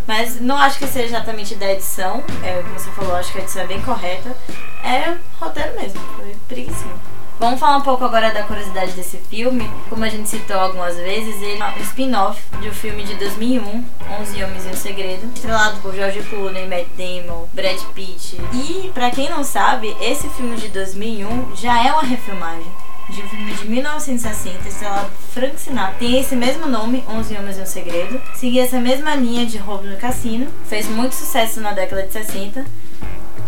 Mas 0.08 0.40
não 0.40 0.58
acho 0.58 0.80
que 0.80 0.88
seja 0.88 1.08
exatamente 1.08 1.56
da 1.56 1.72
edição. 1.72 2.24
É, 2.44 2.62
como 2.62 2.80
você 2.80 2.90
falou, 2.92 3.16
acho 3.16 3.32
que 3.32 3.40
a 3.40 3.42
edição 3.42 3.64
é 3.64 3.68
bem 3.68 3.82
correta. 3.82 4.36
É 4.84 5.16
roteiro 5.40 5.76
mesmo, 5.80 6.00
foi 6.16 6.36
preguiçinho. 6.48 7.00
Vamos 7.42 7.60
falar 7.60 7.78
um 7.78 7.82
pouco 7.82 8.06
agora 8.06 8.30
da 8.32 8.44
curiosidade 8.44 8.92
desse 8.92 9.18
filme. 9.18 9.68
Como 9.90 10.04
a 10.04 10.10
gente 10.10 10.30
citou 10.30 10.60
algumas 10.60 10.96
vezes, 10.96 11.42
ele 11.42 11.60
é 11.60 11.74
um 11.76 11.82
spin-off 11.82 12.40
de 12.62 12.70
um 12.70 12.72
filme 12.72 13.02
de 13.02 13.16
2001, 13.16 13.84
11 14.22 14.44
Homens 14.44 14.66
e 14.68 14.70
um 14.70 14.76
Segredo, 14.76 15.26
estrelado 15.34 15.82
por 15.82 15.92
George 15.96 16.22
Clooney, 16.22 16.68
Matt 16.68 16.86
Damon, 16.96 17.48
Brad 17.52 17.82
Pitt. 17.96 18.40
E, 18.54 18.92
pra 18.94 19.10
quem 19.10 19.28
não 19.28 19.44
sabe, 19.44 19.88
esse 20.00 20.30
filme 20.30 20.56
de 20.56 20.68
2001 20.68 21.56
já 21.56 21.84
é 21.84 21.92
uma 21.92 22.04
refilmagem 22.04 22.68
de 23.10 23.24
um 23.24 23.28
filme 23.28 23.54
de 23.54 23.68
1960, 23.68 24.68
estrelado 24.68 25.10
por 25.10 25.42
Frank 25.42 25.60
Sinatra. 25.60 25.96
Tem 25.98 26.20
esse 26.20 26.36
mesmo 26.36 26.68
nome, 26.68 27.04
11 27.10 27.38
Homens 27.38 27.58
e 27.58 27.62
um 27.62 27.66
Segredo. 27.66 28.22
Seguia 28.36 28.66
essa 28.66 28.80
mesma 28.80 29.16
linha 29.16 29.48
de 29.48 29.58
roubo 29.58 29.88
no 29.88 29.98
cassino. 29.98 30.48
Fez 30.70 30.88
muito 30.88 31.16
sucesso 31.16 31.60
na 31.60 31.72
década 31.72 32.04
de 32.04 32.14
60. 32.14 32.64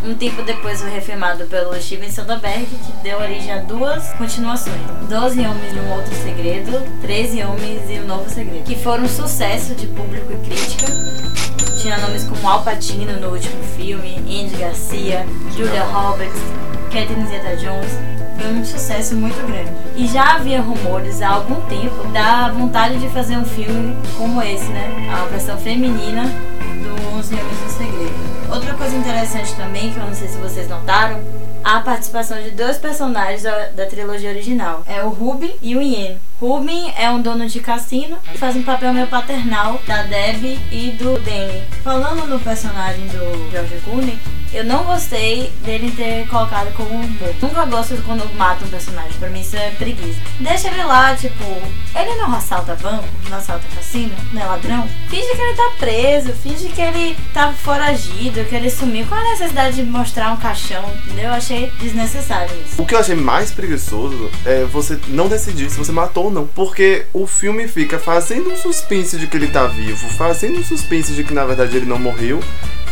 Um 0.05 0.15
tempo 0.15 0.41
depois 0.41 0.81
foi 0.81 0.89
refilmado 0.89 1.45
pelo 1.45 1.73
Steven 1.81 2.11
Soderbergh, 2.11 2.65
que 2.65 2.91
deu 3.03 3.19
origem 3.19 3.53
a 3.53 3.59
duas 3.59 4.11
continuações. 4.13 4.75
12 5.09 5.39
Homens 5.39 5.73
e 5.73 5.79
um 5.79 5.93
Outro 5.93 6.13
Segredo, 6.15 6.71
13 7.01 7.43
Homens 7.43 7.89
e 7.89 7.99
um 8.01 8.05
Novo 8.05 8.29
Segredo. 8.29 8.65
Que 8.65 8.75
foram 8.75 9.05
um 9.05 9.07
sucesso 9.07 9.73
de 9.75 9.87
público 9.87 10.33
e 10.33 10.37
crítica. 10.45 10.87
Tinha 11.81 11.97
nomes 11.99 12.25
como 12.25 12.47
Al 12.49 12.63
Pacino 12.63 13.17
no 13.19 13.29
último 13.29 13.63
filme, 13.77 14.17
Andy 14.19 14.57
Garcia, 14.57 15.25
Julia 15.55 15.83
Roberts, 15.83 16.41
Catherine 16.91 17.27
Zeta-Jones. 17.27 17.91
Foi 18.39 18.51
um 18.51 18.65
sucesso 18.65 19.15
muito 19.15 19.41
grande. 19.47 19.71
E 19.95 20.05
já 20.07 20.35
havia 20.35 20.59
rumores 20.59 21.21
há 21.21 21.29
algum 21.29 21.61
tempo 21.67 22.07
da 22.11 22.49
vontade 22.49 22.99
de 22.99 23.07
fazer 23.07 23.37
um 23.37 23.45
filme 23.45 23.95
como 24.17 24.41
esse, 24.41 24.67
né? 24.69 25.09
A 25.13 25.25
versão 25.27 25.57
feminina 25.57 26.23
do 26.23 27.17
11 27.17 27.35
Homens 27.35 27.57
um 27.65 27.69
Segredo. 27.69 28.32
Outra 28.53 28.75
coisa 28.75 28.95
interessante 28.95 29.55
também, 29.55 29.91
que 29.91 29.97
eu 29.97 30.05
não 30.05 30.13
sei 30.13 30.27
se 30.27 30.37
vocês 30.37 30.69
notaram, 30.69 31.19
a 31.63 31.79
participação 31.79 32.39
de 32.39 32.51
dois 32.51 32.77
personagens 32.77 33.41
da, 33.41 33.69
da 33.69 33.87
trilogia 33.87 34.29
original. 34.29 34.83
É 34.85 35.03
o 35.03 35.09
Ruben 35.09 35.55
e 35.59 35.75
o 35.75 35.81
Ian. 35.81 36.17
Ruben 36.43 36.93
é 36.97 37.09
um 37.09 37.21
dono 37.21 37.47
de 37.47 37.61
cassino 37.61 38.17
e 38.35 38.37
faz 38.37 38.53
um 38.57 38.63
papel 38.63 38.93
meio 38.93 39.07
paternal 39.07 39.81
da 39.87 40.03
Debbie 40.03 40.59
e 40.73 40.91
do 40.91 41.17
Danny. 41.19 41.63
Falando 41.81 42.27
no 42.27 42.37
personagem 42.37 43.07
do 43.07 43.49
George 43.49 43.79
Clooney, 43.85 44.19
eu 44.51 44.65
não 44.65 44.83
gostei 44.83 45.51
dele 45.63 45.89
ter 45.91 46.27
colocado 46.27 46.73
como 46.73 46.93
um 46.93 47.07
morto. 47.07 47.35
Nunca 47.41 47.65
gosto 47.65 47.95
quando 48.05 48.29
mata 48.35 48.65
um 48.65 48.67
personagem, 48.67 49.13
pra 49.13 49.29
mim 49.29 49.39
isso 49.39 49.55
é 49.55 49.71
preguiça. 49.71 50.19
Deixa 50.39 50.67
ele 50.67 50.83
lá, 50.83 51.15
tipo, 51.15 51.43
ele 51.95 52.15
não 52.15 52.35
assalta 52.35 52.75
banco, 52.75 53.07
não 53.29 53.37
assalta 53.37 53.63
cassino, 53.73 54.13
não 54.33 54.41
é 54.41 54.45
ladrão. 54.45 54.87
Finge 55.09 55.35
que 55.35 55.41
ele 55.41 55.55
tá 55.55 55.71
preso, 55.79 56.33
finge 56.33 56.67
que 56.67 56.81
ele 56.81 57.17
tá 57.33 57.53
foragido, 57.53 58.43
que 58.43 58.55
ele 58.55 58.69
sumiu. 58.69 59.05
Qual 59.07 59.19
a 59.19 59.31
necessidade 59.31 59.77
de 59.77 59.83
mostrar 59.83 60.31
um 60.33 60.37
caixão, 60.37 60.83
entendeu? 61.05 61.29
Eu 61.29 61.33
achei 61.33 61.71
desnecessário 61.79 62.53
isso. 62.65 62.81
O 62.81 62.85
que 62.85 62.93
eu 62.93 62.99
achei 62.99 63.15
mais 63.15 63.49
preguiçoso 63.49 64.29
é 64.45 64.65
você 64.65 64.99
não 65.07 65.29
decidir 65.29 65.69
se 65.69 65.77
você 65.77 65.91
matou 65.91 66.25
ou 66.25 66.32
não. 66.33 66.47
Porque 66.47 67.05
o 67.13 67.25
filme 67.25 67.67
fica 67.67 67.97
fazendo 67.99 68.51
um 68.51 68.57
suspense 68.57 69.17
de 69.17 69.27
que 69.27 69.37
ele 69.37 69.47
tá 69.47 69.67
vivo, 69.67 70.07
fazendo 70.09 70.59
um 70.59 70.63
suspense 70.63 71.13
de 71.13 71.23
que 71.23 71.33
na 71.33 71.45
verdade 71.45 71.77
ele 71.77 71.85
não 71.85 71.99
morreu. 71.99 72.39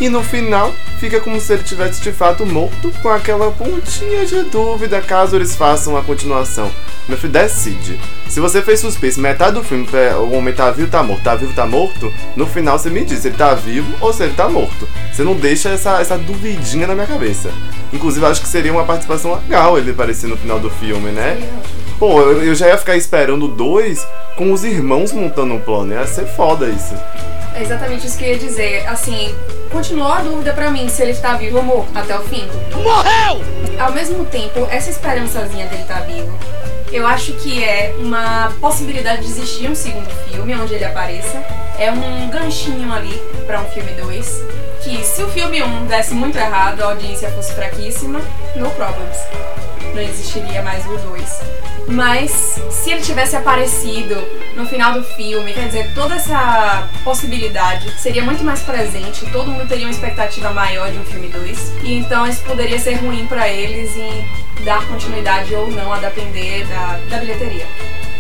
E 0.02 0.10
no 0.10 0.24
final 0.24 0.74
fica 1.00 1.20
como 1.20 1.40
se 1.40 1.54
ele 1.54 1.62
tivesse 1.62 2.02
de 2.02 2.12
fato 2.12 2.44
morto, 2.44 2.92
com 3.04 3.10
aquela 3.10 3.52
pontinha 3.52 4.26
de 4.26 4.42
dúvida 4.46 5.00
caso 5.00 5.36
eles 5.36 5.56
façam 5.56 5.96
a 5.96 6.02
continuação. 6.02 6.72
Meu 7.08 7.16
filho, 7.20 7.32
decide. 7.32 8.00
Se 8.28 8.40
você 8.40 8.64
fez 8.64 8.80
suspense 8.80 9.20
metade 9.20 9.54
do 9.54 9.64
filme, 9.64 9.88
é, 9.94 10.16
o 10.16 10.32
homem 10.32 10.56
tá 10.56 10.72
vivo, 10.72 10.90
tá 10.90 11.04
morto, 11.04 11.22
tá 11.22 11.36
vivo, 11.36 11.54
tá 11.54 11.68
morto, 11.68 12.12
no 12.36 12.48
final 12.48 12.80
você 12.80 12.90
me 12.90 13.06
diz 13.06 13.20
se 13.20 13.28
ele 13.28 13.38
tá 13.38 13.54
vivo 13.54 13.94
ou 14.02 14.12
se 14.12 14.24
ele 14.24 14.34
tá 14.34 14.50
morto. 14.50 14.90
Você 15.14 15.24
não 15.24 15.36
deixa 15.36 15.70
essa, 15.70 16.02
essa 16.02 16.18
duvidinha 16.18 16.88
na 16.88 16.96
minha 16.96 17.06
cabeça. 17.06 17.52
Inclusive, 17.94 18.26
eu 18.26 18.32
acho 18.32 18.42
que 18.42 18.48
seria 18.48 18.72
uma 18.72 18.86
participação 18.86 19.36
legal 19.36 19.78
ele 19.78 19.92
aparecer 19.92 20.28
no 20.28 20.36
final 20.36 20.60
do 20.60 20.72
filme, 20.72 21.12
né? 21.12 21.38
Pô, 22.00 22.20
eu, 22.22 22.42
eu 22.44 22.56
já 22.56 22.70
ia 22.70 22.78
ficar 22.80 22.96
esperando 22.96 23.48
dois 23.48 24.04
com 24.36 24.52
os 24.52 24.64
irmãos 24.64 25.12
montando 25.12 25.54
um 25.54 25.60
plano. 25.60 25.94
Ia 25.94 26.08
ser 26.08 26.26
foda 26.26 26.68
isso. 26.68 26.96
É 27.56 27.62
exatamente 27.62 28.08
isso 28.08 28.18
que 28.18 28.24
eu 28.24 28.30
ia 28.30 28.40
dizer. 28.40 28.88
Assim, 28.88 29.36
continuou 29.72 30.12
a 30.12 30.22
dúvida 30.22 30.54
pra 30.54 30.72
mim 30.72 30.88
se 30.90 31.02
ele 31.02 31.14
tá 31.14 31.34
vivo 31.36 31.58
ou 31.58 31.64
morto 31.64 31.98
até 31.98 32.18
o 32.18 32.24
fim. 32.24 32.48
Morreu! 32.74 33.42
Ao 33.80 33.92
mesmo 33.92 34.26
tempo, 34.26 34.68
essa 34.70 34.90
esperançazinha 34.90 35.68
dele 35.68 35.84
tá 35.84 36.00
vivo, 36.02 36.38
eu 36.92 37.08
acho 37.08 37.34
que 37.34 37.64
é 37.64 37.96
uma 38.00 38.52
possibilidade 38.60 39.22
de 39.22 39.28
existir 39.28 39.70
um 39.70 39.76
segundo 39.76 40.10
filme 40.30 40.56
onde 40.56 40.74
ele 40.74 40.86
apareça. 40.86 41.38
É 41.80 41.92
um 41.92 42.30
ganchinho 42.30 42.92
ali 42.94 43.16
pra 43.48 43.62
um 43.62 43.66
filme 43.66 43.92
2. 43.94 44.44
Que 44.84 45.04
se 45.04 45.22
o 45.24 45.30
filme 45.30 45.62
1 45.62 45.66
um 45.66 45.86
desse 45.86 46.14
muito 46.14 46.38
errado, 46.38 46.82
a 46.82 46.86
audiência 46.86 47.30
fosse 47.32 47.54
fraquíssima, 47.54 48.20
no 48.56 48.70
problems. 48.72 49.18
Não 49.94 50.02
existiria 50.02 50.62
mais 50.62 50.86
o 50.86 50.98
2. 50.98 51.40
Mas 51.88 52.60
se 52.70 52.92
ele 52.92 53.02
tivesse 53.02 53.36
aparecido 53.36 54.16
no 54.56 54.66
final 54.66 54.94
do 54.94 55.04
filme, 55.04 55.54
quer 55.54 55.68
dizer, 55.68 55.94
toda 55.94 56.16
essa 56.16 56.88
possibilidade 57.04 57.92
seria 58.00 58.24
muito 58.24 58.44
mais 58.44 58.62
presente, 58.62 59.26
todo 59.32 59.52
mundo 59.52 59.68
teria 59.68 59.86
uma 59.86 59.92
expectativa 59.92 60.52
maior 60.52 60.90
de 60.92 60.98
um 60.98 61.06
filme 61.06 61.28
2. 61.28 61.74
E 61.84 61.94
então 61.96 62.26
isso 62.26 62.42
poderia 62.44 62.80
ser 62.80 62.96
ruim 62.96 63.28
pra 63.28 63.48
eles 63.50 63.96
em 63.96 64.64
dar 64.64 64.86
continuidade 64.88 65.54
ou 65.54 65.70
não, 65.72 65.92
a 65.92 65.98
depender 65.98 66.66
da, 66.66 67.00
da 67.10 67.18
bilheteria. 67.18 67.68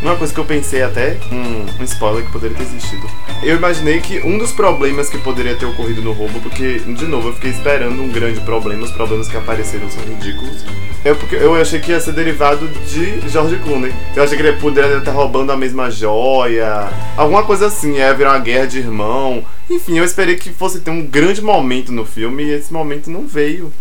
Uma 0.01 0.15
coisa 0.15 0.33
que 0.33 0.39
eu 0.39 0.45
pensei 0.45 0.81
até, 0.81 1.17
um, 1.31 1.79
um 1.79 1.83
spoiler 1.83 2.25
que 2.25 2.31
poderia 2.31 2.57
ter 2.57 2.63
existido. 2.63 3.07
Eu 3.43 3.55
imaginei 3.55 3.99
que 3.99 4.19
um 4.21 4.35
dos 4.35 4.51
problemas 4.51 5.09
que 5.09 5.17
poderia 5.19 5.55
ter 5.55 5.67
ocorrido 5.67 6.01
no 6.01 6.11
roubo, 6.11 6.39
porque, 6.41 6.79
de 6.79 7.05
novo, 7.05 7.29
eu 7.29 7.33
fiquei 7.35 7.51
esperando 7.51 8.01
um 8.01 8.09
grande 8.09 8.39
problema, 8.41 8.83
os 8.83 8.91
problemas 8.91 9.27
que 9.27 9.37
apareceram 9.37 9.87
são 9.91 10.03
ridículos. 10.03 10.65
É 11.05 11.13
porque 11.13 11.35
eu 11.35 11.53
achei 11.53 11.79
que 11.79 11.91
ia 11.91 11.99
ser 11.99 12.13
derivado 12.13 12.67
de 12.67 13.29
George 13.29 13.57
Clooney. 13.57 13.93
Eu 14.15 14.23
achei 14.23 14.35
que 14.35 14.43
ele 14.43 14.57
poderia 14.57 14.97
estar 14.97 15.11
roubando 15.11 15.51
a 15.51 15.57
mesma 15.57 15.91
joia, 15.91 16.89
alguma 17.15 17.43
coisa 17.43 17.67
assim, 17.67 17.97
ia 17.97 18.11
virar 18.13 18.31
uma 18.31 18.39
guerra 18.39 18.65
de 18.65 18.79
irmão. 18.79 19.43
Enfim, 19.69 19.99
eu 19.99 20.03
esperei 20.03 20.35
que 20.35 20.49
fosse 20.49 20.79
ter 20.79 20.89
um 20.89 21.05
grande 21.05 21.43
momento 21.43 21.91
no 21.91 22.05
filme 22.05 22.43
e 22.43 22.53
esse 22.53 22.73
momento 22.73 23.09
não 23.11 23.27
veio. 23.27 23.71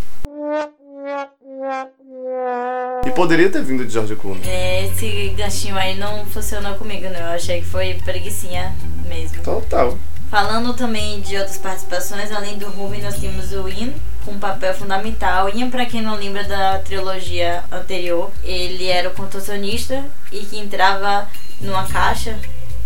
E 3.05 3.11
poderia 3.11 3.51
ter 3.51 3.63
vindo 3.63 3.85
de 3.85 3.93
George 3.93 4.15
Clooney. 4.15 4.43
É, 4.47 4.85
esse 4.87 5.35
ganchinho 5.37 5.77
aí 5.77 5.99
não 5.99 6.27
funcionou 6.27 6.75
comigo, 6.75 7.09
não. 7.09 7.21
Eu 7.21 7.33
achei 7.33 7.61
que 7.61 7.67
foi 7.67 7.95
preguiçinha 8.05 8.75
mesmo. 9.07 9.43
Total. 9.43 9.97
Falando 10.31 10.75
também 10.75 11.21
de 11.21 11.37
outras 11.37 11.59
participações, 11.59 12.31
além 12.31 12.59
do 12.59 12.69
Ruben, 12.69 13.03
nós 13.03 13.17
temos 13.17 13.53
o 13.53 13.69
Ian 13.69 13.93
com 14.25 14.33
um 14.33 14.39
papel 14.39 14.75
fundamental. 14.75 15.49
Ian, 15.49 15.71
pra 15.71 15.87
quem 15.87 16.03
não 16.03 16.15
lembra 16.15 16.45
da 16.45 16.79
trilogia 16.79 17.65
anterior, 17.73 18.31
ele 18.45 18.87
era 18.87 19.09
o 19.09 19.13
contorcionista 19.13 20.05
e 20.31 20.41
que 20.41 20.59
entrava 20.59 21.27
numa 21.61 21.87
caixa 21.87 22.39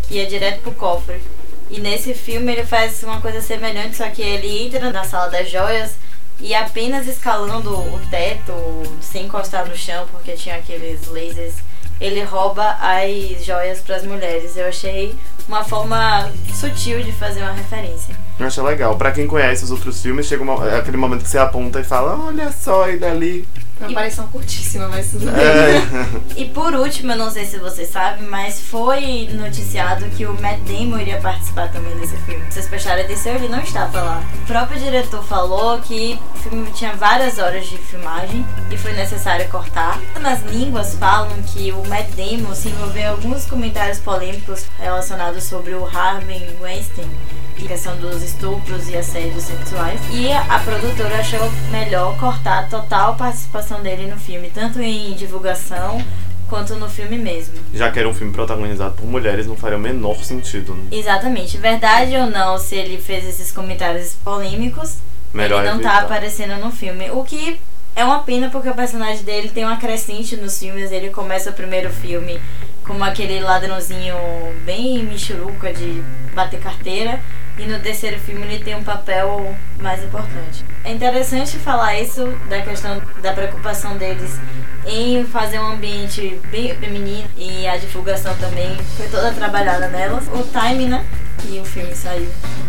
que 0.07 0.15
ia 0.15 0.27
direto 0.27 0.63
pro 0.63 0.73
cofre. 0.73 1.21
E 1.71 1.81
nesse 1.81 2.15
filme 2.15 2.53
ele 2.53 2.65
faz 2.65 3.03
uma 3.03 3.21
coisa 3.21 3.41
semelhante, 3.41 3.97
só 3.97 4.09
que 4.09 4.23
ele 4.23 4.67
entra 4.67 4.93
na 4.93 5.05
sala 5.05 5.29
das 5.29 5.51
joias 5.51 5.97
e 6.41 6.55
apenas 6.55 7.07
escalando 7.07 7.71
o 7.71 8.01
teto, 8.11 8.53
sem 9.01 9.27
encostar 9.27 9.67
no 9.67 9.77
chão, 9.77 10.07
porque 10.11 10.33
tinha 10.33 10.57
aqueles 10.57 11.07
lasers, 11.09 11.55
ele 12.01 12.23
rouba 12.23 12.77
as 12.81 13.45
joias 13.45 13.81
para 13.81 13.97
as 13.97 14.05
mulheres. 14.05 14.57
Eu 14.57 14.67
achei 14.67 15.15
uma 15.49 15.65
forma 15.65 16.31
sutil 16.53 17.03
de 17.03 17.13
fazer 17.13 17.43
uma 17.43 17.53
referência. 17.53 18.15
Eu 18.39 18.47
achei 18.47 18.63
legal. 18.63 18.97
Pra 18.97 19.13
quem 19.13 19.27
conhece 19.27 19.65
os 19.65 19.71
outros 19.71 20.03
filmes, 20.03 20.27
chega 20.27 20.43
uma, 20.43 20.69
é 20.69 20.79
aquele 20.79 20.97
momento 20.97 21.23
que 21.23 21.29
você 21.29 21.39
aponta 21.39 21.81
e 21.81 21.85
fala: 21.85 22.19
Olha 22.19 22.51
só, 22.51 22.89
ele 22.89 23.05
ali. 23.05 23.49
Uma 23.81 23.91
aparição 23.91 24.27
curtíssima, 24.29 24.89
mas 24.89 25.11
tudo 25.11 25.27
bem. 25.27 25.45
É. 25.45 26.35
E 26.37 26.47
por 26.47 26.75
último, 26.75 27.13
eu 27.13 27.17
não 27.17 27.31
sei 27.31 27.45
se 27.45 27.59
você 27.59 27.87
sabe, 27.87 28.25
mas 28.25 28.61
foi 28.61 29.29
noticiado 29.33 30.05
que 30.07 30.27
o 30.27 30.33
Matt 30.41 30.59
Damon 30.61 30.99
iria 30.99 31.21
participar 31.21 31.69
também 31.71 31.95
desse 31.97 32.17
filme. 32.19 32.45
Vocês 32.51 32.67
prestaram 32.67 33.03
atenção, 33.03 33.35
ele 33.35 33.49
não 33.49 33.61
estava 33.61 34.03
lá. 34.03 34.23
O 34.43 34.47
próprio 34.47 34.81
diretor 34.81 35.23
falou 35.23 35.79
que 35.81 36.19
o 36.35 36.39
filme 36.39 36.71
tinha 36.73 36.95
várias 36.95 37.39
horas 37.39 37.67
de 37.67 37.79
filmagem 37.79 38.45
e 38.71 38.77
foi 38.77 38.93
necessário 38.95 39.49
cortar. 39.49 40.01
Nas 40.21 40.43
línguas 40.43 40.95
falam 40.95 41.41
que 41.43 41.71
o 41.73 41.87
Matt 41.87 42.09
Damon 42.17 42.55
se 42.55 42.69
envolveu 42.69 43.03
em 43.03 43.07
alguns 43.07 43.47
comentários 43.47 43.99
polêmicos 43.99 44.65
relacionados 44.81 45.45
sobre 45.45 45.75
o 45.75 45.87
Harvey 45.87 46.57
Weinstein 46.61 47.09
questão 47.67 47.97
dos 47.97 48.23
estupros 48.23 48.89
e 48.89 48.97
assédios 48.97 49.45
sexuais. 49.45 50.01
E 50.13 50.33
a 50.33 50.59
produtora 50.59 51.19
achou 51.19 51.51
melhor 51.71 52.17
cortar 52.19 52.61
a 52.61 52.63
total 52.65 53.15
participação 53.15 53.64
dele 53.83 54.07
no 54.07 54.19
filme, 54.19 54.51
tanto 54.53 54.81
em 54.81 55.15
divulgação 55.15 56.05
quanto 56.49 56.75
no 56.77 56.89
filme 56.89 57.17
mesmo. 57.17 57.55
Já 57.73 57.91
que 57.91 57.99
era 57.99 58.09
um 58.09 58.15
filme 58.15 58.33
protagonizado 58.33 58.95
por 58.95 59.07
mulheres, 59.07 59.47
não 59.47 59.57
faria 59.57 59.77
o 59.77 59.81
menor 59.81 60.23
sentido. 60.23 60.75
Né? 60.75 60.85
Exatamente. 60.93 61.57
Verdade 61.57 62.15
ou 62.17 62.27
não, 62.27 62.59
se 62.59 62.75
ele 62.77 62.99
fez 62.99 63.27
esses 63.27 63.51
comentários 63.51 64.15
polêmicos, 64.23 64.99
Melhor 65.33 65.65
ele 65.65 65.73
não 65.73 65.81
tá 65.81 65.89
evitar. 65.91 66.05
aparecendo 66.05 66.57
no 66.63 66.71
filme. 66.71 67.11
O 67.11 67.25
que 67.25 67.59
é 67.97 68.05
uma 68.05 68.21
pena 68.21 68.51
porque 68.51 68.69
o 68.69 68.75
personagem 68.75 69.25
dele 69.25 69.49
tem 69.49 69.65
uma 69.65 69.77
crescente 69.77 70.37
nos 70.37 70.59
filmes. 70.59 70.93
Ele 70.93 71.11
começa 71.11 71.51
o 71.51 71.53
primeiro 71.53 71.91
filme 71.91 72.41
como 72.87 73.03
aquele 73.03 73.41
ladrãozinho 73.41 74.15
bem 74.65 75.03
michuruca 75.05 75.73
de 75.73 76.03
bater 76.35 76.61
carteira. 76.61 77.21
E 77.57 77.67
no 77.67 77.79
terceiro 77.79 78.19
filme 78.19 78.43
ele 78.43 78.65
tem 78.65 78.75
um 78.75 78.83
papel 78.83 79.55
mais 79.81 80.03
importante. 80.03 80.65
É 80.83 80.93
interessante 80.93 81.57
falar 81.59 81.99
isso 81.99 82.27
da 82.49 82.61
questão 82.63 83.01
da 83.23 83.33
preocupação 83.33 83.97
deles 83.97 84.39
em 84.87 85.25
fazer 85.25 85.59
um 85.59 85.73
ambiente 85.73 86.41
bem 86.51 86.75
feminino 86.77 87.29
e 87.37 87.67
a 87.67 87.77
divulgação 87.77 88.35
também 88.37 88.77
foi 88.97 89.09
toda 89.09 89.33
trabalhada 89.33 89.89
nelas. 89.89 90.25
O 90.29 90.43
time, 90.43 90.87
né? 90.87 91.05
E 91.49 91.59
o 91.61 91.65
filme 91.65 91.95
saiu. 91.95 92.29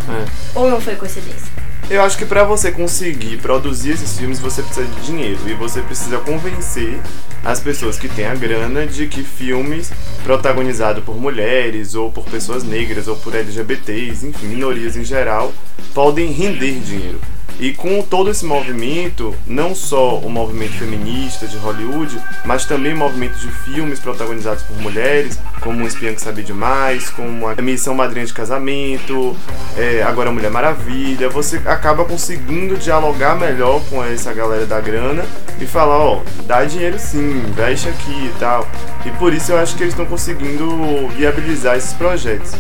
É. 0.10 0.60
Ou 0.60 0.70
não 0.70 0.80
foi 0.80 0.96
coincidência? 0.96 1.65
Eu 1.88 2.02
acho 2.02 2.18
que 2.18 2.26
pra 2.26 2.44
você 2.44 2.72
conseguir 2.72 3.38
produzir 3.38 3.92
esses 3.92 4.18
filmes, 4.18 4.40
você 4.40 4.64
precisa 4.64 4.88
de 4.88 5.02
dinheiro 5.02 5.40
e 5.48 5.54
você 5.54 5.82
precisa 5.82 6.18
convencer 6.18 7.00
as 7.44 7.60
pessoas 7.60 8.00
que 8.00 8.10
têm 8.10 8.26
a 8.26 8.34
grana 8.34 8.88
de 8.88 9.06
que 9.06 9.22
filmes 9.22 9.92
protagonizados 10.24 11.04
por 11.04 11.16
mulheres 11.16 11.94
ou 11.94 12.12
por 12.12 12.26
pessoas 12.26 12.64
negras 12.64 13.08
ou 13.08 13.16
por 13.18 13.36
LGBTs, 13.36 14.26
enfim, 14.26 14.48
minorias 14.48 14.98
em 14.98 15.04
geral, 15.04 15.54
podem 15.94 16.32
render 16.32 16.80
dinheiro. 16.80 17.20
E 17.60 17.74
com 17.74 18.02
todo 18.02 18.30
esse 18.30 18.46
movimento, 18.46 19.34
não 19.48 19.74
só 19.74 20.18
o 20.20 20.30
movimento 20.30 20.74
feminista 20.74 21.48
de 21.48 21.58
Hollywood, 21.58 22.20
mas 22.44 22.66
também 22.66 22.94
o 22.94 22.98
movimento 22.98 23.38
de 23.38 23.50
filmes 23.50 24.00
protagonizados 24.00 24.64
por 24.64 24.78
mulheres, 24.78 25.40
como 25.62 25.82
Um 25.82 25.88
Espião 25.88 26.14
que 26.14 26.22
Sabe 26.22 26.44
Demais, 26.44 27.10
como 27.10 27.48
a 27.48 27.56
Missão 27.62 27.96
Madrinha 27.96 28.26
de 28.26 28.34
Casamento, 28.34 29.36
é, 29.78 30.04
agora 30.04 30.32
Mulher 30.32 30.52
Maravilha, 30.52 31.30
você 31.30 31.62
acaba 31.66 32.04
conseguindo 32.04 32.76
dialogar 32.78 33.36
melhor 33.36 33.82
com 33.90 34.04
essa 34.04 34.34
galera 34.34 34.66
da 34.66 34.82
grana 34.82 35.26
e 35.60 35.66
falar, 35.66 35.98
ó, 35.98 36.22
dá 36.46 36.66
dinheiro 36.66 37.00
sim, 37.00 37.44
investe 37.48 37.88
aqui 37.88 38.26
e 38.26 38.34
tal. 38.38 38.68
E 39.06 39.12
por 39.12 39.34
isso 39.34 39.52
eu 39.52 39.58
acho 39.58 39.76
que 39.76 39.84
eles 39.84 39.94
estão 39.94 40.06
conseguindo 40.06 41.08
viabilizar 41.16 41.78
esses 41.78 41.94
projetos. 41.94 42.52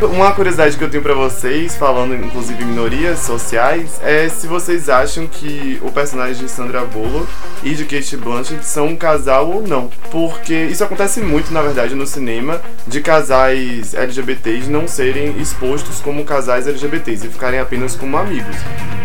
Uma 0.00 0.32
curiosidade 0.32 0.76
que 0.76 0.82
eu 0.82 0.90
tenho 0.90 1.02
pra 1.02 1.14
vocês, 1.14 1.76
falando 1.76 2.14
inclusive 2.14 2.64
minorias 2.64 3.20
sociais, 3.20 4.00
é 4.02 4.28
se 4.28 4.46
vocês 4.46 4.88
acham 4.88 5.26
que 5.26 5.78
o 5.82 5.90
personagem 5.90 6.44
de 6.44 6.50
Sandra 6.50 6.84
Bullock 6.84 7.26
e 7.62 7.74
de 7.74 7.84
Kate 7.84 8.16
Blanchett 8.16 8.66
são 8.66 8.88
um 8.88 8.96
casal 8.96 9.48
ou 9.48 9.66
não. 9.66 9.88
Porque 10.10 10.54
isso 10.64 10.82
acontece 10.82 11.20
muito, 11.20 11.52
na 11.52 11.62
verdade, 11.62 11.94
no 11.94 12.06
cinema, 12.06 12.60
de 12.86 13.00
casais 13.00 13.94
LGBTs 13.94 14.68
não 14.68 14.88
serem 14.88 15.40
expostos 15.40 16.00
como 16.00 16.24
casais 16.24 16.66
LGBTs 16.66 17.26
e 17.26 17.30
ficarem 17.30 17.60
apenas 17.60 17.94
como 17.94 18.16
amigos. 18.16 18.56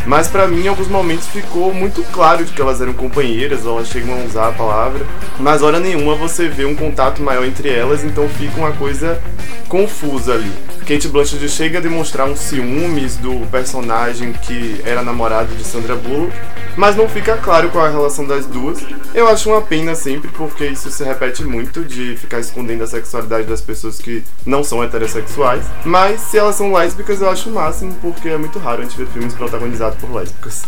Mas 0.05 0.27
pra 0.27 0.47
mim, 0.47 0.65
em 0.65 0.67
alguns 0.67 0.87
momentos, 0.87 1.27
ficou 1.27 1.73
muito 1.73 2.03
claro 2.11 2.43
de 2.43 2.51
que 2.51 2.61
elas 2.61 2.81
eram 2.81 2.93
companheiras, 2.93 3.65
ou 3.65 3.77
elas 3.77 3.89
chegam 3.89 4.19
a 4.19 4.25
usar 4.25 4.49
a 4.49 4.51
palavra, 4.51 5.05
mas 5.39 5.61
hora 5.61 5.79
nenhuma 5.79 6.15
você 6.15 6.47
vê 6.47 6.65
um 6.65 6.75
contato 6.75 7.21
maior 7.21 7.45
entre 7.45 7.69
elas, 7.69 8.03
então 8.03 8.27
fica 8.27 8.57
uma 8.57 8.71
coisa 8.71 9.21
confusa 9.67 10.33
ali. 10.33 10.51
Kate 10.89 11.07
Blanchett 11.07 11.47
chega 11.47 11.77
a 11.77 11.81
demonstrar 11.81 12.27
um 12.27 12.35
ciúmes 12.35 13.15
do 13.15 13.45
personagem 13.51 14.33
que 14.33 14.81
era 14.83 15.03
namorado 15.03 15.55
de 15.55 15.63
Sandra 15.63 15.95
Bullock, 15.95 16.35
mas 16.75 16.95
não 16.95 17.07
fica 17.07 17.37
claro 17.37 17.69
qual 17.69 17.85
é 17.85 17.89
a 17.89 17.91
relação 17.91 18.25
das 18.25 18.47
duas. 18.47 18.79
Eu 19.13 19.27
acho 19.27 19.51
uma 19.51 19.61
pena 19.61 19.93
sempre, 19.93 20.31
porque 20.31 20.65
isso 20.65 20.89
se 20.89 21.03
repete 21.03 21.43
muito, 21.43 21.85
de 21.85 22.17
ficar 22.17 22.39
escondendo 22.39 22.83
a 22.83 22.87
sexualidade 22.87 23.45
das 23.45 23.61
pessoas 23.61 23.99
que 23.99 24.23
não 24.43 24.63
são 24.63 24.83
heterossexuais. 24.83 25.63
Mas 25.85 26.21
se 26.21 26.39
elas 26.39 26.55
são 26.55 26.73
lésbicas, 26.73 27.21
eu 27.21 27.29
acho 27.29 27.51
o 27.51 27.53
máximo, 27.53 27.93
porque 28.01 28.27
é 28.27 28.37
muito 28.39 28.57
raro 28.57 28.81
a 28.81 28.83
gente 28.83 28.97
ver 28.97 29.05
filmes 29.09 29.35
protagonizados 29.35 29.99
por 29.99 30.11
lésbicas. 30.11 30.63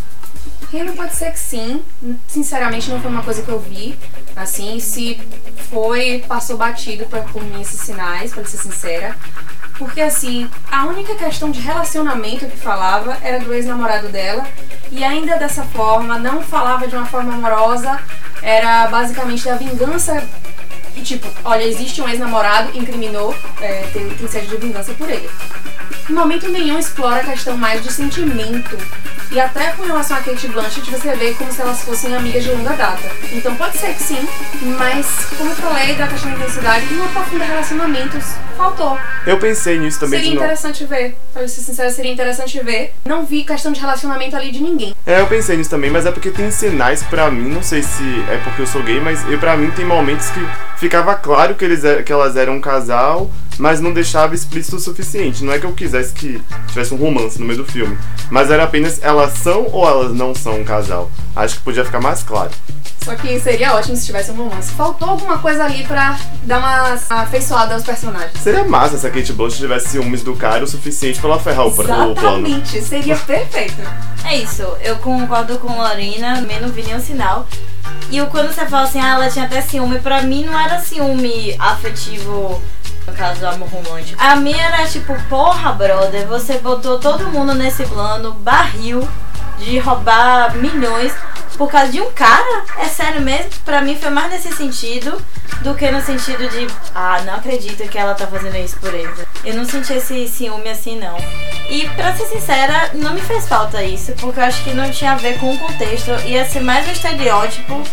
Reno 0.72 0.94
pode 0.94 1.16
ser 1.16 1.32
que 1.32 1.40
sim. 1.40 1.82
Sinceramente, 2.28 2.92
não 2.92 3.02
foi 3.02 3.10
uma 3.10 3.24
coisa 3.24 3.42
que 3.42 3.50
eu 3.50 3.60
vi. 3.60 3.98
Assim, 4.36 4.80
se 4.80 5.20
foi, 5.72 6.24
passou 6.28 6.58
batido 6.58 7.06
pra, 7.06 7.22
por 7.22 7.44
mim 7.44 7.60
esses 7.60 7.82
sinais, 7.82 8.32
pra 8.32 8.46
ser 8.46 8.58
sincera. 8.58 9.18
Porque, 9.82 10.00
assim, 10.00 10.48
a 10.72 10.86
única 10.86 11.16
questão 11.16 11.50
de 11.50 11.60
relacionamento 11.60 12.46
que 12.46 12.56
falava 12.56 13.18
era 13.24 13.40
do 13.40 13.52
ex-namorado 13.52 14.10
dela. 14.10 14.46
E 14.92 15.04
ainda 15.04 15.38
dessa 15.38 15.64
forma, 15.64 16.20
não 16.20 16.44
falava 16.44 16.88
de 16.88 16.96
uma 16.96 17.08
forma 17.08 17.34
amorosa. 17.34 18.00
Era 18.44 18.86
basicamente 18.90 19.44
da 19.44 19.56
vingança. 19.56 20.24
E, 20.96 21.02
tipo, 21.02 21.28
olha, 21.44 21.64
existe 21.64 22.00
um 22.00 22.08
ex-namorado, 22.08 22.78
incriminou, 22.78 23.36
é, 23.60 23.90
tem, 23.92 24.08
tem 24.08 24.28
sede 24.28 24.50
de 24.50 24.58
vingança 24.58 24.94
por 24.94 25.10
ele. 25.10 25.28
em 26.08 26.14
momento 26.14 26.48
nenhum 26.48 26.78
explora 26.78 27.22
a 27.22 27.24
questão 27.24 27.58
mais 27.58 27.82
de 27.82 27.92
sentimento. 27.92 28.78
E 29.32 29.40
até 29.40 29.72
com 29.72 29.82
relação 29.82 30.16
a 30.16 30.20
Kate 30.20 30.48
Blanchett, 30.50 30.92
você 30.92 31.16
vê 31.16 31.34
como 31.34 31.52
se 31.52 31.60
elas 31.60 31.82
fossem 31.82 32.16
amigas 32.16 32.44
de 32.44 32.52
longa 32.52 32.76
data. 32.76 33.02
Então 33.32 33.56
pode 33.56 33.80
ser 33.80 33.96
que 33.96 34.04
sim, 34.04 34.28
mas 34.78 35.08
como 35.36 35.50
eu 35.50 35.56
falei 35.56 35.96
da 35.96 36.06
questão 36.06 36.30
da 36.30 36.38
intensidade, 36.38 36.94
não 36.94 37.06
aprofunda 37.06 37.46
relacionamentos. 37.46 38.26
Faltou. 38.58 38.98
Eu 39.26 39.38
pensei 39.38 39.78
nisso 39.80 40.00
também 40.00 40.20
Seria 40.20 40.36
interessante 40.36 40.86
ver. 40.86 41.18
Pra 41.34 41.48
ser 41.48 41.62
sincera, 41.62 41.90
seria 41.92 42.12
interessante 42.12 42.60
ver. 42.64 42.94
Não 43.06 43.26
vi 43.26 43.44
questão 43.44 43.72
de 43.72 43.80
relacionamento 43.80 44.36
ali 44.36 44.52
de 44.52 44.62
ninguém. 44.62 44.96
É, 45.06 45.22
eu 45.22 45.28
pensei 45.28 45.58
nisso 45.58 45.70
também, 45.70 45.90
mas 45.90 46.06
é 46.06 46.12
porque 46.12 46.30
tem 46.30 46.52
sinais 46.52 47.04
pra 47.04 47.30
mim, 47.32 47.50
não 47.50 47.64
sei 47.64 47.82
se 47.84 48.04
é 48.30 48.38
porque 48.44 48.62
eu 48.62 48.68
sou 48.68 48.84
gay, 48.84 49.00
mas 49.00 49.24
eu, 49.30 49.38
pra 49.40 49.56
mim 49.58 49.72
tem 49.72 49.86
momentos 49.86 50.30
que 50.30 50.46
ficava 50.78 51.16
claro 51.16 51.56
que, 51.56 51.64
eles, 51.66 51.84
é- 51.84 52.02
que 52.04 52.12
elas 52.12 52.36
eram 52.36 52.54
um 52.56 52.62
casal, 52.62 53.30
mas 53.58 53.80
não 53.80 53.94
deixava 53.94 54.34
explícito 54.36 54.76
o 54.76 54.80
suficiente. 54.80 55.44
Não 55.44 55.54
é 55.54 55.60
que 55.60 55.66
eu 55.66 55.74
quisesse 55.74 56.14
que 56.14 56.42
tivesse 56.68 56.94
um 56.94 56.98
romance 56.98 57.40
no 57.40 57.46
meio 57.46 57.58
do 57.60 57.66
filme, 57.66 57.98
mas 58.30 58.50
era 58.52 58.64
apenas 58.64 59.00
elas 59.04 59.34
são 59.34 59.68
ou 59.72 59.88
elas 59.88 60.14
não 60.14 60.34
são 60.36 60.60
um 60.60 60.64
casal. 60.64 61.10
Acho 61.36 61.56
que 61.58 61.62
podia 61.62 61.86
ficar 61.86 62.00
mais 62.02 62.24
claro. 62.24 62.52
Só 63.04 63.16
que 63.16 63.40
seria 63.40 63.74
ótimo 63.74 63.96
se 63.96 64.06
tivesse 64.06 64.30
um 64.30 64.36
romance. 64.36 64.72
Faltou 64.74 65.10
alguma 65.10 65.40
coisa 65.40 65.64
ali 65.64 65.84
pra 65.86 66.20
dar 66.44 66.60
uma 66.60 67.00
afeiçoada 67.22 67.74
aos 67.74 67.84
personagens. 67.84 68.32
Seria 68.44 68.64
massa 68.64 68.98
se 68.98 69.06
a 69.06 69.12
Kate 69.12 69.34
Blanchett 69.34 69.62
tivesse 69.62 69.90
ciúmes 69.90 70.24
do 70.24 70.36
cara 70.36 70.64
o 70.64 70.68
suficiente 70.68 71.20
pra 71.20 71.30
ela 71.30 71.40
ferrar 71.40 71.66
o, 71.66 71.70
o 71.70 71.74
plano. 71.76 72.12
Exatamente, 72.48 72.82
seria 72.82 73.16
perfeito. 73.26 73.82
É 74.26 74.36
isso, 74.38 74.64
eu 74.82 74.96
concordo 74.98 75.60
com 75.60 75.78
Lorena, 75.78 76.36
também 76.38 76.60
não 76.60 76.70
vi 76.70 76.82
nenhum 76.84 77.00
sinal. 77.00 77.48
E 78.10 78.20
o- 78.22 78.28
quando 78.28 78.52
você 78.54 78.66
fala 78.66 78.84
assim, 78.84 79.00
ah, 79.00 79.10
ela 79.16 79.30
tinha 79.30 79.46
até 79.46 79.62
ciúme, 79.62 80.00
pra 80.00 80.24
mim 80.24 80.44
não 80.46 80.60
era 80.60 80.80
ciúme 80.80 81.56
afetivo, 81.60 82.60
no 83.06 83.14
caso 83.14 83.40
do 83.42 83.48
amor 83.48 83.70
romântico. 83.70 84.20
A 84.22 84.36
minha 84.38 84.64
era 84.64 84.88
tipo, 84.88 85.16
porra, 85.30 85.72
brother, 85.74 86.26
você 86.28 86.58
botou 86.58 86.98
todo 87.00 87.28
mundo 87.28 87.54
nesse 87.54 87.84
plano, 87.86 88.32
barril 88.34 89.08
de 89.60 89.78
roubar 89.78 90.56
milhões 90.56 91.14
por 91.62 91.70
causa 91.70 91.92
de 91.92 92.02
um 92.02 92.12
cara? 92.12 92.64
É 92.80 92.86
sério 92.86 93.22
mesmo? 93.22 93.52
Pra 93.64 93.84
mim 93.84 93.96
foi 93.96 94.10
mais 94.10 94.32
nesse 94.32 94.52
sentido 94.52 95.24
do 95.62 95.76
que 95.76 95.92
no 95.92 96.02
sentido 96.02 96.50
de, 96.50 96.66
ah, 96.96 97.22
não 97.24 97.36
acredito 97.36 97.88
que 97.88 98.00
ela 98.00 98.16
tá 98.16 98.26
fazendo 98.26 98.58
isso 98.58 98.80
por 98.80 98.92
ele. 98.92 99.14
Eu 99.46 99.54
não 99.54 99.64
senti 99.64 99.94
esse 99.94 100.28
ciúme 100.28 100.68
assim, 100.68 100.98
não. 100.98 101.16
E 101.70 101.88
pra 101.90 102.16
ser 102.16 102.26
sincera, 102.26 102.90
não 102.96 103.14
me 103.14 103.22
fez 103.22 103.48
falta 103.48 103.84
isso, 103.84 104.12
porque 104.14 104.40
eu 104.40 104.44
acho 104.44 104.64
que 104.64 104.74
não 104.74 104.90
tinha 104.90 105.12
a 105.12 105.18
ver 105.18 105.38
com 105.38 105.54
o 105.54 105.58
contexto. 105.60 106.10
Ia 106.26 106.50
ser 106.50 106.62
mais 106.62 106.88
um 106.88 106.92
estereótipo 106.94 107.84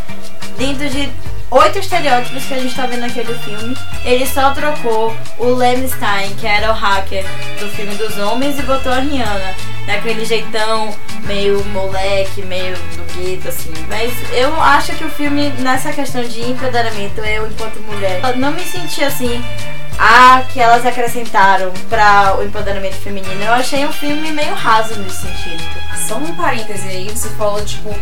dentro 0.56 0.88
de 0.88 1.12
oito 1.50 1.78
estereótipos 1.78 2.46
que 2.46 2.54
a 2.54 2.58
gente 2.60 2.74
tá 2.74 2.86
vendo 2.86 3.00
naquele 3.00 3.34
filme. 3.40 3.76
Ele 4.02 4.26
só 4.26 4.50
trocou 4.52 5.14
o 5.36 5.44
Lem 5.52 5.86
Stein, 5.86 6.34
que 6.36 6.46
era 6.46 6.70
o 6.70 6.74
hacker 6.74 7.22
do 7.60 7.68
filme 7.68 7.94
dos 7.96 8.16
homens, 8.16 8.58
e 8.58 8.62
botou 8.62 8.90
a 8.90 9.00
Rihanna. 9.00 9.77
Daquele 9.88 10.22
jeitão 10.22 10.94
meio 11.24 11.64
moleque, 11.64 12.42
meio 12.42 12.76
do 12.76 13.14
gueto, 13.14 13.48
assim. 13.48 13.72
Mas 13.88 14.12
eu 14.32 14.54
acho 14.60 14.92
que 14.92 15.02
o 15.02 15.08
filme, 15.08 15.48
nessa 15.60 15.90
questão 15.94 16.22
de 16.22 16.42
empoderamento, 16.42 17.22
eu 17.22 17.46
enquanto 17.46 17.80
mulher, 17.80 18.20
não 18.36 18.52
me 18.52 18.60
senti 18.60 19.02
assim. 19.02 19.42
Ah, 19.98 20.42
que 20.52 20.60
elas 20.60 20.84
acrescentaram 20.84 21.72
para 21.88 22.36
o 22.38 22.44
empoderamento 22.44 22.96
feminino. 22.96 23.42
Eu 23.42 23.54
achei 23.54 23.86
um 23.86 23.92
filme 23.92 24.30
meio 24.30 24.54
raso 24.54 24.94
nesse 25.00 25.22
sentido. 25.22 25.64
Só 26.06 26.16
um 26.16 26.36
parêntese 26.36 26.86
aí, 26.86 27.08
você 27.08 27.30
falou, 27.30 27.64
tipo, 27.64 27.92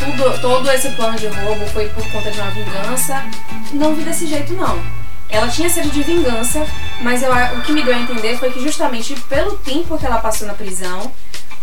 tudo, 0.00 0.40
todo 0.40 0.68
esse 0.72 0.90
plano 0.90 1.16
de 1.16 1.28
roubo 1.28 1.64
foi 1.66 1.88
por 1.90 2.04
conta 2.10 2.30
de 2.30 2.40
uma 2.40 2.50
vingança. 2.50 3.24
Não 3.72 3.94
vi 3.94 4.02
desse 4.02 4.26
jeito, 4.26 4.52
não. 4.52 4.99
Ela 5.30 5.48
tinha 5.48 5.68
sede 5.68 5.90
de 5.90 6.02
vingança, 6.02 6.66
mas 7.00 7.22
eu, 7.22 7.32
o 7.32 7.62
que 7.62 7.72
me 7.72 7.82
deu 7.82 7.94
a 7.94 7.98
entender 7.98 8.36
foi 8.38 8.50
que 8.50 8.60
justamente 8.60 9.14
pelo 9.28 9.56
tempo 9.56 9.96
que 9.96 10.06
ela 10.06 10.18
passou 10.18 10.46
na 10.46 10.54
prisão, 10.54 11.10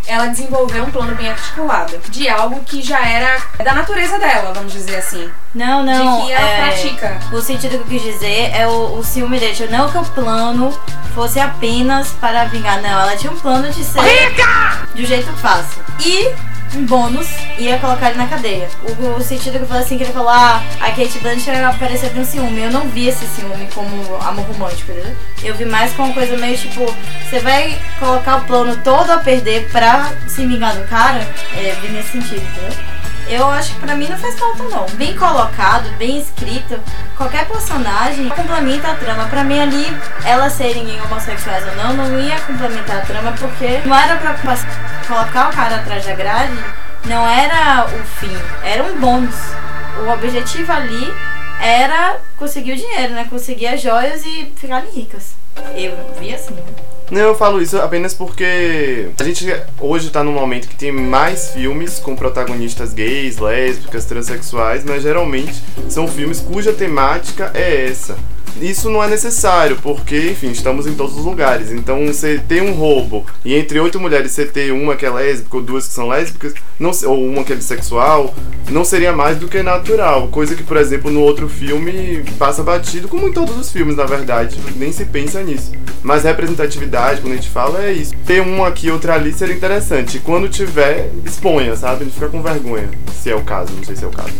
ela 0.07 0.27
desenvolveu 0.27 0.85
um 0.85 0.91
plano 0.91 1.13
bem 1.15 1.29
articulado 1.29 1.99
de 2.09 2.29
algo 2.29 2.61
que 2.61 2.81
já 2.81 3.05
era 3.05 3.41
da 3.61 3.73
natureza 3.73 4.17
dela, 4.17 4.53
vamos 4.53 4.71
dizer 4.71 4.95
assim. 4.95 5.29
Não, 5.53 5.83
não. 5.83 6.21
De 6.21 6.25
que 6.27 6.31
ela 6.31 6.47
é, 6.47 6.61
pratica. 6.61 7.19
O 7.33 7.41
sentido 7.41 7.71
que 7.71 7.93
eu 7.93 7.99
quis 7.99 8.01
dizer 8.01 8.51
é 8.55 8.65
o, 8.65 8.97
o 8.97 9.03
ciúme 9.03 9.37
dele. 9.37 9.67
Não 9.69 9.91
que 9.91 9.97
o 9.97 10.05
plano 10.05 10.71
fosse 11.13 11.39
apenas 11.39 12.09
para 12.21 12.45
vingar. 12.45 12.81
Não, 12.81 13.01
ela 13.01 13.17
tinha 13.17 13.31
um 13.31 13.35
plano 13.35 13.69
de 13.69 13.83
ser 13.83 14.01
de 14.95 15.03
um 15.03 15.05
jeito 15.05 15.31
fácil. 15.33 15.83
E 15.99 16.33
um 16.75 16.85
bônus 16.85 17.27
ia 17.57 17.77
colocar 17.79 18.09
ele 18.09 18.17
na 18.17 18.27
cadeia. 18.27 18.67
O, 18.83 19.17
o 19.17 19.21
sentido 19.21 19.57
que 19.57 19.63
eu 19.63 19.67
falei 19.67 19.83
assim, 19.83 19.97
que 19.97 20.03
ele 20.03 20.13
falou, 20.13 20.29
ah, 20.29 20.61
a 20.79 20.89
Kate 20.91 21.19
Blanchett 21.19 21.63
apareceu 21.63 22.09
com 22.11 22.23
ciúme. 22.23 22.61
Eu 22.61 22.71
não 22.71 22.87
vi 22.89 23.07
esse 23.07 23.25
ciúme 23.25 23.67
como 23.73 24.15
amor 24.21 24.45
romântico, 24.45 24.91
entendeu? 24.91 25.15
Eu 25.43 25.55
vi 25.55 25.65
mais 25.65 25.93
como 25.93 26.09
uma 26.09 26.13
coisa 26.13 26.37
meio 26.37 26.57
tipo, 26.57 26.85
você 27.29 27.39
vai 27.39 27.77
colocar 27.99 28.37
o 28.37 28.41
plano 28.45 28.77
todo 28.83 29.11
a 29.11 29.17
perder 29.17 29.69
pra 29.69 30.11
se 30.27 30.45
vingar 30.45 30.75
do 30.75 30.87
cara? 30.87 31.27
É, 31.55 31.75
vi 31.81 31.89
nesse 31.89 32.11
sentido, 32.11 32.41
entendeu? 32.41 32.96
Eu 33.29 33.45
acho 33.49 33.73
que 33.73 33.81
pra 33.81 33.95
mim 33.95 34.07
não 34.07 34.17
faz 34.17 34.39
falta 34.39 34.63
não. 34.63 34.85
Bem 34.91 35.15
colocado, 35.15 35.89
bem 35.97 36.17
escrito, 36.17 36.79
qualquer 37.17 37.45
personagem 37.45 38.29
complementa 38.29 38.91
a 38.91 38.95
trama. 38.95 39.25
Pra 39.25 39.43
mim 39.43 39.59
ali, 39.59 39.85
elas 40.23 40.53
serem 40.53 41.01
homossexuais 41.01 41.65
ou 41.67 41.75
não, 41.75 41.93
não 41.93 42.19
ia 42.19 42.39
complementar 42.41 42.97
a 42.97 43.01
trama 43.01 43.33
porque 43.33 43.81
não 43.85 43.95
era 43.95 44.15
pra 44.15 44.35
colocar 45.07 45.49
o 45.49 45.53
cara 45.53 45.75
atrás 45.75 46.05
da 46.05 46.13
grade, 46.13 46.57
não 47.05 47.27
era 47.27 47.85
o 47.85 48.03
fim, 48.05 48.35
era 48.63 48.83
um 48.83 48.97
bônus. 48.99 49.35
O 50.05 50.09
objetivo 50.09 50.71
ali 50.71 51.13
era 51.61 52.17
conseguir 52.37 52.73
o 52.73 52.75
dinheiro, 52.75 53.13
né? 53.13 53.25
Conseguir 53.29 53.67
as 53.67 53.81
joias 53.81 54.25
e 54.25 54.53
ficarem 54.55 54.89
ricas. 54.91 55.35
Eu 55.75 56.15
vi 56.19 56.33
assim, 56.33 56.53
né? 56.53 56.96
Não, 57.09 57.21
eu 57.21 57.35
falo 57.35 57.61
isso 57.61 57.77
apenas 57.77 58.13
porque 58.13 59.09
a 59.17 59.23
gente 59.23 59.45
hoje 59.79 60.09
tá 60.09 60.23
num 60.23 60.33
momento 60.33 60.67
que 60.67 60.75
tem 60.75 60.91
mais 60.91 61.51
filmes 61.51 61.99
com 61.99 62.15
protagonistas 62.15 62.93
gays, 62.93 63.37
lésbicas, 63.37 64.03
transexuais, 64.05 64.83
mas 64.83 65.03
geralmente 65.03 65.63
são 65.87 66.07
filmes 66.07 66.41
cuja 66.41 66.73
temática 66.73 67.51
é 67.53 67.85
essa. 67.85 68.17
Isso 68.61 68.89
não 68.89 69.03
é 69.03 69.07
necessário, 69.07 69.77
porque, 69.81 70.31
enfim, 70.31 70.51
estamos 70.51 70.87
em 70.87 70.93
todos 70.95 71.17
os 71.17 71.25
lugares. 71.25 71.71
Então, 71.71 72.05
você 72.07 72.41
tem 72.47 72.61
um 72.61 72.73
roubo 72.73 73.25
e 73.45 73.55
entre 73.55 73.79
oito 73.79 73.99
mulheres 73.99 74.31
você 74.31 74.45
ter 74.45 74.71
uma 74.71 74.95
que 74.95 75.05
é 75.05 75.09
lésbica 75.09 75.57
ou 75.57 75.63
duas 75.63 75.87
que 75.87 75.93
são 75.93 76.07
lésbicas, 76.07 76.53
não, 76.79 76.91
ou 77.05 77.25
uma 77.25 77.43
que 77.43 77.53
é 77.53 77.55
bissexual, 77.55 78.33
não 78.69 78.83
seria 78.83 79.13
mais 79.13 79.37
do 79.37 79.47
que 79.47 79.61
natural. 79.61 80.27
Coisa 80.29 80.55
que, 80.55 80.63
por 80.63 80.77
exemplo, 80.77 81.11
no 81.11 81.21
outro 81.21 81.47
filme 81.47 82.23
passa 82.37 82.63
batido, 82.63 83.07
como 83.07 83.27
em 83.27 83.31
todos 83.31 83.57
os 83.57 83.71
filmes, 83.71 83.95
na 83.95 84.05
verdade. 84.05 84.57
Nem 84.75 84.91
se 84.91 85.05
pensa 85.05 85.41
nisso. 85.41 85.71
Mas 86.03 86.23
representatividade, 86.23 87.21
quando 87.21 87.33
a 87.33 87.35
gente 87.35 87.49
fala, 87.49 87.83
é 87.83 87.91
isso. 87.91 88.13
Ter 88.25 88.41
uma 88.41 88.67
aqui 88.67 88.87
e 88.87 88.91
outra 88.91 89.15
ali 89.15 89.33
seria 89.33 89.55
interessante. 89.55 90.17
E 90.17 90.19
quando 90.19 90.49
tiver, 90.49 91.11
exponha, 91.25 91.75
sabe? 91.75 92.05
Não 92.05 92.11
fica 92.11 92.27
com 92.27 92.41
vergonha, 92.41 92.89
se 93.21 93.29
é 93.29 93.35
o 93.35 93.41
caso, 93.41 93.73
não 93.73 93.83
sei 93.83 93.95
se 93.95 94.03
é 94.03 94.07
o 94.07 94.11
caso. 94.11 94.33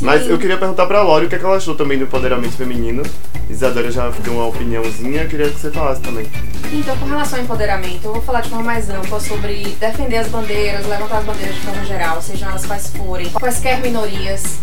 Mas 0.00 0.28
eu 0.28 0.36
queria 0.38 0.58
perguntar 0.58 0.86
pra 0.86 1.02
Lori 1.02 1.26
o 1.26 1.28
que, 1.28 1.34
é 1.34 1.38
que 1.38 1.44
ela 1.44 1.56
achou 1.56 1.74
também 1.74 1.96
do 1.96 2.04
empoderamento 2.04 2.56
feminino. 2.56 3.02
Isadora 3.48 3.90
já 3.90 4.08
deu 4.08 4.34
uma 4.34 4.46
opiniãozinha, 4.46 5.22
eu 5.22 5.28
queria 5.28 5.50
que 5.50 5.60
você 5.60 5.70
falasse 5.70 6.00
também. 6.00 6.26
Então, 6.72 6.96
com 6.98 7.06
relação 7.06 7.38
ao 7.38 7.44
empoderamento, 7.44 8.04
eu 8.04 8.12
vou 8.14 8.22
falar 8.22 8.40
de 8.40 8.48
forma 8.48 8.64
mais 8.64 8.88
ampla 8.88 9.20
sobre 9.20 9.76
defender 9.78 10.16
as 10.18 10.28
bandeiras, 10.28 10.86
levantar 10.86 11.18
as 11.18 11.24
bandeiras 11.24 11.54
de 11.54 11.60
forma 11.60 11.84
geral, 11.84 12.22
sejam 12.22 12.48
elas 12.48 12.66
quais 12.66 12.88
forem, 12.88 13.28
quaisquer 13.30 13.80
minorias. 13.80 14.58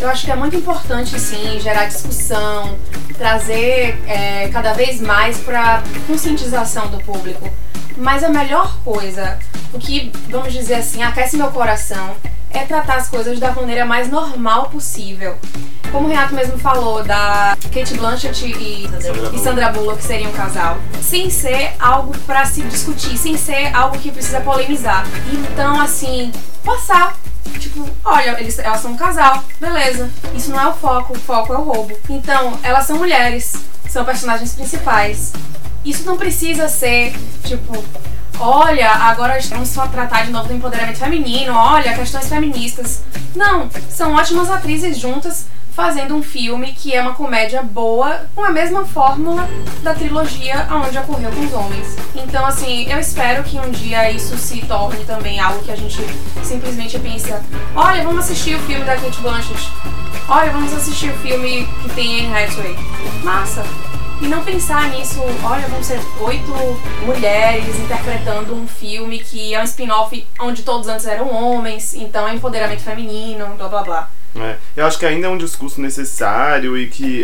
Eu 0.00 0.08
acho 0.10 0.24
que 0.24 0.30
é 0.30 0.36
muito 0.36 0.56
importante, 0.56 1.18
sim, 1.18 1.58
gerar 1.60 1.86
discussão, 1.86 2.76
trazer 3.16 3.96
é, 4.06 4.48
cada 4.52 4.72
vez 4.72 5.00
mais 5.00 5.38
para 5.38 5.82
conscientização 6.06 6.88
do 6.88 6.98
público. 6.98 7.48
Mas 7.96 8.24
a 8.24 8.28
melhor 8.28 8.76
coisa, 8.84 9.38
o 9.72 9.78
que, 9.78 10.10
vamos 10.28 10.52
dizer 10.52 10.74
assim, 10.74 11.02
aquece 11.02 11.36
meu 11.36 11.48
coração, 11.48 12.16
é 12.54 12.64
tratar 12.64 12.96
as 12.96 13.08
coisas 13.08 13.38
da 13.38 13.50
maneira 13.50 13.84
mais 13.84 14.08
normal 14.08 14.70
possível. 14.70 15.36
Como 15.90 16.06
o 16.06 16.10
Renato 16.10 16.34
mesmo 16.34 16.58
falou, 16.58 17.04
da 17.04 17.56
Kate 17.72 17.94
Blanchett 17.94 18.46
e, 18.46 18.88
e 19.32 19.38
Sandra 19.38 19.70
Bullock 19.70 20.02
seriam 20.02 20.30
um 20.30 20.34
casal, 20.34 20.78
sem 21.02 21.30
ser 21.30 21.72
algo 21.78 22.16
pra 22.26 22.46
se 22.46 22.62
discutir, 22.62 23.16
sem 23.16 23.36
ser 23.36 23.74
algo 23.74 23.98
que 23.98 24.10
precisa 24.10 24.40
polemizar. 24.40 25.04
Então, 25.32 25.80
assim, 25.80 26.32
passar. 26.64 27.16
Tipo, 27.58 27.88
olha, 28.04 28.40
eles, 28.40 28.58
elas 28.58 28.80
são 28.80 28.92
um 28.92 28.96
casal, 28.96 29.44
beleza. 29.60 30.10
Isso 30.34 30.50
não 30.50 30.60
é 30.60 30.66
o 30.66 30.72
foco, 30.72 31.12
o 31.12 31.18
foco 31.18 31.52
é 31.52 31.58
o 31.58 31.62
roubo. 31.62 31.96
Então, 32.08 32.58
elas 32.62 32.86
são 32.86 32.96
mulheres, 32.96 33.54
são 33.88 34.04
personagens 34.04 34.54
principais. 34.54 35.32
Isso 35.84 36.04
não 36.04 36.16
precisa 36.16 36.68
ser, 36.68 37.14
tipo, 37.44 37.84
olha, 38.38 38.90
agora 38.90 39.38
vamos 39.48 39.68
só 39.68 39.86
tratar 39.86 40.24
de 40.24 40.32
novo 40.32 40.48
do 40.48 40.54
empoderamento 40.54 40.98
feminino, 40.98 41.54
olha, 41.54 41.94
questões 41.94 42.28
feministas. 42.28 43.02
Não, 43.34 43.68
são 43.88 44.14
ótimas 44.14 44.50
atrizes 44.50 44.98
juntas 44.98 45.46
fazendo 45.74 46.14
um 46.14 46.22
filme 46.22 46.72
que 46.72 46.94
é 46.94 47.02
uma 47.02 47.14
comédia 47.14 47.60
boa 47.62 48.26
com 48.34 48.44
a 48.44 48.50
mesma 48.50 48.84
fórmula 48.84 49.48
da 49.82 49.92
trilogia 49.92 50.68
onde 50.70 50.96
ocorreu 50.96 51.30
com 51.32 51.44
os 51.44 51.52
homens. 51.52 51.96
Então, 52.14 52.46
assim, 52.46 52.90
eu 52.90 52.98
espero 52.98 53.42
que 53.42 53.58
um 53.58 53.70
dia 53.70 54.10
isso 54.10 54.36
se 54.38 54.60
torne 54.62 55.04
também 55.04 55.40
algo 55.40 55.62
que 55.64 55.72
a 55.72 55.76
gente 55.76 55.98
simplesmente 56.42 56.98
pensa: 56.98 57.42
olha, 57.74 58.04
vamos 58.04 58.24
assistir 58.24 58.54
o 58.54 58.60
filme 58.60 58.84
da 58.84 58.96
Kate 58.96 59.20
Blanchett. 59.20 59.68
Olha, 60.28 60.50
vamos 60.52 60.72
assistir 60.72 61.10
o 61.10 61.18
filme 61.18 61.66
que 61.82 61.88
tem 61.90 62.20
Anne 62.20 62.44
Hathaway. 62.44 62.76
Massa. 63.22 63.64
E 64.20 64.26
não 64.26 64.42
pensar 64.44 64.90
nisso, 64.90 65.20
olha, 65.42 65.66
vão 65.68 65.82
ser 65.82 66.00
oito 66.20 66.50
mulheres 67.04 67.78
interpretando 67.78 68.54
um 68.54 68.66
filme 68.66 69.18
que 69.18 69.52
é 69.54 69.60
um 69.60 69.64
spin-off 69.64 70.26
onde 70.40 70.62
todos 70.62 70.88
antes 70.88 71.06
eram 71.06 71.30
homens, 71.30 71.94
então 71.94 72.26
é 72.26 72.34
empoderamento 72.34 72.82
feminino, 72.82 73.46
blá 73.56 73.68
blá 73.68 73.82
blá. 73.82 74.10
É, 74.36 74.56
eu 74.76 74.86
acho 74.86 74.98
que 74.98 75.06
ainda 75.06 75.26
é 75.26 75.30
um 75.30 75.38
discurso 75.38 75.80
necessário 75.80 76.76
e 76.76 76.88
que 76.88 77.20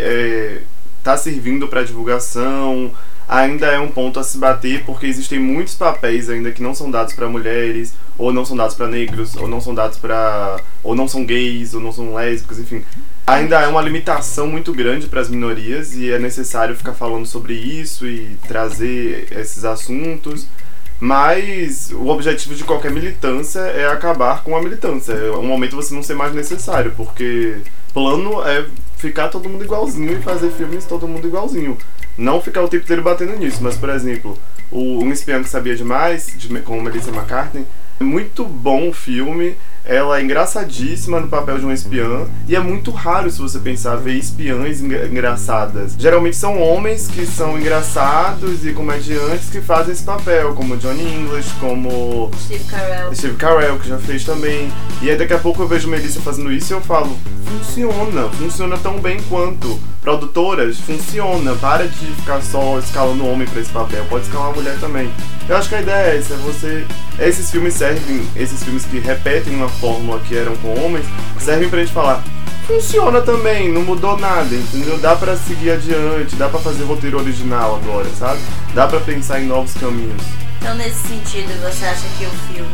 está 0.98 1.14
é, 1.14 1.16
servindo 1.16 1.66
para 1.68 1.82
divulgação, 1.82 2.92
ainda 3.30 3.66
é 3.66 3.78
um 3.78 3.88
ponto 3.88 4.18
a 4.18 4.24
se 4.24 4.36
bater 4.36 4.84
porque 4.84 5.06
existem 5.06 5.38
muitos 5.38 5.76
papéis 5.76 6.28
ainda 6.28 6.50
que 6.50 6.62
não 6.62 6.74
são 6.74 6.90
dados 6.90 7.14
para 7.14 7.28
mulheres 7.28 7.94
ou 8.18 8.32
não 8.32 8.44
são 8.44 8.56
dados 8.56 8.74
para 8.74 8.88
negros 8.88 9.36
ou 9.36 9.46
não 9.46 9.60
são 9.60 9.72
dados 9.72 9.98
para 9.98 10.60
ou 10.82 10.96
não 10.96 11.06
são 11.06 11.24
gays 11.24 11.72
ou 11.72 11.80
não 11.80 11.92
são 11.92 12.12
lésbicos 12.12 12.58
enfim 12.58 12.84
ainda 13.30 13.60
é 13.60 13.66
uma 13.68 13.80
limitação 13.80 14.46
muito 14.46 14.72
grande 14.72 15.06
para 15.06 15.20
as 15.20 15.28
minorias 15.28 15.94
e 15.94 16.10
é 16.10 16.18
necessário 16.18 16.76
ficar 16.76 16.94
falando 16.94 17.26
sobre 17.26 17.54
isso 17.54 18.06
e 18.06 18.36
trazer 18.46 19.28
esses 19.30 19.64
assuntos. 19.64 20.46
Mas 20.98 21.90
o 21.92 22.08
objetivo 22.08 22.54
de 22.54 22.64
qualquer 22.64 22.90
militância 22.90 23.60
é 23.60 23.88
acabar 23.88 24.42
com 24.42 24.56
a 24.56 24.62
militância. 24.62 25.12
É 25.12 25.30
um 25.30 25.46
momento 25.46 25.76
você 25.76 25.94
não 25.94 26.02
ser 26.02 26.14
mais 26.14 26.34
necessário 26.34 26.92
porque 26.96 27.58
plano 27.94 28.42
é 28.46 28.66
ficar 28.96 29.28
todo 29.28 29.48
mundo 29.48 29.64
igualzinho 29.64 30.12
e 30.12 30.22
fazer 30.22 30.50
filmes 30.50 30.84
todo 30.84 31.08
mundo 31.08 31.26
igualzinho. 31.26 31.78
Não 32.18 32.40
ficar 32.42 32.62
o 32.62 32.68
tempo 32.68 32.84
inteiro 32.84 33.02
batendo 33.02 33.34
nisso, 33.36 33.62
mas, 33.62 33.76
por 33.76 33.88
exemplo, 33.88 34.36
o 34.70 35.02
Um 35.02 35.10
Espião 35.10 35.42
que 35.42 35.48
Sabia 35.48 35.74
Demais, 35.74 36.34
de, 36.36 36.48
com 36.60 36.80
Melissa 36.82 37.10
McCartney, 37.10 37.64
é 37.98 38.04
muito 38.04 38.44
bom 38.44 38.90
o 38.90 38.92
filme, 38.92 39.56
ela 39.84 40.18
é 40.18 40.22
engraçadíssima 40.22 41.20
no 41.20 41.28
papel 41.28 41.58
de 41.58 41.64
uma 41.64 41.74
espiã 41.74 42.26
e 42.48 42.54
é 42.54 42.60
muito 42.60 42.90
raro, 42.90 43.30
se 43.30 43.40
você 43.40 43.58
pensar, 43.58 43.96
ver 43.96 44.14
espiãs 44.14 44.80
engraçadas. 44.80 45.94
Geralmente 45.98 46.36
são 46.36 46.60
homens 46.60 47.08
que 47.08 47.26
são 47.26 47.58
engraçados 47.58 48.64
e 48.66 48.72
comediantes 48.72 49.50
que 49.50 49.60
fazem 49.60 49.92
esse 49.92 50.02
papel, 50.02 50.54
como 50.54 50.76
Johnny 50.76 51.02
English, 51.02 51.50
como 51.58 52.30
Steve 52.44 52.64
Carell. 52.64 53.14
Steve 53.14 53.36
Carell, 53.36 53.78
que 53.78 53.88
já 53.88 53.98
fez 53.98 54.24
também. 54.24 54.70
E 55.02 55.10
aí 55.10 55.16
daqui 55.16 55.32
a 55.32 55.38
pouco 55.38 55.62
eu 55.62 55.68
vejo 55.68 55.88
Melissa 55.88 56.20
fazendo 56.20 56.52
isso 56.52 56.72
e 56.72 56.74
eu 56.74 56.80
falo, 56.80 57.16
funciona, 57.44 58.28
funciona 58.30 58.78
tão 58.78 59.00
bem 59.00 59.20
quanto. 59.28 59.78
Produtoras, 60.02 60.78
funciona, 60.78 61.54
para 61.56 61.86
de 61.86 62.06
ficar 62.06 62.40
só 62.42 62.78
escalando 62.78 63.26
homem 63.26 63.46
para 63.46 63.60
esse 63.60 63.70
papel, 63.70 64.02
pode 64.08 64.24
escalar 64.24 64.48
uma 64.48 64.56
mulher 64.56 64.78
também. 64.80 65.10
Eu 65.46 65.56
acho 65.56 65.68
que 65.68 65.74
a 65.74 65.82
ideia 65.82 66.14
é 66.14 66.16
essa, 66.16 66.34
é 66.34 66.36
você. 66.38 66.86
Esses 67.18 67.50
filmes 67.50 67.74
servem, 67.74 68.26
esses 68.34 68.62
filmes 68.64 68.86
que 68.86 68.98
repetem 68.98 69.54
uma 69.54 69.68
fórmula 69.68 70.18
que 70.20 70.34
eram 70.34 70.56
com 70.56 70.72
homens, 70.82 71.04
servem 71.38 71.68
pra 71.68 71.80
gente 71.80 71.92
falar. 71.92 72.24
Funciona 72.66 73.20
também, 73.20 73.70
não 73.70 73.82
mudou 73.82 74.16
nada, 74.18 74.54
entendeu? 74.54 74.96
Dá 74.98 75.16
pra 75.16 75.36
seguir 75.36 75.72
adiante, 75.72 76.36
dá 76.36 76.48
pra 76.48 76.60
fazer 76.60 76.84
roteiro 76.84 77.18
original 77.18 77.80
agora, 77.82 78.08
sabe? 78.18 78.40
Dá 78.74 78.86
pra 78.86 79.00
pensar 79.00 79.40
em 79.40 79.46
novos 79.46 79.74
caminhos. 79.74 80.22
Então, 80.60 80.74
nesse 80.76 81.08
sentido, 81.08 81.52
você 81.60 81.84
acha 81.84 82.06
que 82.16 82.24
o 82.24 82.30
filme 82.52 82.70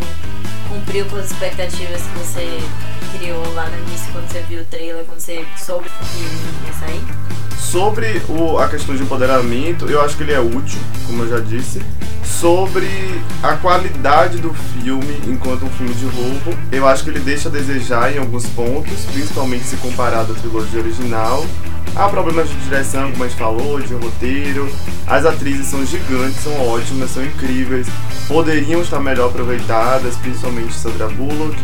cumpriu 0.77 1.07
com 1.07 1.17
as 1.17 1.31
expectativas 1.31 2.03
que 2.03 2.19
você 2.19 2.61
criou 3.19 3.55
lá 3.55 3.69
no 3.69 3.79
início, 3.79 4.13
quando 4.13 4.29
você 4.29 4.41
viu 4.43 4.61
o 4.61 4.65
trailer, 4.67 5.05
quando 5.05 5.21
você 5.21 5.45
soube 5.57 5.89
que 5.89 6.67
ia 6.67 6.73
sair? 6.75 7.03
Sobre 7.59 8.23
o, 8.29 8.59
a 8.59 8.69
questão 8.69 8.95
de 8.95 9.03
empoderamento, 9.03 9.87
eu 9.87 10.03
acho 10.03 10.17
que 10.17 10.23
ele 10.23 10.33
é 10.33 10.41
útil, 10.41 10.79
como 11.07 11.23
eu 11.23 11.31
já 11.31 11.39
disse. 11.41 11.81
Sobre 12.23 12.87
a 13.43 13.57
qualidade 13.57 14.39
do 14.39 14.53
filme 14.53 15.19
enquanto 15.27 15.65
um 15.65 15.71
filme 15.71 15.95
de 15.95 16.05
roubo, 16.05 16.57
eu 16.71 16.87
acho 16.87 17.05
que 17.05 17.11
ele 17.11 17.21
deixa 17.21 17.49
a 17.49 17.53
desejar 17.53 18.15
em 18.15 18.19
alguns 18.19 18.47
pontos, 18.47 19.07
principalmente 19.13 19.65
se 19.65 19.77
comparado 19.77 20.33
à 20.33 20.37
trilogia 20.37 20.81
original. 20.81 21.47
Há 21.95 22.09
problemas 22.09 22.49
de 22.49 22.57
direção, 22.57 23.11
como 23.13 23.25
a 23.25 23.29
gente 23.29 23.39
falou, 23.39 23.81
de 23.81 23.95
roteiro. 23.95 24.69
As 25.07 25.25
atrizes 25.25 25.67
são 25.67 25.85
gigantes, 25.85 26.43
são 26.43 26.53
ótimas, 26.69 27.11
são 27.11 27.25
incríveis. 27.25 27.87
Poderiam 28.29 28.83
estar 28.83 29.01
melhor 29.01 29.29
aproveitadas, 29.29 30.17
principalmente 30.17 30.75
Sandra 30.75 31.09
Bullock. 31.09 31.57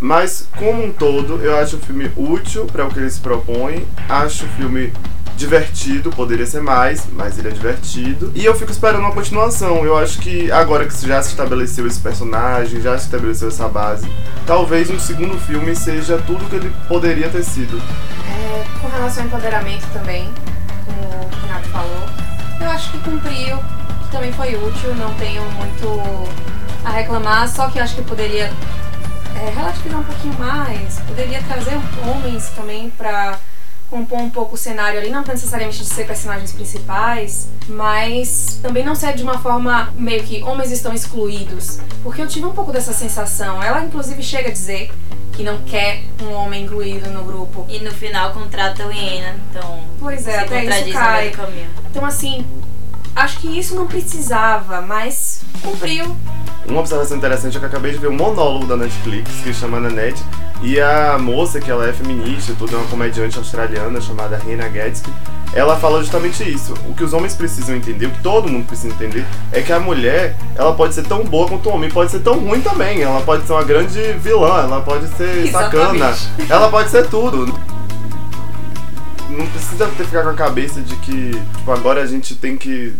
Mas, 0.00 0.48
como 0.56 0.86
um 0.86 0.92
todo, 0.92 1.40
eu 1.42 1.56
acho 1.58 1.76
o 1.76 1.80
filme 1.80 2.10
útil 2.16 2.64
para 2.64 2.86
o 2.86 2.90
que 2.90 2.98
ele 2.98 3.10
se 3.10 3.20
propõe. 3.20 3.86
Acho 4.08 4.46
o 4.46 4.48
filme 4.48 4.92
divertido, 5.40 6.10
poderia 6.10 6.44
ser 6.44 6.60
mais, 6.60 7.06
mas 7.12 7.38
ele 7.38 7.48
é 7.48 7.50
divertido. 7.50 8.30
E 8.34 8.44
eu 8.44 8.54
fico 8.54 8.70
esperando 8.70 9.00
uma 9.00 9.12
continuação. 9.12 9.84
Eu 9.84 9.96
acho 9.96 10.18
que 10.18 10.52
agora 10.52 10.84
que 10.86 11.06
já 11.06 11.22
se 11.22 11.30
estabeleceu 11.30 11.86
esse 11.86 11.98
personagem, 11.98 12.80
já 12.82 12.96
se 12.98 13.06
estabeleceu 13.06 13.48
essa 13.48 13.66
base, 13.66 14.06
talvez 14.46 14.90
um 14.90 14.98
segundo 14.98 15.38
filme 15.38 15.74
seja 15.74 16.18
tudo 16.18 16.44
que 16.48 16.56
ele 16.56 16.70
poderia 16.86 17.30
ter 17.30 17.42
sido. 17.42 17.78
É, 17.78 18.64
relação 18.90 19.22
ao 19.22 19.28
empoderamento 19.28 19.86
também, 19.92 20.32
como 20.84 21.24
o 21.24 21.46
Renato 21.46 21.68
falou, 21.68 22.06
eu 22.60 22.70
acho 22.70 22.90
que 22.90 22.98
cumpriu, 22.98 23.58
que 23.58 24.10
também 24.10 24.32
foi 24.32 24.56
útil, 24.56 24.94
não 24.96 25.14
tenho 25.14 25.42
muito 25.52 26.28
a 26.84 26.90
reclamar, 26.90 27.48
só 27.48 27.68
que 27.68 27.78
eu 27.78 27.84
acho 27.84 27.94
que 27.94 28.02
poderia 28.02 28.52
é, 29.36 29.52
relativizar 29.54 30.00
um 30.00 30.04
pouquinho 30.04 30.38
mais, 30.38 30.98
poderia 31.00 31.42
trazer 31.42 31.78
homens 32.06 32.48
também 32.50 32.90
para 32.90 33.38
compor 33.90 34.20
um 34.20 34.30
pouco 34.30 34.54
o 34.54 34.58
cenário 34.58 34.98
ali, 34.98 35.10
não 35.10 35.22
necessariamente 35.22 35.78
de 35.78 35.86
ser 35.86 36.06
personagens 36.06 36.52
principais, 36.52 37.48
mas 37.68 38.60
também 38.62 38.84
não 38.84 38.94
ser 38.94 39.14
de 39.14 39.22
uma 39.22 39.38
forma 39.38 39.92
meio 39.96 40.22
que 40.22 40.42
homens 40.44 40.70
estão 40.70 40.94
excluídos, 40.94 41.80
porque 42.02 42.22
eu 42.22 42.28
tive 42.28 42.46
um 42.46 42.52
pouco 42.52 42.72
dessa 42.72 42.92
sensação. 42.92 43.62
Ela 43.62 43.84
inclusive 43.84 44.22
chega 44.22 44.48
a 44.48 44.52
dizer 44.52 44.90
que 45.32 45.42
não 45.42 45.58
quer 45.62 46.02
um 46.22 46.32
homem 46.32 46.64
incluído 46.64 47.10
no 47.10 47.24
grupo. 47.24 47.66
E 47.68 47.80
no 47.80 47.90
final 47.90 48.32
contrata 48.32 48.86
o 48.86 48.92
Iena, 48.92 49.36
então. 49.50 49.80
Pois 49.98 50.26
é, 50.26 50.38
até 50.38 50.64
isso 50.64 50.92
cai. 50.92 51.32
Então 51.90 52.04
assim, 52.04 52.46
acho 53.16 53.40
que 53.40 53.58
isso 53.58 53.74
não 53.74 53.86
precisava, 53.86 54.80
mas 54.80 55.42
cumpriu. 55.62 56.16
Uma 56.68 56.80
observação 56.80 57.16
interessante 57.16 57.56
é 57.56 57.58
que 57.58 57.64
eu 57.64 57.68
acabei 57.68 57.92
de 57.92 57.98
ver 57.98 58.08
um 58.08 58.16
monólogo 58.16 58.66
da 58.66 58.76
Netflix 58.76 59.30
que 59.42 59.52
chama 59.52 59.80
Nanette 59.80 60.22
e 60.62 60.78
a 60.80 61.18
moça, 61.18 61.60
que 61.60 61.70
ela 61.70 61.88
é 61.88 61.92
feminista, 61.92 62.54
tudo 62.58 62.74
é 62.74 62.78
uma 62.78 62.86
comediante 62.88 63.38
australiana 63.38 64.00
chamada 64.00 64.36
Rena 64.36 64.68
Gadsby, 64.68 65.10
ela 65.52 65.76
fala 65.76 66.00
justamente 66.00 66.48
isso. 66.48 66.74
O 66.88 66.94
que 66.94 67.02
os 67.02 67.12
homens 67.12 67.34
precisam 67.34 67.74
entender, 67.74 68.06
o 68.06 68.10
que 68.10 68.22
todo 68.22 68.48
mundo 68.48 68.66
precisa 68.66 68.92
entender, 68.92 69.24
é 69.50 69.62
que 69.62 69.72
a 69.72 69.80
mulher, 69.80 70.36
ela 70.54 70.72
pode 70.74 70.94
ser 70.94 71.02
tão 71.04 71.24
boa 71.24 71.48
quanto 71.48 71.68
o 71.68 71.72
homem, 71.72 71.90
pode 71.90 72.10
ser 72.10 72.20
tão 72.20 72.38
ruim 72.38 72.60
também. 72.60 73.02
Ela 73.02 73.20
pode 73.22 73.46
ser 73.46 73.52
uma 73.52 73.64
grande 73.64 74.00
vilã, 74.14 74.60
ela 74.60 74.80
pode 74.80 75.08
ser 75.16 75.46
Exatamente. 75.46 76.18
sacana, 76.18 76.46
ela 76.48 76.68
pode 76.68 76.90
ser 76.90 77.06
tudo. 77.08 77.58
Não 79.30 79.46
precisa 79.46 79.86
ter 79.96 80.04
ficar 80.04 80.22
com 80.22 80.30
a 80.30 80.34
cabeça 80.34 80.80
de 80.80 80.94
que, 80.96 81.30
tipo, 81.30 81.72
agora 81.72 82.02
a 82.02 82.06
gente 82.06 82.34
tem 82.34 82.56
que 82.56 82.94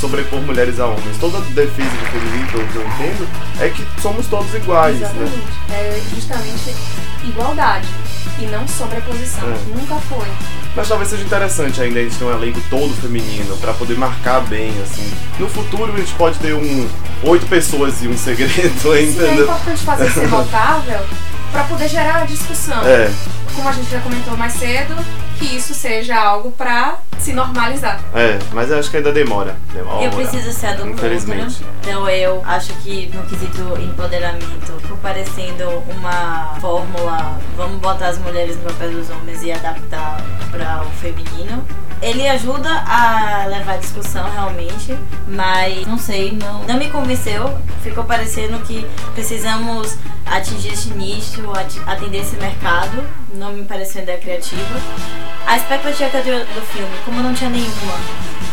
sobrepor 0.00 0.40
mulheres 0.40 0.80
a 0.80 0.86
homens. 0.86 1.16
Toda 1.18 1.40
defesa 1.40 1.90
do 1.90 2.06
feminismo, 2.06 2.46
que 2.48 2.76
eu 2.76 2.86
entendo, 2.86 3.28
é 3.60 3.68
que 3.68 3.86
somos 4.00 4.26
todos 4.26 4.52
iguais, 4.54 4.98
né? 4.98 5.06
Exatamente. 5.06 5.36
né? 5.36 5.44
É 5.70 6.02
justamente 6.14 6.74
igualdade 7.24 7.86
e 8.40 8.46
não 8.46 8.66
sobreposição. 8.66 9.48
É. 9.48 9.78
Nunca 9.78 9.94
foi. 9.96 10.26
Mas 10.74 10.88
talvez 10.88 11.10
seja 11.10 11.22
interessante 11.22 11.80
ainda 11.80 12.00
a 12.00 12.02
gente 12.02 12.16
ter 12.16 12.24
um 12.24 12.32
elenco 12.32 12.60
todo 12.70 12.94
feminino 12.94 13.56
para 13.58 13.72
poder 13.74 13.96
marcar 13.96 14.40
bem, 14.40 14.72
assim. 14.82 15.08
No 15.38 15.48
futuro 15.48 15.92
a 15.92 15.96
gente 15.96 16.14
pode 16.14 16.38
ter 16.38 16.54
um 16.54 16.88
oito 17.24 17.46
pessoas 17.46 18.02
e 18.02 18.08
um 18.08 18.16
segredo? 18.16 18.52
Sim, 18.80 19.24
é 19.24 19.34
importante 19.34 19.84
fazer 19.84 20.10
ser 20.10 20.26
notável 20.28 21.00
para 21.52 21.64
poder 21.64 21.88
gerar 21.88 22.22
a 22.22 22.24
discussão. 22.24 22.82
É. 22.86 23.12
Como 23.54 23.68
a 23.68 23.72
gente 23.72 23.90
já 23.90 24.00
comentou 24.00 24.36
mais 24.36 24.54
cedo, 24.54 24.96
que 25.42 25.56
isso 25.56 25.74
seja 25.74 26.16
algo 26.16 26.52
para 26.52 26.98
se 27.18 27.32
normalizar. 27.32 28.00
É, 28.14 28.38
mas 28.52 28.70
eu 28.70 28.78
acho 28.78 28.90
que 28.90 28.96
ainda 28.96 29.12
demora. 29.12 29.56
demora 29.72 30.04
eu 30.04 30.10
preciso 30.12 30.52
ser 30.52 30.76
do 30.76 30.88
Infelizmente. 30.88 31.62
Né? 31.62 31.70
Então 31.80 32.08
eu 32.08 32.40
acho 32.44 32.72
que 32.74 33.10
no 33.12 33.22
quesito 33.24 33.60
empoderamento, 33.80 34.72
ficou 34.80 34.96
parecendo 34.98 35.68
uma 35.88 36.54
fórmula, 36.60 37.38
vamos 37.56 37.80
botar 37.80 38.08
as 38.08 38.18
mulheres 38.18 38.56
no 38.56 38.62
papel 38.64 38.92
dos 38.92 39.10
homens 39.10 39.42
e 39.42 39.50
adaptar 39.50 40.24
para 40.50 40.84
o 40.84 40.90
feminino. 41.00 41.64
Ele 42.00 42.28
ajuda 42.28 42.68
a 42.68 43.46
levar 43.46 43.74
a 43.74 43.76
discussão 43.76 44.28
realmente, 44.30 44.96
mas 45.28 45.86
não 45.86 45.98
sei, 45.98 46.32
não, 46.32 46.64
não 46.64 46.76
me 46.76 46.90
convenceu. 46.90 47.56
Ficou 47.82 48.04
parecendo 48.04 48.58
que 48.60 48.84
precisamos 49.14 49.96
atingir 50.26 50.72
esse 50.72 50.90
nicho, 50.90 51.42
atender 51.86 52.18
esse 52.18 52.36
mercado. 52.36 53.04
Não 53.32 53.52
me 53.52 53.64
pareceu 53.64 54.00
uma 54.00 54.02
ideia 54.02 54.18
criativa. 54.18 54.80
A 55.46 55.56
expectativa 55.56 56.10
do, 56.10 56.54
do 56.54 56.66
filme, 56.66 56.96
como 57.04 57.22
não 57.22 57.32
tinha 57.34 57.48
nenhuma, 57.48 57.98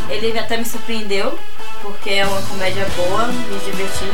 ele 0.09 0.37
até 0.37 0.57
me 0.57 0.65
surpreendeu, 0.65 1.37
porque 1.81 2.11
é 2.11 2.25
uma 2.25 2.41
comédia 2.43 2.85
boa, 2.95 3.27
me 3.27 3.59
diverti. 3.59 4.05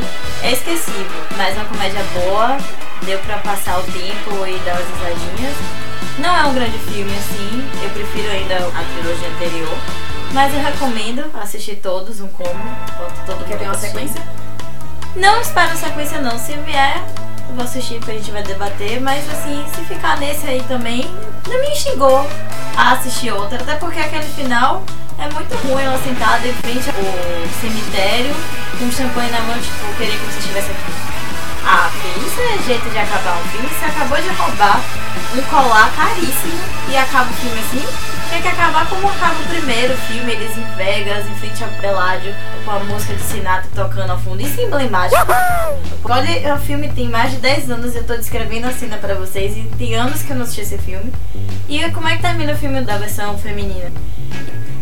É 0.41 0.51
esquecível, 0.51 1.21
mas 1.37 1.55
é 1.55 1.59
uma 1.59 1.65
comédia 1.65 2.03
boa, 2.13 2.57
deu 3.05 3.19
pra 3.19 3.37
passar 3.37 3.79
o 3.79 3.83
tempo 3.83 4.45
e 4.47 4.57
dar 4.65 4.73
umas 4.73 4.87
risadinhas. 4.89 5.55
Não 6.17 6.35
é 6.35 6.45
um 6.45 6.53
grande 6.53 6.77
filme 6.79 7.11
assim, 7.15 7.69
eu 7.83 7.89
prefiro 7.91 8.31
ainda 8.31 8.55
a 8.55 8.83
trilogia 8.93 9.27
anterior. 9.29 9.77
Mas 10.33 10.53
eu 10.53 10.59
recomendo 10.61 11.31
assistir 11.39 11.75
todos, 11.77 12.19
um 12.19 12.27
combo. 12.27 12.75
Todo 13.25 13.45
Quer 13.45 13.57
ter 13.57 13.65
uma 13.65 13.77
sequência? 13.77 14.21
Não 15.15 15.39
espero 15.39 15.77
sequência 15.77 16.19
não. 16.19 16.37
Se 16.37 16.53
vier, 16.57 17.01
vou 17.53 17.63
assistir 17.63 17.95
porque 17.95 18.11
a 18.11 18.15
gente 18.15 18.31
vai 18.31 18.43
debater, 18.43 18.99
mas 19.01 19.27
assim, 19.29 19.63
se 19.73 19.81
ficar 19.85 20.17
nesse 20.19 20.47
aí 20.47 20.61
também, 20.63 21.05
não 21.47 21.59
me 21.61 21.75
xingou 21.75 22.27
a 22.75 22.91
assistir 22.93 23.31
outra, 23.31 23.61
até 23.61 23.75
porque 23.75 23.99
aquele 23.99 24.25
final 24.25 24.83
É 25.17 25.29
muito 25.33 25.55
ruim 25.55 25.81
ela 25.81 25.97
sentada 25.99 26.45
em 26.45 26.53
frente 26.53 26.89
ao 26.89 27.61
cemitério 27.61 28.35
com 28.77 28.91
champanhe 28.91 29.31
na 29.31 29.39
mão, 29.41 29.55
tipo, 29.55 29.97
querer 29.97 30.11
que 30.11 30.25
você 30.25 30.39
estivesse 30.39 30.71
aqui. 30.71 31.24
Ah, 31.65 31.89
isso 32.25 32.39
é 32.41 32.63
jeito 32.63 32.89
de 32.89 32.97
acabar 32.97 33.37
um 33.37 33.47
filme. 33.49 33.67
Você 33.67 33.85
acabou 33.85 34.21
de 34.21 34.29
roubar 34.29 34.81
um 35.35 35.41
colar 35.43 35.91
caríssimo 35.95 36.59
e 36.89 36.95
acaba 36.95 37.29
o 37.29 37.33
filme 37.33 37.59
assim. 37.59 38.15
Tem 38.29 38.41
que 38.41 38.47
acabar 38.47 38.87
como 38.89 39.07
acaba 39.07 39.35
o 39.39 39.47
primeiro 39.47 39.95
filme, 39.97 40.31
eles 40.31 40.57
em 40.57 40.75
Vegas, 40.75 41.25
em 41.27 41.35
frente 41.35 41.63
ao 41.63 41.69
Peládio, 41.79 42.33
com 42.63 42.71
a 42.71 42.79
música 42.79 43.13
de 43.13 43.21
Sinatra 43.21 43.69
tocando 43.73 44.11
ao 44.11 44.19
fundo. 44.19 44.41
Isso 44.41 44.59
é 44.59 44.63
emblemático. 44.63 45.25
Olha, 46.03 46.55
o 46.55 46.59
filme 46.59 46.89
tem 46.89 47.07
mais 47.07 47.31
de 47.31 47.37
10 47.37 47.71
anos 47.71 47.93
e 47.93 47.97
eu 47.97 48.03
tô 48.03 48.15
descrevendo 48.15 48.67
a 48.67 48.71
cena 48.71 48.97
pra 48.97 49.15
vocês. 49.15 49.55
E 49.57 49.61
tem 49.77 49.95
anos 49.95 50.21
que 50.21 50.31
eu 50.31 50.35
não 50.35 50.43
assisti 50.43 50.61
esse 50.61 50.77
filme. 50.77 51.11
E 51.69 51.89
como 51.91 52.07
é 52.07 52.15
que 52.15 52.21
termina 52.21 52.53
o 52.53 52.57
filme 52.57 52.81
da 52.81 52.97
versão 52.97 53.37
feminina? 53.37 53.91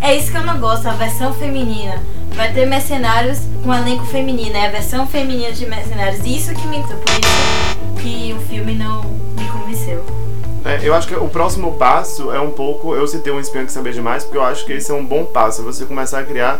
É 0.02 0.16
isso 0.16 0.32
que 0.32 0.38
eu 0.38 0.44
não 0.44 0.60
gosto, 0.60 0.88
a 0.88 0.94
versão 0.94 1.34
feminina. 1.34 2.02
Vai 2.36 2.52
ter 2.52 2.66
mercenários 2.66 3.40
com 3.64 3.74
elenco 3.74 4.06
feminino, 4.06 4.58
é 4.58 4.66
a 4.66 4.70
versão 4.70 5.08
feminina 5.08 5.54
de 5.54 5.66
mercenários. 5.66 6.26
Isso 6.26 6.54
que 6.54 6.68
me 6.68 6.73
por 6.82 7.10
isso 7.12 8.02
que 8.02 8.34
o 8.34 8.40
filme 8.48 8.74
não 8.74 9.04
me 9.04 9.48
convenceu. 9.48 10.04
É, 10.66 10.80
eu 10.82 10.94
acho 10.94 11.08
que 11.08 11.16
o 11.16 11.28
próximo 11.28 11.74
passo 11.74 12.32
é 12.32 12.40
um 12.40 12.50
pouco. 12.50 12.96
Eu 12.96 13.08
citei 13.08 13.32
um 13.32 13.40
espião 13.40 13.66
que 13.66 13.72
sabia 13.72 13.92
demais, 13.92 14.24
porque 14.24 14.38
eu 14.38 14.44
acho 14.44 14.66
que 14.66 14.74
esse 14.74 14.92
é 14.92 14.94
um 14.94 15.06
bom 15.06 15.26
passo. 15.26 15.62
É 15.62 15.64
você 15.66 15.86
começar 15.86 16.20
a 16.20 16.24
criar 16.24 16.60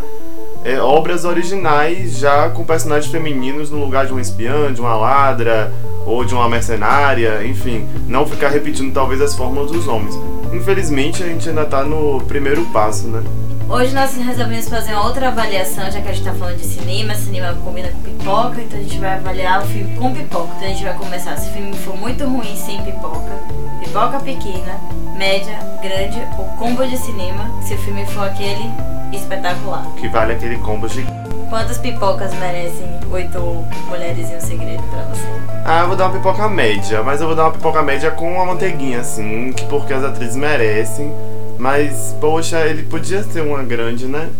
é, 0.64 0.78
obras 0.78 1.24
originais 1.24 2.18
já 2.18 2.48
com 2.50 2.64
personagens 2.64 3.10
femininos 3.10 3.70
no 3.70 3.78
lugar 3.78 4.06
de 4.06 4.12
um 4.12 4.20
espião, 4.20 4.72
de 4.72 4.80
uma 4.80 4.94
ladra 4.94 5.72
ou 6.06 6.24
de 6.24 6.34
uma 6.34 6.48
mercenária, 6.48 7.44
enfim. 7.44 7.88
Não 8.06 8.26
ficar 8.26 8.50
repetindo 8.50 8.92
talvez 8.92 9.20
as 9.20 9.34
fórmulas 9.34 9.70
dos 9.72 9.88
homens. 9.88 10.14
Infelizmente 10.52 11.22
a 11.22 11.26
gente 11.26 11.48
ainda 11.48 11.64
tá 11.64 11.82
no 11.82 12.20
primeiro 12.22 12.64
passo, 12.66 13.08
né? 13.08 13.22
Hoje 13.68 13.94
nós 13.94 14.14
resolvemos 14.14 14.68
fazer 14.68 14.92
uma 14.92 15.06
outra 15.06 15.28
avaliação, 15.28 15.90
já 15.90 16.00
que 16.00 16.08
a 16.08 16.12
gente 16.12 16.24
tá 16.24 16.34
falando 16.34 16.58
de 16.58 16.66
cinema, 16.66 17.14
cinema 17.14 17.54
combina 17.64 17.88
com 17.88 18.00
pipoca, 18.00 18.60
então 18.60 18.78
a 18.78 18.82
gente 18.82 18.98
vai 18.98 19.14
avaliar 19.14 19.62
o 19.62 19.66
filme 19.66 19.96
com 19.96 20.12
pipoca. 20.12 20.48
Então 20.56 20.68
a 20.68 20.70
gente 20.70 20.84
vai 20.84 20.94
começar, 20.94 21.36
se 21.36 21.48
o 21.48 21.52
filme 21.52 21.74
for 21.78 21.96
muito 21.96 22.24
ruim 22.24 22.54
sem 22.56 22.82
pipoca, 22.82 23.32
pipoca 23.80 24.20
pequena, 24.20 24.78
média, 25.16 25.58
grande 25.82 26.20
ou 26.38 26.44
combo 26.58 26.86
de 26.86 26.96
cinema, 26.98 27.50
se 27.62 27.74
o 27.74 27.78
filme 27.78 28.04
for 28.06 28.28
aquele 28.28 28.70
espetacular. 29.12 29.86
Que 29.96 30.08
vale 30.08 30.34
aquele 30.34 30.58
combo 30.58 30.86
de. 30.86 31.04
Quantas 31.48 31.78
pipocas 31.78 32.34
merecem 32.34 32.88
oito 33.10 33.64
mulheres 33.88 34.30
e 34.30 34.34
um 34.34 34.40
segredo 34.40 34.82
pra 34.90 35.02
você? 35.04 35.26
Ah, 35.64 35.80
eu 35.80 35.88
vou 35.88 35.96
dar 35.96 36.08
uma 36.08 36.16
pipoca 36.16 36.48
média, 36.48 37.02
mas 37.02 37.20
eu 37.20 37.28
vou 37.28 37.36
dar 37.36 37.44
uma 37.44 37.52
pipoca 37.52 37.82
média 37.82 38.10
com 38.10 38.30
uma 38.34 38.44
manteiguinha, 38.44 39.00
assim, 39.00 39.52
que 39.52 39.64
porque 39.66 39.92
as 39.92 40.04
atrizes 40.04 40.36
merecem. 40.36 41.12
Mas, 41.58 42.14
poxa, 42.20 42.66
ele 42.66 42.82
podia 42.82 43.22
ser 43.22 43.40
uma 43.40 43.62
grande, 43.62 44.06
né? 44.06 44.30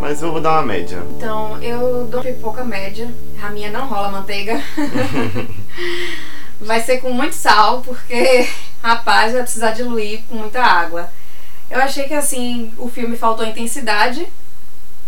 Mas 0.00 0.22
eu 0.22 0.32
vou 0.32 0.40
dar 0.40 0.52
uma 0.54 0.62
média. 0.62 1.02
Então, 1.16 1.62
eu 1.62 2.06
dou 2.10 2.22
pipoca 2.22 2.64
média. 2.64 3.08
A 3.42 3.50
minha 3.50 3.70
não 3.70 3.86
rola 3.86 4.10
manteiga. 4.10 4.60
vai 6.60 6.80
ser 6.80 6.98
com 6.98 7.12
muito 7.12 7.34
sal, 7.34 7.82
porque, 7.82 8.48
rapaz, 8.82 9.32
vai 9.32 9.42
precisar 9.42 9.72
diluir 9.72 10.22
com 10.28 10.36
muita 10.36 10.62
água. 10.62 11.08
Eu 11.70 11.80
achei 11.80 12.04
que, 12.04 12.14
assim, 12.14 12.72
o 12.78 12.88
filme 12.88 13.16
faltou 13.16 13.46
intensidade. 13.46 14.26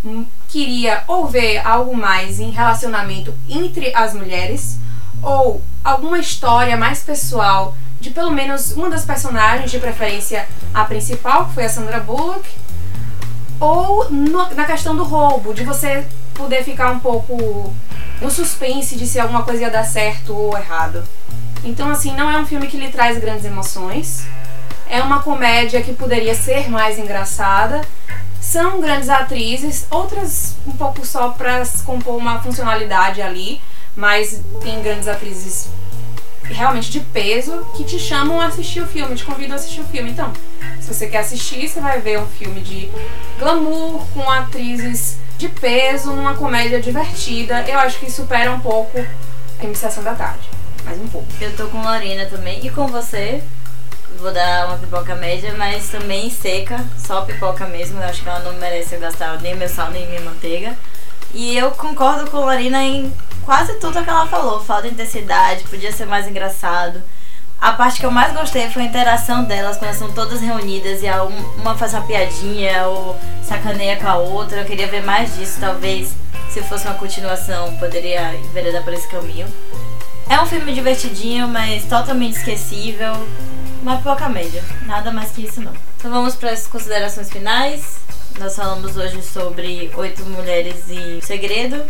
Hum, 0.03 0.25
queria 0.49 1.03
ou 1.07 1.27
ver 1.27 1.57
algo 1.65 1.95
mais 1.95 2.39
em 2.39 2.51
relacionamento 2.51 3.33
entre 3.49 3.91
as 3.95 4.13
mulheres, 4.13 4.77
ou 5.21 5.61
alguma 5.83 6.19
história 6.19 6.77
mais 6.77 7.01
pessoal 7.01 7.75
de 7.99 8.09
pelo 8.09 8.31
menos 8.31 8.71
uma 8.73 8.89
das 8.89 9.05
personagens, 9.05 9.71
de 9.71 9.79
preferência 9.79 10.47
a 10.73 10.83
principal, 10.83 11.47
que 11.47 11.53
foi 11.53 11.65
a 11.65 11.69
Sandra 11.69 11.99
Bullock, 11.99 12.47
ou 13.59 14.09
no, 14.09 14.53
na 14.53 14.65
questão 14.65 14.95
do 14.95 15.03
roubo, 15.03 15.53
de 15.53 15.63
você 15.63 16.05
poder 16.33 16.63
ficar 16.63 16.91
um 16.91 16.99
pouco 16.99 17.73
no 18.21 18.29
suspense 18.29 18.95
de 18.95 19.07
se 19.07 19.19
alguma 19.19 19.43
coisa 19.43 19.63
ia 19.63 19.69
dar 19.69 19.85
certo 19.85 20.35
ou 20.35 20.57
errado. 20.57 21.03
Então, 21.63 21.89
assim, 21.89 22.13
não 22.15 22.29
é 22.29 22.37
um 22.37 22.45
filme 22.45 22.67
que 22.67 22.77
lhe 22.77 22.89
traz 22.89 23.17
grandes 23.17 23.45
emoções. 23.45 24.25
É 24.87 25.01
uma 25.01 25.21
comédia 25.21 25.81
que 25.81 25.93
poderia 25.93 26.35
ser 26.35 26.69
mais 26.69 26.99
engraçada. 26.99 27.81
São 28.39 28.79
grandes 28.79 29.09
atrizes, 29.09 29.87
outras 29.89 30.55
um 30.67 30.71
pouco 30.73 31.03
só 31.05 31.29
para 31.29 31.63
compor 31.83 32.15
uma 32.15 32.39
funcionalidade 32.39 33.21
ali, 33.21 33.59
mas 33.95 34.39
tem 34.61 34.83
grandes 34.83 35.07
atrizes 35.07 35.69
realmente 36.49 36.91
de 36.91 36.99
peso 36.99 37.65
que 37.75 37.83
te 37.83 37.99
chamam 37.99 38.39
a 38.39 38.47
assistir 38.47 38.81
o 38.81 38.87
filme, 38.87 39.15
te 39.15 39.23
convidam 39.23 39.53
a 39.53 39.55
assistir 39.55 39.81
o 39.81 39.85
filme. 39.85 40.11
Então, 40.11 40.31
se 40.79 40.93
você 40.93 41.07
quer 41.07 41.19
assistir, 41.19 41.67
você 41.67 41.79
vai 41.79 41.99
ver 41.99 42.19
um 42.19 42.27
filme 42.27 42.61
de 42.61 42.89
glamour 43.39 44.05
com 44.13 44.29
atrizes 44.29 45.17
de 45.37 45.49
peso, 45.49 46.13
numa 46.13 46.35
comédia 46.35 46.79
divertida. 46.81 47.61
Eu 47.67 47.79
acho 47.79 47.99
que 47.99 48.11
supera 48.11 48.51
um 48.51 48.59
pouco 48.59 48.99
a 48.99 49.75
Sessão 49.75 50.03
da 50.03 50.13
Tarde. 50.13 50.49
Mais 50.83 50.99
um 50.99 51.07
pouco. 51.07 51.27
Eu 51.41 51.55
tô 51.55 51.67
com 51.67 51.81
Lorena 51.81 52.25
também. 52.27 52.65
E 52.65 52.69
com 52.69 52.87
você? 52.87 53.41
Vou 54.19 54.31
dar 54.31 54.67
uma 54.67 54.77
pipoca 54.77 55.15
média, 55.15 55.53
mas 55.57 55.89
também 55.89 56.29
seca, 56.29 56.85
só 56.97 57.21
pipoca 57.21 57.65
mesmo. 57.65 57.99
Eu 57.99 58.07
acho 58.07 58.21
que 58.21 58.29
ela 58.29 58.39
não 58.39 58.53
merece 58.53 58.95
eu 58.95 58.99
gastar 58.99 59.41
nem 59.41 59.55
meu 59.55 59.67
sal 59.67 59.89
nem 59.89 60.07
minha 60.07 60.21
manteiga. 60.21 60.77
E 61.33 61.57
eu 61.57 61.71
concordo 61.71 62.29
com 62.29 62.37
a 62.37 62.41
Lorena 62.41 62.83
em 62.83 63.11
quase 63.45 63.75
tudo 63.75 64.03
que 64.03 64.09
ela 64.09 64.27
falou. 64.27 64.59
Falta 64.59 64.87
intensidade, 64.87 65.63
podia 65.63 65.91
ser 65.91 66.05
mais 66.05 66.27
engraçado. 66.27 67.01
A 67.61 67.71
parte 67.71 67.99
que 67.99 68.05
eu 68.05 68.11
mais 68.11 68.33
gostei 68.33 68.69
foi 68.69 68.83
a 68.83 68.85
interação 68.85 69.45
delas 69.45 69.77
quando 69.77 69.85
elas 69.85 69.97
são 69.97 70.11
todas 70.11 70.41
reunidas 70.41 71.01
e 71.01 71.07
uma 71.57 71.75
faz 71.75 71.93
uma 71.93 72.01
piadinha 72.01 72.85
ou 72.87 73.17
sacaneia 73.41 73.95
com 73.95 74.07
a 74.07 74.15
outra. 74.17 74.59
Eu 74.59 74.65
queria 74.65 74.87
ver 74.87 75.03
mais 75.03 75.35
disso, 75.37 75.57
talvez 75.59 76.13
se 76.49 76.61
fosse 76.63 76.85
uma 76.85 76.95
continuação 76.95 77.75
poderia 77.77 78.33
enveredar 78.35 78.83
por 78.83 78.93
esse 78.93 79.07
caminho. 79.07 79.47
É 80.29 80.39
um 80.41 80.45
filme 80.45 80.73
divertidinho, 80.73 81.47
mas 81.47 81.83
totalmente 81.83 82.37
esquecível. 82.37 83.13
Uma 83.81 83.97
pouca 83.97 84.27
média, 84.27 84.63
nada 84.85 85.11
mais 85.11 85.31
que 85.31 85.43
isso 85.43 85.61
não. 85.61 85.73
Então 85.97 86.09
vamos 86.09 86.35
para 86.35 86.51
as 86.51 86.65
considerações 86.65 87.29
finais. 87.29 87.99
Nós 88.39 88.55
falamos 88.55 88.97
hoje 88.97 89.21
sobre 89.21 89.91
Oito 89.95 90.25
Mulheres 90.25 90.89
e 90.89 91.19
Segredo. 91.21 91.83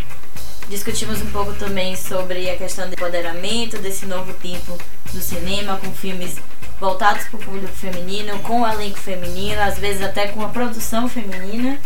Discutimos 0.70 1.22
um 1.22 1.28
pouco 1.28 1.54
também 1.54 1.96
sobre 1.96 2.50
a 2.50 2.58
questão 2.58 2.88
do 2.88 2.94
empoderamento 2.94 3.78
desse 3.78 4.06
novo 4.06 4.34
tempo 4.34 4.78
do 5.14 5.22
cinema, 5.22 5.78
com 5.78 5.92
filmes 5.92 6.36
voltados 6.80 7.26
para 7.26 7.38
o 7.38 7.40
público 7.40 7.68
feminino, 7.68 8.40
com 8.40 8.62
o 8.62 8.68
elenco 8.68 8.98
feminino, 8.98 9.62
às 9.62 9.78
vezes 9.78 10.02
até 10.02 10.28
com 10.28 10.42
a 10.44 10.50
produção 10.50 11.08
feminina. 11.08 11.80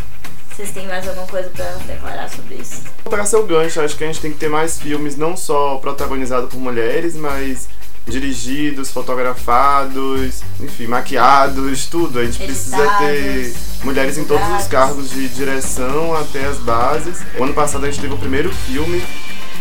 Vocês 0.52 0.72
têm 0.72 0.88
mais 0.88 1.08
alguma 1.08 1.28
coisa 1.28 1.50
para 1.50 1.72
declarar 1.88 2.30
sobre 2.30 2.56
isso? 2.56 2.84
Para 3.04 3.26
seu 3.26 3.46
gancho, 3.46 3.82
acho 3.82 3.96
que 3.96 4.04
a 4.04 4.08
gente 4.08 4.20
tem 4.20 4.32
que 4.32 4.38
ter 4.38 4.50
mais 4.50 4.80
filmes 4.80 5.16
não 5.16 5.38
só 5.38 5.78
protagonizados 5.78 6.50
por 6.50 6.60
mulheres, 6.60 7.16
mas 7.16 7.70
dirigidos, 8.08 8.92
fotografados, 8.92 10.42
enfim, 10.60 10.88
maquiados, 10.88 11.86
tudo. 11.86 12.20
A 12.20 12.26
gente 12.26 12.44
precisa 12.44 12.78
ter 12.98 13.54
mulheres 13.84 14.18
em 14.18 14.26
todos 14.26 14.48
os 14.60 14.68
cargos 14.68 15.10
de 15.12 15.28
direção 15.30 16.16
até 16.16 16.46
as 16.46 16.58
bases. 16.58 17.22
O 17.38 17.44
ano 17.44 17.54
passado 17.54 17.86
a 17.86 17.92
gente 17.92 18.02
teve 18.02 18.14
o 18.14 18.18
primeiro 18.18 18.52
filme 18.52 19.04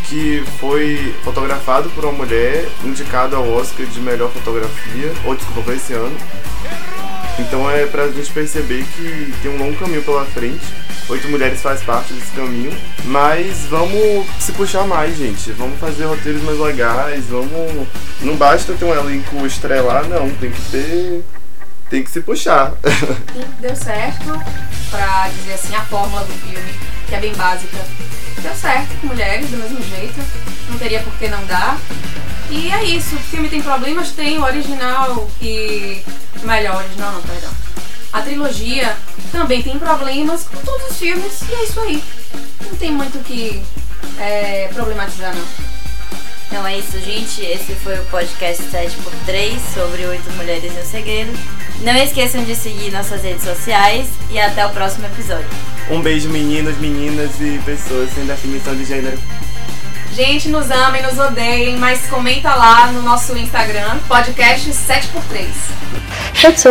que 0.09 0.43
foi 0.59 1.15
fotografado 1.23 1.91
por 1.91 2.05
uma 2.05 2.13
mulher, 2.13 2.67
indicado 2.83 3.37
ao 3.37 3.47
Oscar 3.47 3.85
de 3.87 4.01
melhor 4.01 4.31
fotografia, 4.31 5.13
ou 5.25 5.35
desculpa, 5.35 5.63
foi 5.63 5.77
esse 5.77 5.93
ano. 5.93 6.17
Então 7.39 7.71
é 7.71 7.87
pra 7.87 8.09
gente 8.09 8.31
perceber 8.33 8.85
que 8.97 9.35
tem 9.43 9.51
um 9.51 9.59
longo 9.59 9.77
caminho 9.77 10.03
pela 10.03 10.25
frente. 10.25 10.65
Oito 11.09 11.29
Mulheres 11.29 11.63
faz 11.63 11.83
parte 11.83 12.13
desse 12.13 12.33
caminho. 12.33 12.77
Mas 13.05 13.61
vamos 13.67 14.27
se 14.41 14.53
puxar 14.53 14.85
mais, 14.87 15.17
gente. 15.17 15.53
Vamos 15.53 15.79
fazer 15.79 16.05
roteiros 16.05 16.43
mais 16.43 16.59
legais. 16.59 17.25
Vamos. 17.27 17.87
Não 18.21 18.37
basta 18.37 18.75
ter 18.75 18.85
um 18.85 18.93
elenco 18.93 19.47
estrelar, 19.47 20.05
não. 20.09 20.29
Tem 20.31 20.51
que 20.51 20.63
ter. 20.71 21.25
Tem 21.89 22.03
que 22.03 22.11
se 22.11 22.21
puxar. 22.21 22.75
Deu 23.61 23.75
certo, 23.75 24.39
pra 24.91 25.29
dizer 25.29 25.55
assim, 25.55 25.75
a 25.75 25.81
fórmula 25.87 26.23
do 26.25 26.35
filme, 26.35 26.75
que 27.09 27.15
é 27.15 27.21
bem 27.21 27.35
básica. 27.35 27.79
Deu 28.43 28.55
certo 28.55 29.01
com 29.01 29.07
mulheres 29.07 29.49
do 29.49 29.57
mesmo 29.57 29.83
jeito. 29.83 30.21
Não 30.69 30.79
teria 30.79 31.01
por 31.01 31.15
que 31.15 31.29
não 31.29 31.43
dar. 31.47 31.79
E 32.51 32.71
é 32.71 32.85
isso. 32.85 33.15
O 33.17 33.19
filme 33.19 33.49
tem 33.49 33.63
problemas? 33.63 34.11
Tem. 34.11 34.39
O 34.39 34.45
original 34.45 35.29
que. 35.39 36.03
Melhor, 36.43 36.77
original 36.77 37.13
não, 37.13 37.23
perdão 37.23 37.51
a 38.13 38.23
trilogia 38.23 38.97
também 39.31 39.63
tem 39.63 39.79
problemas 39.79 40.45
com 40.45 40.57
todos 40.59 40.91
os 40.91 40.99
filmes 40.99 41.43
e 41.49 41.55
é 41.55 41.65
isso 41.65 41.81
aí. 41.81 42.03
Não 42.65 42.77
tem 42.77 42.91
muito 42.91 43.19
o 43.19 43.25
que 43.25 43.63
é, 44.19 44.69
problematizar 44.73 45.35
não. 45.35 45.45
Então 46.47 46.67
é 46.67 46.79
isso, 46.79 46.99
gente. 47.01 47.43
Esse 47.43 47.75
foi 47.75 47.99
o 47.99 48.05
podcast 48.07 48.63
7x3 48.65 49.59
sobre 49.75 50.07
oito 50.07 50.31
mulheres 50.33 50.73
e 50.75 50.81
um 50.81 50.85
segredo. 50.85 51.39
Não 51.83 51.95
esqueçam 51.97 52.43
de 52.43 52.55
seguir 52.57 52.91
nossas 52.91 53.23
redes 53.23 53.45
sociais 53.45 54.09
e 54.31 54.41
até 54.41 54.67
o 54.67 54.71
próximo 54.71 55.07
episódio. 55.07 55.49
Um 55.91 56.01
beijo, 56.01 56.31
meninos, 56.31 56.77
meninas 56.79 57.31
e 57.41 57.61
pessoas 57.65 58.11
sem 58.15 58.25
definição 58.25 58.75
de 58.75 58.85
gênero. 58.87 59.19
Gente, 60.13 60.49
nos 60.49 60.71
amem, 60.71 61.03
nos 61.03 61.19
odeiem, 61.19 61.77
mas 61.77 62.07
comenta 62.07 62.55
lá 62.55 62.91
no 62.93 63.03
nosso 63.03 63.37
Instagram, 63.37 63.99
podcast 64.09 64.71
7x3. 64.71 65.49
That's 66.41 66.65